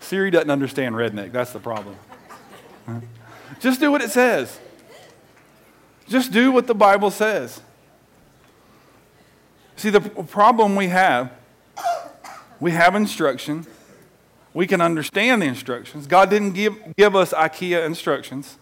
Siri 0.00 0.30
doesn't 0.30 0.50
understand 0.50 0.94
redneck. 0.94 1.32
That's 1.32 1.52
the 1.52 1.60
problem. 1.60 1.96
Just 3.60 3.80
do 3.80 3.90
what 3.90 4.02
it 4.02 4.10
says. 4.10 4.60
Just 6.08 6.30
do 6.30 6.52
what 6.52 6.66
the 6.66 6.74
Bible 6.74 7.10
says. 7.10 7.62
See, 9.76 9.88
the 9.88 10.00
problem 10.00 10.76
we 10.76 10.88
have, 10.88 11.32
we 12.60 12.72
have 12.72 12.94
instruction. 12.94 13.66
We 14.52 14.66
can 14.66 14.82
understand 14.82 15.40
the 15.40 15.46
instructions. 15.46 16.06
God 16.06 16.28
didn't 16.28 16.52
give, 16.52 16.76
give 16.96 17.16
us 17.16 17.32
IKEA 17.32 17.86
instructions. 17.86 18.58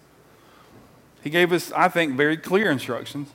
He 1.25 1.31
gave 1.31 1.53
us, 1.53 1.73
I 1.73 1.89
think, 1.89 2.15
very 2.15 2.37
clear 2.37 2.71
instructions. 2.71 3.31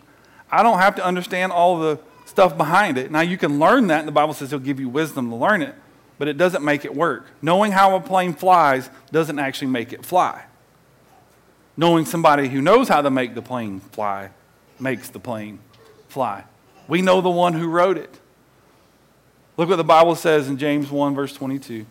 I 0.53 0.61
don't 0.61 0.77
have 0.77 0.95
to 0.95 1.05
understand 1.05 1.51
all 1.51 1.79
the 1.79 1.99
stuff 2.25 2.55
behind 2.55 2.99
it. 2.99 3.09
Now, 3.09 3.21
you 3.21 3.39
can 3.39 3.57
learn 3.57 3.87
that, 3.87 3.99
and 3.99 4.07
the 4.07 4.11
Bible 4.11 4.35
says 4.35 4.51
He'll 4.51 4.59
give 4.59 4.79
you 4.79 4.87
wisdom 4.87 5.31
to 5.31 5.35
learn 5.35 5.63
it, 5.63 5.73
but 6.19 6.27
it 6.27 6.37
doesn't 6.37 6.63
make 6.63 6.85
it 6.85 6.93
work. 6.93 7.25
Knowing 7.41 7.71
how 7.71 7.95
a 7.95 7.99
plane 7.99 8.33
flies 8.33 8.91
doesn't 9.11 9.39
actually 9.39 9.71
make 9.71 9.93
it 9.93 10.05
fly. 10.05 10.45
Knowing 11.75 12.05
somebody 12.05 12.49
who 12.49 12.61
knows 12.61 12.87
how 12.87 13.01
to 13.01 13.09
make 13.09 13.33
the 13.33 13.41
plane 13.41 13.79
fly 13.79 14.29
makes 14.79 15.09
the 15.09 15.19
plane 15.19 15.57
fly. 16.07 16.43
We 16.87 17.01
know 17.01 17.19
the 17.19 17.31
one 17.31 17.53
who 17.53 17.67
wrote 17.67 17.97
it. 17.97 18.19
Look 19.57 19.69
what 19.69 19.77
the 19.77 19.83
Bible 19.83 20.13
says 20.13 20.47
in 20.49 20.57
James 20.59 20.91
1, 20.91 21.15
verse 21.15 21.33
22. 21.33 21.73
It 21.73 21.87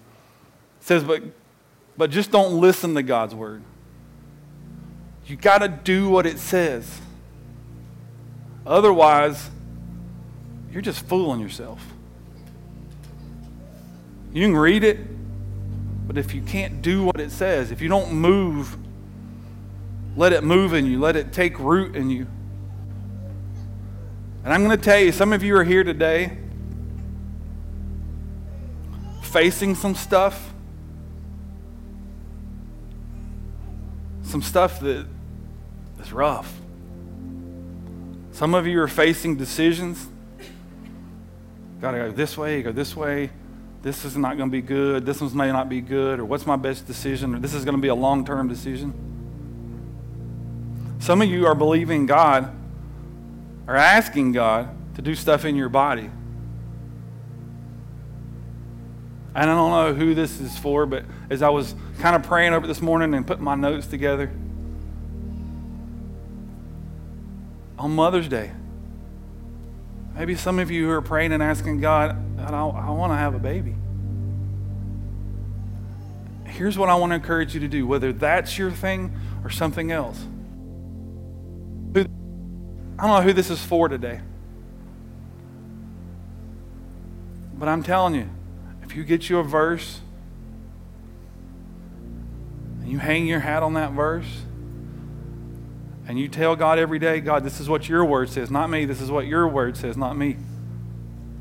says, 0.78 1.02
But, 1.02 1.24
but 1.96 2.10
just 2.10 2.30
don't 2.30 2.60
listen 2.60 2.94
to 2.94 3.02
God's 3.02 3.34
word. 3.34 3.62
You 5.26 5.34
got 5.34 5.58
to 5.58 5.68
do 5.68 6.08
what 6.08 6.26
it 6.26 6.38
says. 6.38 7.00
Otherwise, 8.66 9.50
you're 10.70 10.82
just 10.82 11.04
fooling 11.06 11.40
yourself. 11.40 11.84
You 14.32 14.46
can 14.46 14.56
read 14.56 14.84
it, 14.84 14.98
but 16.06 16.16
if 16.16 16.34
you 16.34 16.42
can't 16.42 16.80
do 16.80 17.04
what 17.04 17.20
it 17.20 17.30
says, 17.30 17.70
if 17.70 17.82
you 17.82 17.88
don't 17.88 18.12
move, 18.12 18.76
let 20.16 20.32
it 20.32 20.42
move 20.42 20.72
in 20.72 20.86
you, 20.86 20.98
let 21.00 21.16
it 21.16 21.32
take 21.32 21.58
root 21.58 21.96
in 21.96 22.08
you. 22.08 22.26
And 24.44 24.52
I'm 24.52 24.64
going 24.64 24.76
to 24.76 24.82
tell 24.82 24.98
you, 24.98 25.12
some 25.12 25.32
of 25.32 25.42
you 25.42 25.56
are 25.56 25.64
here 25.64 25.84
today 25.84 26.38
facing 29.22 29.74
some 29.74 29.94
stuff, 29.94 30.52
some 34.22 34.42
stuff 34.42 34.80
that 34.80 35.06
is 36.00 36.12
rough. 36.12 36.61
Some 38.43 38.55
of 38.57 38.66
you 38.66 38.82
are 38.82 38.88
facing 38.88 39.36
decisions. 39.36 40.05
Got 41.80 41.93
to 41.93 41.99
go 41.99 42.11
this 42.11 42.36
way, 42.36 42.61
go 42.61 42.72
this 42.72 42.97
way. 42.97 43.30
This 43.82 44.05
is 44.05 44.16
not 44.16 44.36
going 44.36 44.49
to 44.49 44.53
be 44.53 44.61
good. 44.61 45.07
This 45.07 45.20
one 45.20 45.36
may 45.36 45.53
not 45.53 45.68
be 45.68 45.80
good. 45.80 46.18
Or 46.18 46.24
what's 46.24 46.45
my 46.45 46.57
best 46.57 46.84
decision? 46.84 47.36
Or 47.36 47.38
this 47.38 47.55
is 47.55 47.64
going 47.64 47.76
to 47.76 47.80
be 47.80 47.86
a 47.86 47.95
long 47.95 48.24
term 48.24 48.49
decision. 48.49 48.95
Some 50.99 51.22
of 51.22 51.28
you 51.28 51.47
are 51.47 51.55
believing 51.55 52.07
God 52.07 52.53
or 53.68 53.76
asking 53.76 54.32
God 54.32 54.74
to 54.97 55.03
do 55.03 55.14
stuff 55.14 55.45
in 55.45 55.55
your 55.55 55.68
body. 55.68 56.11
And 59.36 59.51
I 59.51 59.55
don't 59.55 59.70
know 59.70 59.95
who 59.95 60.16
this 60.16 60.40
is 60.40 60.59
for, 60.59 60.84
but 60.84 61.05
as 61.30 61.43
I 61.43 61.51
was 61.51 61.76
kind 62.01 62.16
of 62.16 62.24
praying 62.24 62.55
over 62.55 62.66
this 62.66 62.82
morning 62.82 63.14
and 63.14 63.24
putting 63.24 63.45
my 63.45 63.55
notes 63.55 63.86
together, 63.86 64.32
on 67.83 67.91
Mother's 67.97 68.28
Day, 68.28 68.53
maybe 70.14 70.37
some 70.37 70.61
of 70.61 70.70
you 70.70 70.85
who 70.87 70.91
are 70.93 71.03
praying 71.03 71.33
and 71.33 71.43
asking 71.43 71.80
God, 71.80 72.16
I, 72.39 72.51
I 72.51 72.91
want 72.91 73.11
to 73.11 73.16
have 73.16 73.35
a 73.35 73.41
baby. 73.41 73.74
Here's 76.45 76.78
what 76.78 76.89
I 76.89 76.95
want 76.95 77.11
to 77.11 77.16
encourage 77.16 77.55
you 77.55 77.61
to 77.61 77.66
do, 77.66 77.85
whether 77.85 78.12
that's 78.12 78.57
your 78.57 78.70
thing 78.70 79.12
or 79.43 79.51
something 79.51 79.91
else. 79.91 80.24
I 81.97 83.07
don't 83.09 83.16
know 83.16 83.22
who 83.22 83.33
this 83.33 83.51
is 83.51 83.61
for 83.64 83.89
today. 83.89 84.20
But 87.59 87.68
I'm 87.68 87.83
telling 87.83 88.14
you, 88.14 88.28
if 88.85 88.95
you 88.95 89.03
get 89.03 89.28
you 89.28 89.41
a 89.41 89.43
verse 89.43 90.01
and 92.80 92.89
you 92.89 92.99
hang 92.99 93.26
your 93.26 93.41
hat 93.41 93.64
on 93.64 93.74
that 93.74 93.91
verse 93.91 94.43
and 96.07 96.18
you 96.18 96.28
tell 96.28 96.57
God 96.57 96.78
every 96.78 96.98
day, 96.98 97.20
God, 97.20 97.44
this 97.44 97.61
is 97.61 97.68
what 97.68 97.88
your 97.88 98.05
word 98.05 98.28
says, 98.28 98.50
not 98.50 98.68
me. 98.68 98.84
This 98.84 99.00
is 99.00 99.11
what 99.11 99.26
your 99.26 99.46
word 99.48 99.76
says, 99.76 99.96
not 99.96 100.16
me. 100.16 100.36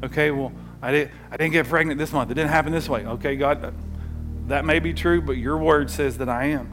Okay, 0.03 0.31
well, 0.31 0.51
I, 0.81 0.91
did, 0.91 1.11
I 1.29 1.37
didn't 1.37 1.53
get 1.53 1.67
pregnant 1.67 1.97
this 1.97 2.11
month. 2.11 2.31
It 2.31 2.35
didn't 2.35 2.51
happen 2.51 2.71
this 2.71 2.87
way. 2.89 3.05
Okay, 3.05 3.35
God, 3.35 3.63
uh, 3.63 3.71
that 4.47 4.65
may 4.65 4.79
be 4.79 4.93
true, 4.93 5.21
but 5.21 5.37
your 5.37 5.57
word 5.57 5.89
says 5.89 6.17
that 6.19 6.29
I 6.29 6.45
am. 6.45 6.71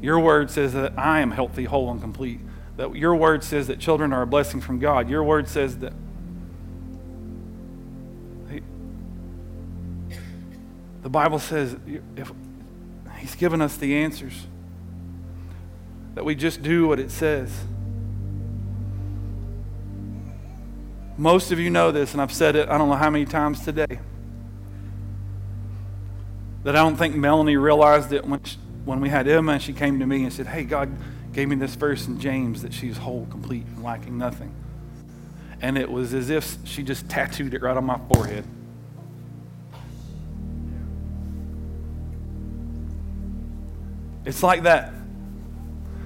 Your 0.00 0.18
word 0.18 0.50
says 0.50 0.72
that 0.72 0.98
I 0.98 1.20
am 1.20 1.30
healthy, 1.30 1.64
whole, 1.64 1.90
and 1.90 2.00
complete 2.00 2.40
that 2.76 2.94
your 2.96 3.14
word 3.14 3.44
says 3.44 3.66
that 3.66 3.78
children 3.78 4.12
are 4.12 4.22
a 4.22 4.26
blessing 4.26 4.60
from 4.60 4.78
God. 4.78 5.08
Your 5.08 5.22
word 5.22 5.48
says 5.48 5.78
that 5.78 5.92
the 11.02 11.08
Bible 11.08 11.38
says 11.38 11.76
if 12.16 12.32
He's 13.18 13.34
given 13.34 13.60
us 13.60 13.76
the 13.76 13.96
answers, 13.96 14.46
that 16.14 16.24
we 16.24 16.34
just 16.34 16.62
do 16.62 16.86
what 16.86 16.98
it 16.98 17.10
says. 17.10 17.64
Most 21.16 21.52
of 21.52 21.58
you 21.58 21.70
know 21.70 21.92
this, 21.92 22.12
and 22.12 22.20
I've 22.20 22.32
said 22.32 22.56
it 22.56 22.68
I 22.68 22.78
don't 22.78 22.88
know 22.88 22.96
how 22.96 23.10
many 23.10 23.24
times 23.24 23.64
today. 23.64 23.98
That 26.64 26.76
I 26.76 26.78
don't 26.80 26.96
think 26.96 27.14
Melanie 27.14 27.56
realized 27.56 28.12
it 28.12 28.24
when, 28.24 28.42
she, 28.44 28.56
when 28.84 29.00
we 29.00 29.08
had 29.08 29.26
Emma 29.26 29.52
and 29.52 29.62
she 29.62 29.72
came 29.72 29.98
to 29.98 30.06
me 30.06 30.22
and 30.22 30.32
said, 30.32 30.46
Hey, 30.46 30.64
God, 30.64 30.90
gave 31.32 31.48
me 31.48 31.56
this 31.56 31.74
verse 31.74 32.06
in 32.06 32.20
James 32.20 32.62
that 32.62 32.72
she's 32.72 32.96
whole, 32.98 33.26
complete, 33.30 33.64
and 33.66 33.82
lacking 33.82 34.16
nothing. 34.16 34.54
And 35.60 35.76
it 35.76 35.90
was 35.90 36.14
as 36.14 36.30
if 36.30 36.56
she 36.64 36.82
just 36.82 37.08
tattooed 37.08 37.54
it 37.54 37.62
right 37.62 37.76
on 37.76 37.84
my 37.84 37.98
forehead. 38.12 38.44
It's 44.24 44.42
like 44.42 44.62
that. 44.64 44.92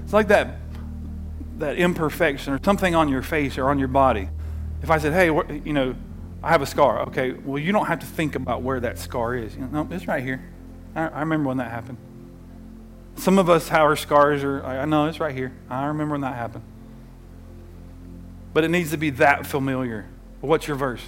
It's 0.07 0.13
like 0.13 0.29
that 0.29 0.59
that 1.59 1.79
imperfection 1.79 2.53
or 2.53 2.61
something 2.63 2.95
on 2.95 3.09
your 3.09 3.23
face 3.23 3.59
or 3.59 3.71
on 3.71 3.81
your 3.81 3.89
body. 3.89 4.29
If 4.83 4.89
I 4.89 4.99
said, 4.99 5.13
"Hey, 5.13 5.27
you 5.65 5.73
know, 5.73 5.97
I 6.45 6.51
have 6.51 6.63
a 6.63 6.67
scar," 6.67 7.01
okay, 7.09 7.33
well, 7.33 7.59
you 7.59 7.73
don't 7.73 7.87
have 7.87 7.99
to 7.99 8.07
think 8.07 8.37
about 8.37 8.63
where 8.63 8.79
that 8.79 9.01
scar 9.01 9.35
is. 9.35 9.57
You 9.57 9.63
know, 9.63 9.83
no, 9.83 9.89
it's 9.91 10.07
right 10.07 10.23
here. 10.23 10.45
I, 10.95 11.09
I 11.09 11.21
remember 11.21 11.49
when 11.49 11.57
that 11.57 11.73
happened. 11.73 11.99
Some 13.17 13.37
of 13.37 13.51
us, 13.51 13.69
have 13.69 13.83
our 13.83 13.97
scars 13.97 14.45
are, 14.45 14.63
I 14.65 14.85
know 14.85 15.07
it's 15.07 15.19
right 15.19 15.35
here. 15.35 15.53
I 15.69 15.87
remember 15.87 16.13
when 16.13 16.21
that 16.21 16.37
happened. 16.37 16.63
But 18.55 18.63
it 18.63 18.69
needs 18.69 18.93
to 18.93 18.97
be 18.97 19.11
that 19.11 19.45
familiar. 19.45 20.07
What's 20.41 20.69
your 20.69 20.77
verse? 20.77 21.03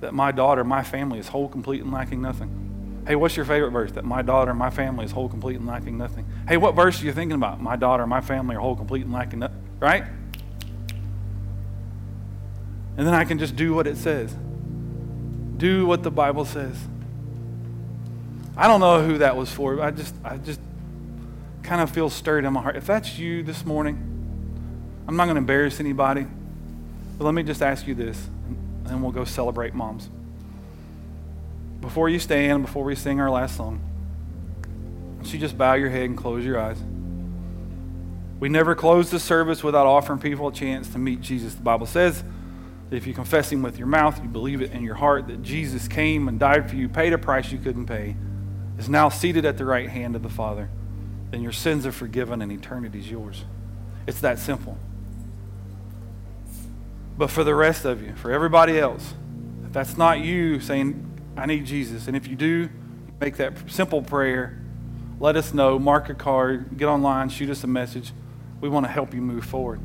That 0.00 0.14
my 0.14 0.30
daughter, 0.30 0.62
my 0.62 0.84
family 0.84 1.18
is 1.18 1.26
whole, 1.26 1.48
complete, 1.48 1.82
and 1.82 1.90
lacking 1.92 2.22
nothing. 2.22 2.67
Hey, 3.08 3.16
what's 3.16 3.34
your 3.36 3.46
favorite 3.46 3.70
verse? 3.70 3.90
That 3.92 4.04
my 4.04 4.20
daughter, 4.20 4.50
and 4.50 4.58
my 4.58 4.68
family 4.68 5.06
is 5.06 5.12
whole, 5.12 5.30
complete, 5.30 5.56
and 5.56 5.66
lacking 5.66 5.96
nothing. 5.96 6.26
Hey, 6.46 6.58
what 6.58 6.74
verse 6.74 7.00
are 7.00 7.06
you 7.06 7.12
thinking 7.14 7.36
about? 7.36 7.58
My 7.58 7.74
daughter, 7.74 8.02
and 8.02 8.10
my 8.10 8.20
family 8.20 8.54
are 8.54 8.60
whole, 8.60 8.76
complete, 8.76 9.04
and 9.04 9.14
lacking 9.14 9.38
nothing. 9.38 9.56
Right? 9.80 10.04
And 12.98 13.06
then 13.06 13.14
I 13.14 13.24
can 13.24 13.38
just 13.38 13.56
do 13.56 13.72
what 13.72 13.86
it 13.86 13.96
says. 13.96 14.36
Do 15.56 15.86
what 15.86 16.02
the 16.02 16.10
Bible 16.10 16.44
says. 16.44 16.76
I 18.58 18.68
don't 18.68 18.80
know 18.80 19.02
who 19.02 19.16
that 19.18 19.38
was 19.38 19.50
for. 19.50 19.76
but 19.76 19.86
I 19.86 19.90
just, 19.90 20.14
I 20.22 20.36
just 20.36 20.60
kind 21.62 21.80
of 21.80 21.90
feel 21.90 22.10
stirred 22.10 22.44
in 22.44 22.52
my 22.52 22.60
heart. 22.60 22.76
If 22.76 22.86
that's 22.86 23.18
you 23.18 23.42
this 23.42 23.64
morning, 23.64 23.96
I'm 25.06 25.16
not 25.16 25.24
going 25.24 25.36
to 25.36 25.40
embarrass 25.40 25.80
anybody, 25.80 26.26
but 27.16 27.24
let 27.24 27.32
me 27.32 27.42
just 27.42 27.62
ask 27.62 27.86
you 27.86 27.94
this, 27.94 28.26
and 28.46 28.86
then 28.86 29.00
we'll 29.00 29.12
go 29.12 29.24
celebrate 29.24 29.72
moms. 29.72 30.10
Before 31.80 32.08
you 32.08 32.18
stand, 32.18 32.62
before 32.62 32.84
we 32.84 32.94
sing 32.94 33.20
our 33.20 33.30
last 33.30 33.56
song, 33.56 33.80
you 35.24 35.38
just 35.38 35.58
bow 35.58 35.74
your 35.74 35.90
head 35.90 36.04
and 36.04 36.16
close 36.16 36.44
your 36.44 36.58
eyes. 36.58 36.78
We 38.40 38.48
never 38.48 38.74
close 38.74 39.10
the 39.10 39.18
service 39.18 39.62
without 39.62 39.86
offering 39.86 40.20
people 40.20 40.48
a 40.48 40.52
chance 40.52 40.88
to 40.90 40.98
meet 40.98 41.20
Jesus. 41.20 41.54
The 41.54 41.62
Bible 41.62 41.86
says 41.86 42.24
that 42.88 42.96
if 42.96 43.06
you 43.06 43.12
confess 43.12 43.52
Him 43.52 43.62
with 43.62 43.78
your 43.78 43.88
mouth, 43.88 44.22
you 44.22 44.28
believe 44.28 44.62
it 44.62 44.72
in 44.72 44.82
your 44.82 44.94
heart 44.94 45.26
that 45.26 45.42
Jesus 45.42 45.86
came 45.86 46.28
and 46.28 46.38
died 46.38 46.70
for 46.70 46.76
you, 46.76 46.88
paid 46.88 47.12
a 47.12 47.18
price 47.18 47.52
you 47.52 47.58
couldn't 47.58 47.86
pay, 47.86 48.16
is 48.78 48.88
now 48.88 49.08
seated 49.08 49.44
at 49.44 49.58
the 49.58 49.64
right 49.64 49.88
hand 49.88 50.16
of 50.16 50.22
the 50.22 50.30
Father 50.30 50.70
then 51.30 51.42
your 51.42 51.52
sins 51.52 51.84
are 51.86 51.92
forgiven 51.92 52.40
and 52.42 52.50
eternity 52.50 52.98
is 52.98 53.10
yours. 53.10 53.44
It's 54.06 54.20
that 54.20 54.38
simple. 54.38 54.78
But 57.16 57.30
for 57.30 57.44
the 57.44 57.54
rest 57.54 57.84
of 57.84 58.02
you, 58.02 58.14
for 58.14 58.30
everybody 58.32 58.78
else, 58.78 59.14
if 59.64 59.72
that's 59.72 59.98
not 59.98 60.20
you 60.20 60.60
saying, 60.60 61.04
I 61.38 61.46
need 61.46 61.66
Jesus, 61.66 62.08
and 62.08 62.16
if 62.16 62.26
you 62.26 62.34
do, 62.34 62.68
make 63.20 63.36
that 63.36 63.70
simple 63.70 64.02
prayer, 64.02 64.60
let 65.20 65.36
us 65.36 65.54
know, 65.54 65.78
mark 65.78 66.08
a 66.08 66.14
card, 66.14 66.76
get 66.76 66.86
online, 66.86 67.28
shoot 67.28 67.48
us 67.48 67.62
a 67.62 67.68
message. 67.68 68.12
We 68.60 68.68
want 68.68 68.86
to 68.86 68.92
help 68.92 69.14
you 69.14 69.20
move 69.20 69.44
forward. 69.44 69.80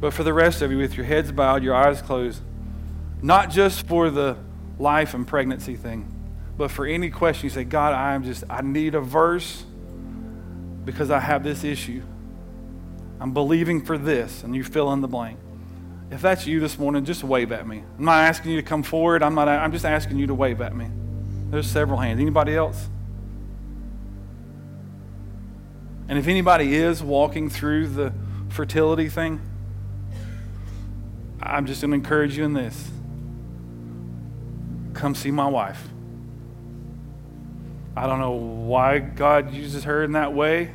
But 0.00 0.12
for 0.12 0.22
the 0.22 0.34
rest 0.34 0.60
of 0.60 0.70
you, 0.70 0.76
with 0.76 0.96
your 0.96 1.06
heads 1.06 1.32
bowed, 1.32 1.62
your 1.62 1.74
eyes 1.74 2.02
closed, 2.02 2.42
not 3.22 3.48
just 3.48 3.86
for 3.86 4.10
the 4.10 4.36
life 4.78 5.14
and 5.14 5.26
pregnancy 5.26 5.76
thing, 5.76 6.10
but 6.58 6.70
for 6.70 6.86
any 6.86 7.08
question, 7.08 7.44
you 7.44 7.50
say, 7.50 7.64
God, 7.64 7.94
I 7.94 8.14
am 8.14 8.22
just, 8.22 8.44
I 8.50 8.60
need 8.60 8.94
a 8.94 9.00
verse 9.00 9.64
because 10.84 11.10
I 11.10 11.20
have 11.20 11.42
this 11.42 11.64
issue. 11.64 12.02
I'm 13.18 13.32
believing 13.32 13.82
for 13.82 13.96
this, 13.96 14.42
and 14.42 14.54
you 14.54 14.62
fill 14.62 14.92
in 14.92 15.00
the 15.00 15.08
blank. 15.08 15.38
If 16.10 16.22
that's 16.22 16.46
you 16.46 16.60
this 16.60 16.78
morning, 16.78 17.04
just 17.04 17.24
wave 17.24 17.50
at 17.50 17.66
me. 17.66 17.82
I'm 17.98 18.04
not 18.04 18.20
asking 18.24 18.52
you 18.52 18.60
to 18.60 18.66
come 18.66 18.82
forward. 18.82 19.22
I'm, 19.22 19.34
not, 19.34 19.48
I'm 19.48 19.72
just 19.72 19.84
asking 19.84 20.18
you 20.18 20.26
to 20.28 20.34
wave 20.34 20.60
at 20.60 20.74
me. 20.74 20.88
There's 21.50 21.66
several 21.66 21.98
hands. 21.98 22.20
Anybody 22.20 22.54
else? 22.54 22.88
And 26.08 26.18
if 26.18 26.28
anybody 26.28 26.74
is 26.74 27.02
walking 27.02 27.48
through 27.48 27.88
the 27.88 28.12
fertility 28.50 29.08
thing, 29.08 29.40
I'm 31.40 31.66
just 31.66 31.80
going 31.80 31.90
to 31.90 31.94
encourage 31.96 32.36
you 32.36 32.44
in 32.44 32.52
this. 32.52 32.90
Come 34.92 35.14
see 35.14 35.30
my 35.30 35.46
wife. 35.46 35.88
I 37.96 38.06
don't 38.06 38.18
know 38.18 38.32
why 38.32 38.98
God 38.98 39.52
uses 39.52 39.84
her 39.84 40.02
in 40.02 40.12
that 40.12 40.32
way, 40.34 40.72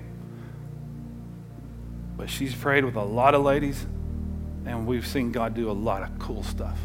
but 2.18 2.30
she's 2.30 2.56
prayed 2.56 2.86
with 2.86 2.96
a 2.96 3.04
lot 3.04 3.36
of 3.36 3.44
ladies, 3.44 3.86
and 4.66 4.86
we've 4.86 5.08
seen 5.08 5.32
God 5.32 5.54
do 5.54 5.70
a 5.70 5.74
lot 5.74 6.04
of 6.04 6.20
cool 6.20 6.44
stuff. 6.44 6.78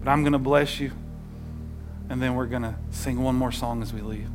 But 0.00 0.10
I'm 0.10 0.22
going 0.22 0.32
to 0.32 0.38
bless 0.38 0.80
you, 0.80 0.92
and 2.08 2.22
then 2.22 2.34
we're 2.34 2.46
going 2.46 2.62
to 2.62 2.74
sing 2.90 3.22
one 3.22 3.34
more 3.34 3.52
song 3.52 3.82
as 3.82 3.92
we 3.92 4.00
leave. 4.00 4.28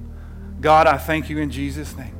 God, 0.59 0.87
I 0.87 0.97
thank 0.97 1.29
you 1.29 1.39
in 1.39 1.49
Jesus' 1.49 1.95
name. 1.95 2.17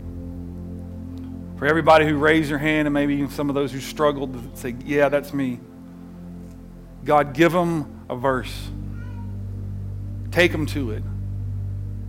For 1.57 1.68
everybody 1.68 2.07
who 2.07 2.18
raised 2.18 2.49
their 2.49 2.57
hand, 2.57 2.88
and 2.88 2.93
maybe 2.93 3.14
even 3.16 3.30
some 3.30 3.49
of 3.49 3.55
those 3.55 3.72
who 3.72 3.80
struggled 3.80 4.34
to 4.34 4.59
say, 4.59 4.76
Yeah, 4.84 5.09
that's 5.09 5.34
me. 5.34 5.59
God, 7.03 7.34
give 7.34 7.51
them 7.51 8.05
a 8.09 8.16
verse. 8.16 8.70
Take 10.32 10.51
them 10.51 10.66
to 10.68 10.91
it. 10.91 11.03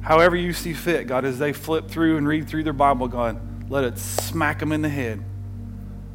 However 0.01 0.37
you 0.37 0.53
see 0.53 0.73
fit, 0.73 1.07
God, 1.07 1.25
as 1.25 1.39
they 1.39 1.53
flip 1.53 1.89
through 1.89 2.17
and 2.17 2.27
read 2.27 2.49
through 2.49 2.65
their 2.65 2.73
Bible, 2.73 3.09
God, 3.09 3.71
let 3.71 3.85
it 3.85 3.99
smack 3.99 4.59
them 4.59 4.73
in 4.73 4.83
the 4.83 4.89
head. 4.89 5.23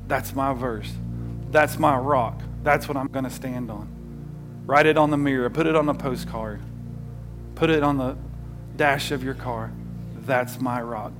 That's 0.07 0.33
my 0.33 0.53
verse. 0.53 0.91
That's 1.51 1.79
my 1.79 1.97
rock. 1.97 2.41
That's 2.63 2.87
what 2.87 2.97
I'm 2.97 3.07
going 3.07 3.25
to 3.25 3.31
stand 3.31 3.71
on. 3.71 3.93
Write 4.65 4.85
it 4.85 4.97
on 4.97 5.11
the 5.11 5.17
mirror. 5.17 5.49
Put 5.49 5.67
it 5.67 5.75
on 5.75 5.87
a 5.87 5.93
postcard. 5.93 6.61
Put 7.55 7.69
it 7.69 7.83
on 7.83 7.97
the 7.97 8.17
dash 8.75 9.11
of 9.11 9.23
your 9.23 9.33
car. 9.33 9.71
That's 10.13 10.59
my 10.59 10.81
rock. 10.81 11.13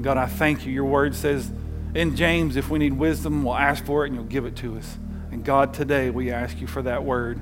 God, 0.00 0.18
I 0.18 0.26
thank 0.26 0.66
you. 0.66 0.72
Your 0.72 0.84
word 0.84 1.14
says 1.14 1.50
in 1.94 2.14
James, 2.14 2.56
if 2.56 2.68
we 2.68 2.78
need 2.78 2.92
wisdom, 2.92 3.42
we'll 3.42 3.54
ask 3.54 3.84
for 3.84 4.04
it 4.04 4.08
and 4.08 4.16
you'll 4.16 4.24
give 4.24 4.44
it 4.44 4.56
to 4.56 4.76
us. 4.76 4.98
And 5.32 5.44
God, 5.44 5.72
today 5.72 6.10
we 6.10 6.30
ask 6.30 6.60
you 6.60 6.66
for 6.66 6.82
that 6.82 7.04
word. 7.04 7.40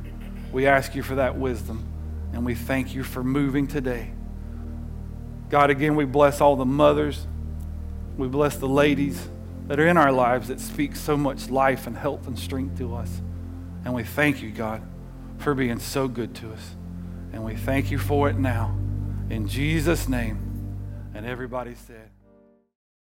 We 0.52 0.66
ask 0.66 0.94
you 0.94 1.02
for 1.02 1.16
that 1.16 1.36
wisdom. 1.36 1.84
And 2.32 2.44
we 2.44 2.54
thank 2.54 2.94
you 2.94 3.02
for 3.02 3.24
moving 3.24 3.66
today. 3.66 4.12
God, 5.50 5.70
again, 5.70 5.96
we 5.96 6.04
bless 6.04 6.40
all 6.40 6.56
the 6.56 6.64
mothers. 6.64 7.26
We 8.16 8.28
bless 8.28 8.56
the 8.56 8.68
ladies 8.68 9.28
that 9.68 9.78
are 9.78 9.86
in 9.86 9.96
our 9.96 10.10
lives 10.10 10.48
that 10.48 10.60
speak 10.60 10.96
so 10.96 11.16
much 11.16 11.50
life 11.50 11.86
and 11.86 11.96
health 11.96 12.26
and 12.26 12.38
strength 12.38 12.78
to 12.78 12.94
us. 12.94 13.22
And 13.84 13.94
we 13.94 14.02
thank 14.02 14.42
you, 14.42 14.50
God, 14.50 14.82
for 15.36 15.54
being 15.54 15.78
so 15.78 16.08
good 16.08 16.34
to 16.36 16.52
us. 16.52 16.76
And 17.32 17.44
we 17.44 17.54
thank 17.54 17.90
you 17.90 17.98
for 17.98 18.28
it 18.28 18.38
now. 18.38 18.76
In 19.30 19.46
Jesus' 19.46 20.08
name. 20.08 20.44
And 21.14 21.26
everybody 21.26 21.74
said, 21.74 22.10